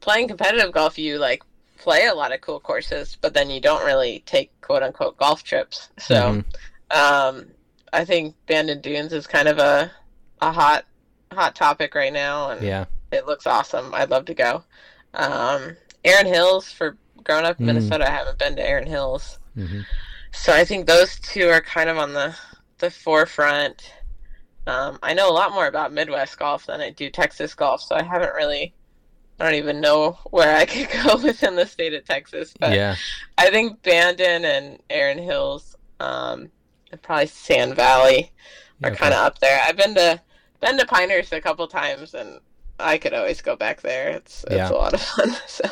playing 0.00 0.28
competitive 0.28 0.72
golf. 0.72 0.98
You 0.98 1.18
like 1.18 1.42
play 1.78 2.06
a 2.06 2.14
lot 2.14 2.32
of 2.32 2.40
cool 2.40 2.60
courses, 2.60 3.16
but 3.20 3.34
then 3.34 3.50
you 3.50 3.60
don't 3.60 3.84
really 3.84 4.22
take 4.26 4.50
quote 4.60 4.82
unquote 4.82 5.16
golf 5.16 5.42
trips. 5.42 5.88
So 5.98 6.14
mm-hmm. 6.14 7.38
um, 7.38 7.46
I 7.92 8.04
think 8.04 8.34
Bandon 8.46 8.80
Dunes 8.80 9.12
is 9.12 9.26
kind 9.26 9.48
of 9.48 9.58
a 9.58 9.90
a 10.40 10.50
hot 10.50 10.84
hot 11.32 11.54
topic 11.54 11.94
right 11.94 12.12
now, 12.12 12.50
and 12.50 12.62
yeah, 12.62 12.86
it 13.12 13.26
looks 13.26 13.46
awesome. 13.46 13.94
I'd 13.94 14.10
love 14.10 14.24
to 14.26 14.34
go. 14.34 14.64
Um, 15.14 15.76
Erin 16.04 16.26
Hills 16.26 16.72
for 16.72 16.96
growing 17.24 17.44
up 17.44 17.58
in 17.60 17.64
mm. 17.64 17.68
Minnesota, 17.68 18.08
I 18.08 18.12
haven't 18.12 18.38
been 18.38 18.56
to 18.56 18.68
Erin 18.68 18.86
Hills, 18.86 19.38
mm-hmm. 19.56 19.80
so 20.32 20.52
I 20.52 20.64
think 20.64 20.86
those 20.86 21.18
two 21.20 21.48
are 21.48 21.60
kind 21.60 21.88
of 21.90 21.98
on 21.98 22.12
the 22.12 22.36
the 22.78 22.90
forefront. 22.90 23.92
Um, 24.66 24.98
I 25.02 25.12
know 25.14 25.28
a 25.28 25.34
lot 25.34 25.52
more 25.52 25.66
about 25.66 25.92
Midwest 25.92 26.38
golf 26.38 26.66
than 26.66 26.80
I 26.80 26.90
do 26.90 27.10
Texas 27.10 27.54
golf, 27.54 27.82
so 27.82 27.96
I 27.96 28.02
haven't 28.02 28.34
really 28.34 28.74
I 29.42 29.46
don't 29.46 29.54
even 29.54 29.80
know 29.80 30.18
where 30.30 30.56
I 30.56 30.64
could 30.66 30.88
go 31.04 31.16
within 31.16 31.56
the 31.56 31.66
state 31.66 31.94
of 31.94 32.04
Texas. 32.04 32.54
But 32.58 32.74
yeah. 32.74 32.94
I 33.38 33.50
think 33.50 33.82
Bandon 33.82 34.44
and 34.44 34.78
Erin 34.88 35.18
Hills, 35.18 35.76
um, 35.98 36.50
and 36.92 37.02
probably 37.02 37.26
Sand 37.26 37.74
Valley 37.74 38.30
are 38.84 38.90
okay. 38.90 38.98
kind 38.98 39.14
of 39.14 39.20
up 39.20 39.38
there. 39.40 39.60
I've 39.66 39.76
been 39.76 39.94
to 39.96 40.20
been 40.60 40.78
to 40.78 40.86
Pinehurst 40.86 41.32
a 41.32 41.40
couple 41.40 41.66
times, 41.66 42.14
and 42.14 42.38
I 42.78 42.98
could 42.98 43.14
always 43.14 43.42
go 43.42 43.56
back 43.56 43.80
there. 43.80 44.10
It's 44.10 44.44
it's 44.44 44.54
yeah. 44.54 44.70
a 44.70 44.74
lot 44.74 44.94
of 44.94 45.02
fun. 45.02 45.34
So. 45.48 45.68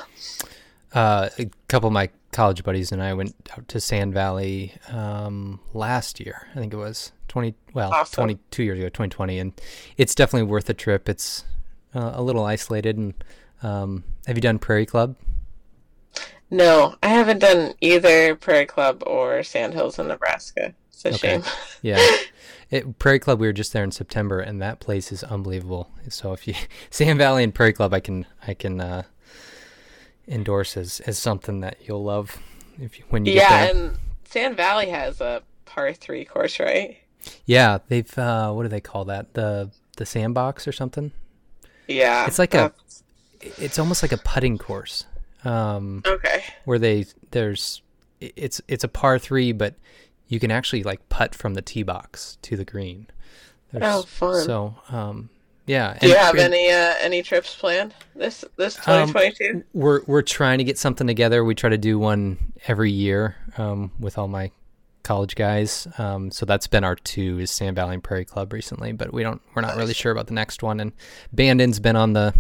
Uh, 0.92 1.28
a 1.38 1.48
couple 1.68 1.86
of 1.86 1.92
my 1.92 2.10
college 2.32 2.64
buddies 2.64 2.92
and 2.92 3.02
I 3.02 3.12
went 3.14 3.34
out 3.56 3.68
to 3.68 3.80
Sand 3.80 4.14
Valley 4.14 4.74
um, 4.88 5.60
last 5.72 6.20
year. 6.20 6.48
I 6.54 6.58
think 6.58 6.72
it 6.72 6.76
was 6.76 7.12
twenty 7.28 7.54
well 7.74 7.92
awesome. 7.92 8.14
twenty 8.14 8.38
two 8.50 8.62
years 8.62 8.78
ago, 8.78 8.88
twenty 8.88 9.10
twenty, 9.10 9.38
and 9.38 9.52
it's 9.96 10.14
definitely 10.14 10.48
worth 10.48 10.68
a 10.68 10.74
trip. 10.74 11.08
It's 11.08 11.44
uh, 11.94 12.12
a 12.14 12.22
little 12.22 12.44
isolated 12.44 12.96
and 12.96 13.14
um, 13.62 14.04
have 14.26 14.36
you 14.36 14.40
done 14.40 14.58
Prairie 14.58 14.86
Club? 14.86 15.16
No, 16.50 16.96
I 17.02 17.08
haven't 17.08 17.38
done 17.38 17.74
either 17.80 18.34
Prairie 18.34 18.66
Club 18.66 19.02
or 19.06 19.42
Sandhills 19.42 19.98
in 19.98 20.08
Nebraska. 20.08 20.74
It's 20.88 21.04
a 21.04 21.08
okay. 21.10 21.18
shame. 21.18 21.42
yeah. 21.82 22.04
It, 22.70 23.00
Prairie 23.00 23.18
Club, 23.18 23.40
we 23.40 23.48
were 23.48 23.52
just 23.52 23.72
there 23.72 23.82
in 23.82 23.90
September, 23.90 24.38
and 24.38 24.62
that 24.62 24.78
place 24.78 25.10
is 25.10 25.24
unbelievable. 25.24 25.90
So 26.08 26.32
if 26.32 26.46
you 26.46 26.54
Sand 26.90 27.18
Valley 27.18 27.42
and 27.42 27.52
Prairie 27.52 27.72
Club, 27.72 27.92
I 27.92 27.98
can 27.98 28.26
I 28.46 28.54
can 28.54 28.80
uh, 28.80 29.02
endorse 30.30 30.76
as, 30.76 31.00
as 31.00 31.18
something 31.18 31.60
that 31.60 31.76
you'll 31.84 32.04
love 32.04 32.38
if 32.80 32.98
you, 32.98 33.04
when 33.10 33.26
you 33.26 33.34
yeah, 33.34 33.66
get 33.66 33.74
there. 33.74 33.84
and 33.84 33.98
Sand 34.24 34.56
Valley 34.56 34.88
has 34.88 35.20
a 35.20 35.42
par 35.66 35.92
three 35.92 36.24
course, 36.24 36.58
right? 36.60 36.98
Yeah, 37.44 37.78
they've 37.88 38.18
uh, 38.18 38.52
what 38.52 38.62
do 38.62 38.68
they 38.68 38.80
call 38.80 39.04
that? 39.06 39.34
The 39.34 39.70
the 39.96 40.06
sandbox 40.06 40.66
or 40.66 40.72
something? 40.72 41.12
Yeah, 41.86 42.26
it's 42.26 42.38
like 42.38 42.54
a 42.54 42.72
it's 43.40 43.78
almost 43.78 44.02
like 44.02 44.12
a 44.12 44.18
putting 44.18 44.56
course. 44.56 45.04
Um, 45.44 46.02
okay. 46.06 46.44
Where 46.64 46.78
they 46.78 47.06
there's 47.32 47.82
it's 48.20 48.60
it's 48.68 48.84
a 48.84 48.88
par 48.88 49.18
three, 49.18 49.52
but 49.52 49.74
you 50.28 50.38
can 50.38 50.50
actually 50.50 50.82
like 50.82 51.08
putt 51.08 51.34
from 51.34 51.54
the 51.54 51.62
tee 51.62 51.82
box 51.82 52.38
to 52.42 52.56
the 52.56 52.64
green. 52.64 53.08
There's, 53.72 53.84
oh, 53.84 54.02
fun! 54.02 54.44
So, 54.44 54.74
um, 54.88 55.30
yeah. 55.70 55.92
Do 55.92 55.98
and, 56.02 56.10
you 56.10 56.16
have 56.16 56.34
any 56.34 56.68
uh, 56.70 56.94
any 57.00 57.22
trips 57.22 57.54
planned 57.54 57.94
this 58.16 58.44
this 58.56 58.74
twenty 58.74 59.12
twenty 59.12 59.32
two? 59.32 59.64
We're 59.72 60.02
we're 60.06 60.22
trying 60.22 60.58
to 60.58 60.64
get 60.64 60.78
something 60.78 61.06
together. 61.06 61.44
We 61.44 61.54
try 61.54 61.70
to 61.70 61.78
do 61.78 61.96
one 61.96 62.52
every 62.66 62.90
year 62.90 63.36
um, 63.56 63.92
with 64.00 64.18
all 64.18 64.26
my 64.26 64.50
college 65.04 65.36
guys. 65.36 65.86
Um, 65.96 66.32
so 66.32 66.44
that's 66.44 66.66
been 66.66 66.82
our 66.82 66.96
two 66.96 67.38
is 67.38 67.52
Sand 67.52 67.76
Valley 67.76 67.94
and 67.94 68.02
Prairie 68.02 68.24
Club 68.24 68.52
recently, 68.52 68.90
but 68.90 69.12
we 69.12 69.22
don't 69.22 69.40
we're 69.54 69.62
not 69.62 69.76
really 69.76 69.94
sure 69.94 70.10
about 70.10 70.26
the 70.26 70.34
next 70.34 70.62
one. 70.62 70.80
And 70.80 70.92
Bandon's 71.32 71.78
been 71.78 71.96
on 71.96 72.14
the 72.14 72.34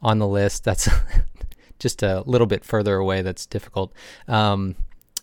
on 0.00 0.18
the 0.18 0.26
list. 0.26 0.64
That's 0.64 0.88
just 1.78 2.02
a 2.02 2.22
little 2.22 2.46
bit 2.46 2.64
further 2.64 2.96
away. 2.96 3.20
That's 3.20 3.44
difficult. 3.44 3.92
Um, 4.26 4.74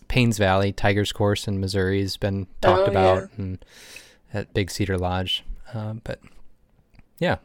Paynes 0.08 0.38
Valley 0.38 0.70
Tigers 0.72 1.10
Course 1.10 1.48
in 1.48 1.58
Missouri 1.58 2.02
has 2.02 2.16
been 2.16 2.46
talked 2.60 2.82
oh, 2.82 2.90
about, 2.90 3.16
yeah. 3.16 3.28
and 3.38 3.64
at 4.32 4.54
Big 4.54 4.70
Cedar 4.70 4.96
Lodge. 4.96 5.42
Uh, 5.74 5.94
but 6.04 6.20
yeah, 7.22 7.36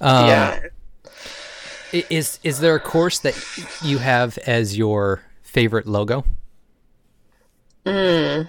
um, 0.00 0.26
yeah. 0.26 0.60
Is 1.92 2.38
is 2.42 2.60
there 2.60 2.74
a 2.76 2.80
course 2.80 3.18
that 3.20 3.34
you 3.82 3.98
have 3.98 4.38
as 4.38 4.78
your 4.78 5.22
favorite 5.42 5.86
logo? 5.86 6.24
Hmm. 7.84 8.42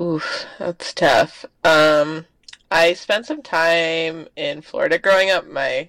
Oof, 0.00 0.46
that's 0.58 0.92
tough. 0.92 1.44
Um, 1.62 2.26
I 2.70 2.94
spent 2.94 3.26
some 3.26 3.42
time 3.42 4.26
in 4.34 4.62
Florida 4.62 4.98
growing 4.98 5.30
up. 5.30 5.46
My 5.46 5.88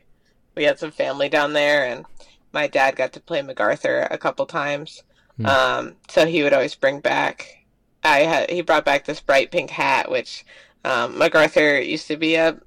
we 0.55 0.63
had 0.63 0.77
some 0.77 0.91
family 0.91 1.29
down 1.29 1.53
there, 1.53 1.85
and 1.85 2.05
my 2.51 2.67
dad 2.67 2.95
got 2.95 3.13
to 3.13 3.19
play 3.19 3.41
MacArthur 3.41 4.07
a 4.11 4.17
couple 4.17 4.45
times. 4.45 5.01
Mm. 5.39 5.47
Um, 5.47 5.95
so 6.09 6.27
he 6.27 6.43
would 6.43 6.53
always 6.53 6.75
bring 6.75 6.99
back. 6.99 7.65
I 8.03 8.19
had 8.19 8.49
he 8.51 8.61
brought 8.61 8.85
back 8.85 9.05
this 9.05 9.19
bright 9.19 9.49
pink 9.49 9.71
hat, 9.71 10.11
which 10.11 10.45
um, 10.85 11.17
MacArthur 11.17 11.79
used 11.79 12.07
to 12.07 12.17
be 12.17 12.35
a, 12.35 12.59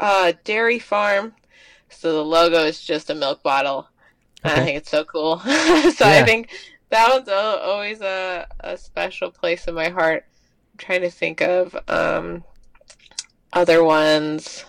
a 0.00 0.34
dairy 0.44 0.78
farm, 0.78 1.34
so 1.88 2.12
the 2.12 2.24
logo 2.24 2.64
is 2.64 2.82
just 2.82 3.10
a 3.10 3.14
milk 3.14 3.42
bottle. 3.42 3.88
Okay. 4.44 4.54
I 4.54 4.64
think 4.64 4.76
it's 4.78 4.90
so 4.90 5.04
cool. 5.04 5.38
so 5.40 5.48
yeah. 5.48 5.92
I 6.00 6.24
think 6.24 6.50
that 6.90 7.08
one's 7.10 7.28
always 7.28 8.00
a, 8.00 8.46
a 8.60 8.76
special 8.76 9.30
place 9.30 9.66
in 9.66 9.74
my 9.74 9.88
heart. 9.88 10.24
I'm 10.72 10.78
trying 10.78 11.02
to 11.02 11.10
think 11.10 11.40
of 11.40 11.76
um, 11.88 12.44
other 13.52 13.82
ones 13.82 14.64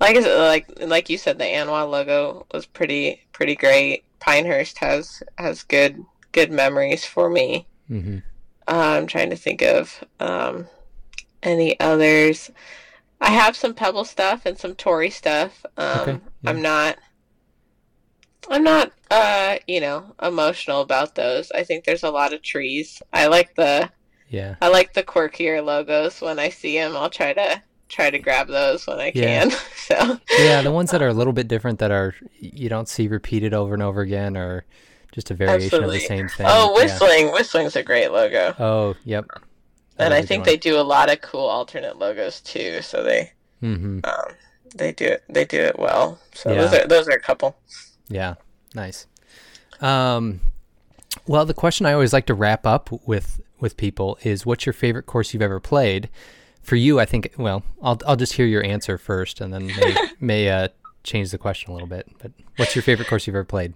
like 0.00 0.16
like 0.24 0.66
like 0.80 1.10
you 1.10 1.18
said, 1.18 1.38
the 1.38 1.44
ANWA 1.44 1.88
logo 1.88 2.46
was 2.52 2.66
pretty 2.66 3.22
pretty 3.32 3.56
great. 3.56 4.04
Pinehurst 4.20 4.78
has 4.78 5.22
has 5.38 5.62
good 5.62 6.04
good 6.32 6.50
memories 6.50 7.04
for 7.04 7.30
me. 7.30 7.66
Mm-hmm. 7.90 8.18
Uh, 8.66 8.98
I'm 8.98 9.06
trying 9.06 9.30
to 9.30 9.36
think 9.36 9.62
of 9.62 10.02
um, 10.20 10.66
any 11.42 11.78
others. 11.80 12.50
I 13.24 13.30
have 13.30 13.56
some 13.56 13.72
Pebble 13.72 14.04
stuff 14.04 14.44
and 14.44 14.58
some 14.58 14.74
Torrey 14.74 15.08
stuff. 15.10 15.64
Um, 15.78 16.00
okay. 16.00 16.12
yeah. 16.42 16.50
I'm 16.50 16.62
not. 16.62 16.98
I'm 18.50 18.62
not, 18.62 18.92
uh, 19.10 19.56
you 19.66 19.80
know, 19.80 20.04
emotional 20.22 20.82
about 20.82 21.14
those. 21.14 21.50
I 21.52 21.64
think 21.64 21.84
there's 21.84 22.02
a 22.02 22.10
lot 22.10 22.34
of 22.34 22.42
trees. 22.42 23.02
I 23.10 23.28
like 23.28 23.54
the, 23.54 23.90
yeah, 24.28 24.56
I 24.60 24.68
like 24.68 24.92
the 24.92 25.02
quirkier 25.02 25.64
logos. 25.64 26.20
When 26.20 26.38
I 26.38 26.50
see 26.50 26.76
them, 26.76 26.94
I'll 26.94 27.08
try 27.08 27.32
to 27.32 27.62
try 27.88 28.10
to 28.10 28.18
grab 28.18 28.48
those 28.48 28.86
when 28.86 29.00
I 29.00 29.12
yeah. 29.14 29.48
can. 29.48 29.50
so 29.76 30.20
yeah, 30.38 30.60
the 30.60 30.70
ones 30.72 30.90
that 30.90 31.00
are 31.00 31.08
a 31.08 31.14
little 31.14 31.32
bit 31.32 31.48
different 31.48 31.78
that 31.78 31.90
are 31.90 32.14
you 32.38 32.68
don't 32.68 32.88
see 32.88 33.08
repeated 33.08 33.54
over 33.54 33.72
and 33.72 33.82
over 33.82 34.02
again, 34.02 34.36
or 34.36 34.66
Just 35.12 35.30
a 35.30 35.34
variation 35.34 35.64
Absolutely. 35.66 35.96
of 35.96 36.02
the 36.02 36.06
same 36.06 36.28
thing. 36.28 36.46
Oh, 36.46 36.76
Yeah. 36.76 36.84
whistling! 36.84 37.32
Whistling's 37.32 37.76
a 37.76 37.82
great 37.82 38.10
logo, 38.12 38.54
Oh, 38.58 38.94
yep. 39.04 39.24
And 39.98 40.14
I 40.14 40.22
think 40.22 40.44
they 40.44 40.56
do 40.56 40.78
a 40.78 40.82
lot 40.82 41.10
of 41.12 41.20
cool 41.20 41.46
alternate 41.46 41.98
logos 41.98 42.40
too. 42.40 42.82
So 42.82 43.02
they 43.02 43.32
hmm 43.60 44.00
um, 44.04 44.34
they 44.74 44.92
do 44.92 45.06
it 45.06 45.24
they 45.28 45.44
do 45.44 45.60
it 45.60 45.78
well. 45.78 46.18
So 46.34 46.52
Yeah. 46.52 46.62
those 46.62 46.74
are 46.74 46.86
those 46.86 47.08
are 47.08 47.12
a 47.12 47.20
couple. 47.20 47.56
Yeah, 48.08 48.34
nice. 48.74 49.06
Um, 49.80 50.40
well, 51.26 51.46
the 51.46 51.54
question 51.54 51.86
I 51.86 51.92
always 51.92 52.12
like 52.12 52.26
to 52.26 52.34
wrap 52.34 52.66
up 52.66 52.90
with 53.06 53.40
with 53.60 53.76
people 53.76 54.18
is, 54.22 54.44
"What's 54.44 54.66
your 54.66 54.72
favorite 54.72 55.06
course 55.06 55.32
you've 55.32 55.42
ever 55.42 55.60
played?" 55.60 56.08
For 56.62 56.76
you, 56.76 56.98
I 56.98 57.04
think. 57.04 57.32
Well, 57.38 57.62
I'll 57.82 57.98
I'll 58.06 58.16
just 58.16 58.34
hear 58.34 58.46
your 58.46 58.64
answer 58.64 58.98
first, 58.98 59.40
and 59.40 59.52
then 59.52 59.66
may, 59.66 59.96
may 60.20 60.48
uh, 60.48 60.68
change 61.02 61.30
the 61.30 61.38
question 61.38 61.70
a 61.70 61.74
little 61.74 61.88
bit. 61.88 62.06
But 62.20 62.32
what's 62.56 62.74
your 62.74 62.82
favorite 62.82 63.08
course 63.08 63.26
you've 63.26 63.36
ever 63.36 63.44
played? 63.44 63.74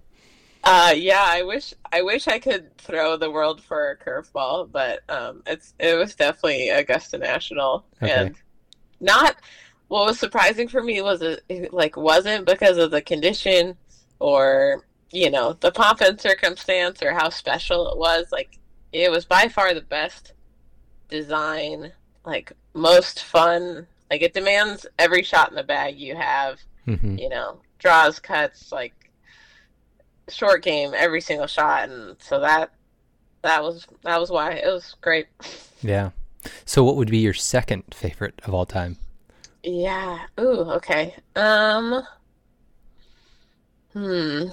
Uh, 0.71 0.93
yeah, 0.95 1.23
I 1.25 1.41
wish 1.41 1.73
I 1.91 2.03
wish 2.03 2.27
I 2.27 2.37
could 2.37 2.77
throw 2.77 3.17
the 3.17 3.31
world 3.31 3.63
for 3.63 3.89
a 3.89 3.97
curveball, 3.97 4.71
but 4.71 4.99
um, 5.09 5.41
it's 5.47 5.73
it 5.79 5.95
was 5.97 6.13
definitely 6.13 6.69
Augusta 6.69 7.17
National, 7.17 7.87
Okay. 8.03 8.27
and 8.27 8.35
not. 8.99 9.37
What 9.87 10.05
was 10.05 10.19
surprising 10.19 10.67
for 10.67 10.83
me 10.83 11.01
was 11.01 11.23
it, 11.23 11.73
like 11.73 11.97
wasn't 11.97 12.45
because 12.45 12.77
of 12.77 12.91
the 12.91 13.01
condition 13.01 13.77
or 14.19 14.85
you 15.11 15.31
know 15.31 15.53
the 15.53 15.71
pomp 15.71 16.01
and 16.01 16.21
circumstance 16.21 17.01
or 17.01 17.13
how 17.13 17.29
special 17.29 17.89
it 17.91 17.97
was. 17.97 18.27
Like 18.31 18.59
it 18.93 19.09
was 19.09 19.25
by 19.25 19.47
far 19.47 19.73
the 19.73 19.81
best 19.81 20.33
design, 21.09 21.93
like 22.25 22.53
most 22.75 23.23
fun. 23.23 23.87
Like 24.11 24.21
it 24.21 24.33
demands 24.35 24.85
every 24.99 25.23
shot 25.23 25.49
in 25.49 25.55
the 25.55 25.63
bag 25.63 25.97
you 25.99 26.15
have 26.15 26.59
hmm 26.85 27.17
you 27.17 27.29
know, 27.29 27.61
draws, 27.79 28.19
cuts, 28.19 28.71
like 28.71 28.93
short 30.29 30.63
game, 30.63 30.93
every 30.95 31.21
single 31.21 31.47
shot, 31.47 31.89
and 31.89 32.15
so 32.19 32.39
that 32.39 32.71
that 33.41 33.63
was 33.63 33.87
that 34.03 34.19
was 34.19 34.29
why 34.29 34.51
it 34.53 34.67
was 34.67 34.95
great. 35.01 35.27
Yeah. 35.81 36.11
So, 36.65 36.83
what 36.83 36.95
would 36.95 37.09
be 37.11 37.17
your 37.19 37.33
second 37.33 37.83
favorite 37.93 38.39
of 38.45 38.53
all 38.53 38.65
time? 38.65 38.97
Yeah. 39.63 40.19
Ooh. 40.39 40.71
Okay. 40.71 41.15
Um. 41.35 42.03
Hmm. 43.93 44.43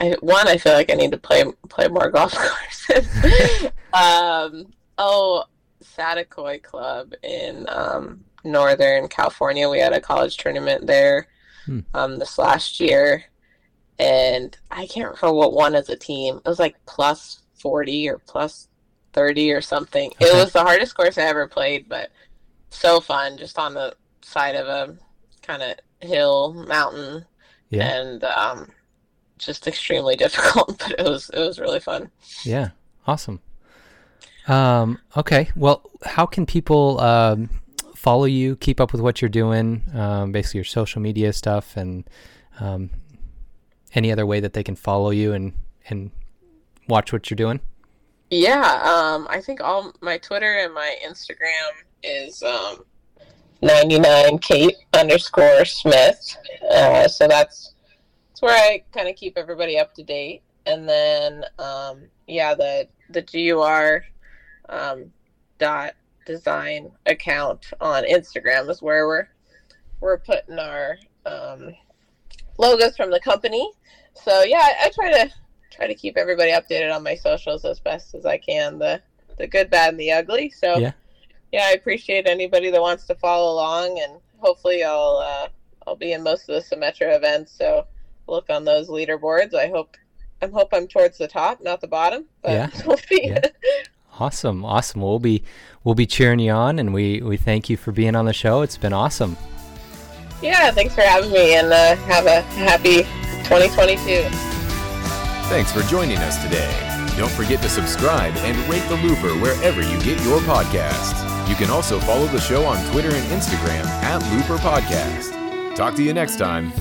I, 0.00 0.16
one, 0.20 0.48
I 0.48 0.56
feel 0.56 0.72
like 0.72 0.90
I 0.90 0.94
need 0.94 1.12
to 1.12 1.18
play 1.18 1.44
play 1.68 1.88
more 1.88 2.10
golf 2.10 2.34
courses. 2.34 3.66
um. 3.92 4.72
Oh, 4.98 5.44
Saticoy 5.82 6.62
Club 6.62 7.14
in 7.22 7.66
um, 7.70 8.22
Northern 8.44 9.08
California. 9.08 9.68
We 9.68 9.78
had 9.80 9.92
a 9.94 10.00
college 10.00 10.36
tournament 10.36 10.86
there 10.86 11.26
Hmm. 11.66 11.80
um, 11.92 12.18
this 12.18 12.38
last 12.38 12.80
year, 12.80 13.24
and 14.00 14.56
I 14.70 14.86
can't 14.86 15.06
remember 15.14 15.32
what 15.38 15.52
one 15.52 15.74
as 15.74 15.88
a 15.88 15.96
team. 15.96 16.36
It 16.44 16.48
was 16.48 16.58
like 16.58 16.76
plus 16.86 17.40
forty 17.54 18.08
or 18.08 18.18
plus 18.18 18.68
thirty 19.12 19.50
or 19.52 19.60
something. 19.60 20.12
It 20.20 20.34
was 20.34 20.52
the 20.52 20.62
hardest 20.62 20.94
course 20.94 21.18
I 21.18 21.22
ever 21.22 21.46
played, 21.46 21.88
but 21.88 22.10
so 22.70 23.00
fun, 23.00 23.36
just 23.36 23.58
on 23.58 23.74
the 23.74 23.94
side 24.22 24.54
of 24.56 24.66
a 24.68 24.96
kind 25.42 25.62
of 25.62 25.76
hill 26.08 26.54
mountain, 26.68 27.24
Yeah. 27.70 27.88
and 27.88 28.24
um, 28.24 28.68
just 29.38 29.66
extremely 29.66 30.16
difficult. 30.24 30.78
But 30.78 30.92
it 30.98 31.04
was 31.04 31.30
it 31.30 31.38
was 31.40 31.58
really 31.58 31.80
fun. 31.80 32.10
Yeah. 32.44 32.70
Awesome. 33.06 33.40
Um, 34.48 34.98
okay. 35.16 35.50
Well, 35.56 35.90
how 36.04 36.26
can 36.26 36.46
people 36.46 37.00
um, 37.00 37.50
follow 37.96 38.24
you, 38.24 38.56
keep 38.56 38.80
up 38.80 38.92
with 38.92 39.00
what 39.00 39.20
you're 39.20 39.28
doing, 39.28 39.82
um, 39.94 40.32
basically 40.32 40.58
your 40.58 40.64
social 40.64 41.00
media 41.02 41.32
stuff, 41.32 41.76
and 41.76 42.04
um, 42.60 42.90
any 43.94 44.12
other 44.12 44.26
way 44.26 44.40
that 44.40 44.52
they 44.52 44.62
can 44.62 44.76
follow 44.76 45.10
you 45.10 45.32
and, 45.32 45.52
and 45.88 46.10
watch 46.88 47.12
what 47.12 47.30
you're 47.30 47.36
doing? 47.36 47.60
Yeah, 48.30 48.80
um, 48.84 49.26
I 49.28 49.40
think 49.40 49.60
all 49.60 49.92
my 50.00 50.18
Twitter 50.18 50.58
and 50.58 50.72
my 50.72 50.96
Instagram 51.04 51.70
is 52.04 52.42
um, 52.42 52.84
99 53.62 54.38
Kate 54.38 54.76
underscore 54.94 55.64
Smith. 55.64 56.36
Uh, 56.70 57.08
so 57.08 57.26
that's 57.26 57.74
that's 58.28 58.42
where 58.42 58.56
I 58.56 58.84
kind 58.92 59.08
of 59.08 59.16
keep 59.16 59.36
everybody 59.36 59.78
up 59.78 59.94
to 59.94 60.04
date. 60.04 60.42
And 60.66 60.88
then 60.88 61.44
um, 61.58 62.02
yeah, 62.26 62.54
the 62.54 62.88
the 63.10 63.22
GUR 63.22 64.04
um, 64.68 65.12
dot 65.58 65.94
design 66.24 66.92
account 67.06 67.66
on 67.80 68.04
Instagram 68.04 68.70
is 68.70 68.80
where 68.80 69.06
we're 69.06 69.28
we're 70.00 70.18
putting 70.18 70.58
our 70.58 70.98
um, 71.26 71.74
logos 72.60 72.96
from 72.96 73.10
the 73.10 73.20
company. 73.20 73.68
So 74.14 74.42
yeah, 74.42 74.58
I, 74.58 74.86
I 74.86 74.90
try 74.90 75.10
to 75.10 75.30
try 75.70 75.86
to 75.86 75.94
keep 75.94 76.16
everybody 76.16 76.50
updated 76.52 76.94
on 76.94 77.02
my 77.02 77.14
socials 77.14 77.64
as 77.64 77.80
best 77.80 78.14
as 78.14 78.26
I 78.26 78.38
can. 78.38 78.78
The 78.78 79.00
the 79.38 79.46
good, 79.46 79.70
bad, 79.70 79.90
and 79.90 80.00
the 80.00 80.12
ugly. 80.12 80.50
So 80.50 80.76
Yeah. 80.78 80.92
yeah, 81.52 81.64
I 81.66 81.72
appreciate 81.72 82.26
anybody 82.26 82.70
that 82.70 82.80
wants 82.80 83.06
to 83.06 83.14
follow 83.14 83.52
along, 83.54 83.98
and 84.02 84.20
hopefully 84.38 84.84
I'll 84.84 85.24
uh, 85.24 85.48
I'll 85.86 85.96
be 85.96 86.12
in 86.12 86.22
most 86.22 86.48
of 86.48 86.54
the 86.62 86.76
Symetra 86.76 87.16
events. 87.16 87.52
So 87.56 87.86
look 88.26 88.50
on 88.50 88.64
those 88.64 88.88
leaderboards. 88.88 89.54
I 89.54 89.68
hope 89.68 89.96
I'm 90.42 90.52
hope 90.52 90.68
I'm 90.72 90.86
towards 90.86 91.18
the 91.18 91.28
top, 91.28 91.62
not 91.62 91.80
the 91.80 91.88
bottom. 91.88 92.26
But 92.42 92.52
Yeah. 92.52 92.70
we'll 92.86 92.98
see. 92.98 93.28
Yeah. 93.28 93.40
Awesome. 94.18 94.64
Awesome. 94.66 95.00
We'll 95.00 95.18
be 95.18 95.42
we'll 95.82 95.94
be 95.94 96.06
cheering 96.06 96.40
you 96.40 96.52
on, 96.52 96.78
and 96.78 96.92
we 96.92 97.22
we 97.22 97.38
thank 97.38 97.70
you 97.70 97.78
for 97.78 97.92
being 97.92 98.14
on 98.14 98.26
the 98.26 98.34
show. 98.34 98.60
It's 98.60 98.76
been 98.76 98.92
awesome. 98.92 99.36
Yeah, 100.42 100.70
thanks 100.70 100.94
for 100.94 101.02
having 101.02 101.30
me, 101.32 101.54
and 101.54 101.72
uh, 101.72 101.96
have 102.06 102.26
a 102.26 102.40
happy 102.40 103.02
2022. 103.44 104.24
Thanks 105.48 105.72
for 105.72 105.82
joining 105.82 106.18
us 106.18 106.42
today. 106.42 106.70
Don't 107.16 107.30
forget 107.32 107.60
to 107.62 107.68
subscribe 107.68 108.34
and 108.38 108.56
rate 108.72 108.86
the 108.88 108.96
Looper 108.96 109.34
wherever 109.40 109.82
you 109.82 110.00
get 110.00 110.22
your 110.22 110.40
podcasts. 110.40 111.48
You 111.48 111.54
can 111.56 111.68
also 111.68 111.98
follow 112.00 112.26
the 112.28 112.40
show 112.40 112.64
on 112.64 112.78
Twitter 112.92 113.14
and 113.14 113.24
Instagram 113.26 113.84
at 114.04 114.22
Looper 114.32 114.56
Podcast. 114.62 115.76
Talk 115.76 115.94
to 115.96 116.02
you 116.02 116.14
next 116.14 116.36
time. 116.36 116.72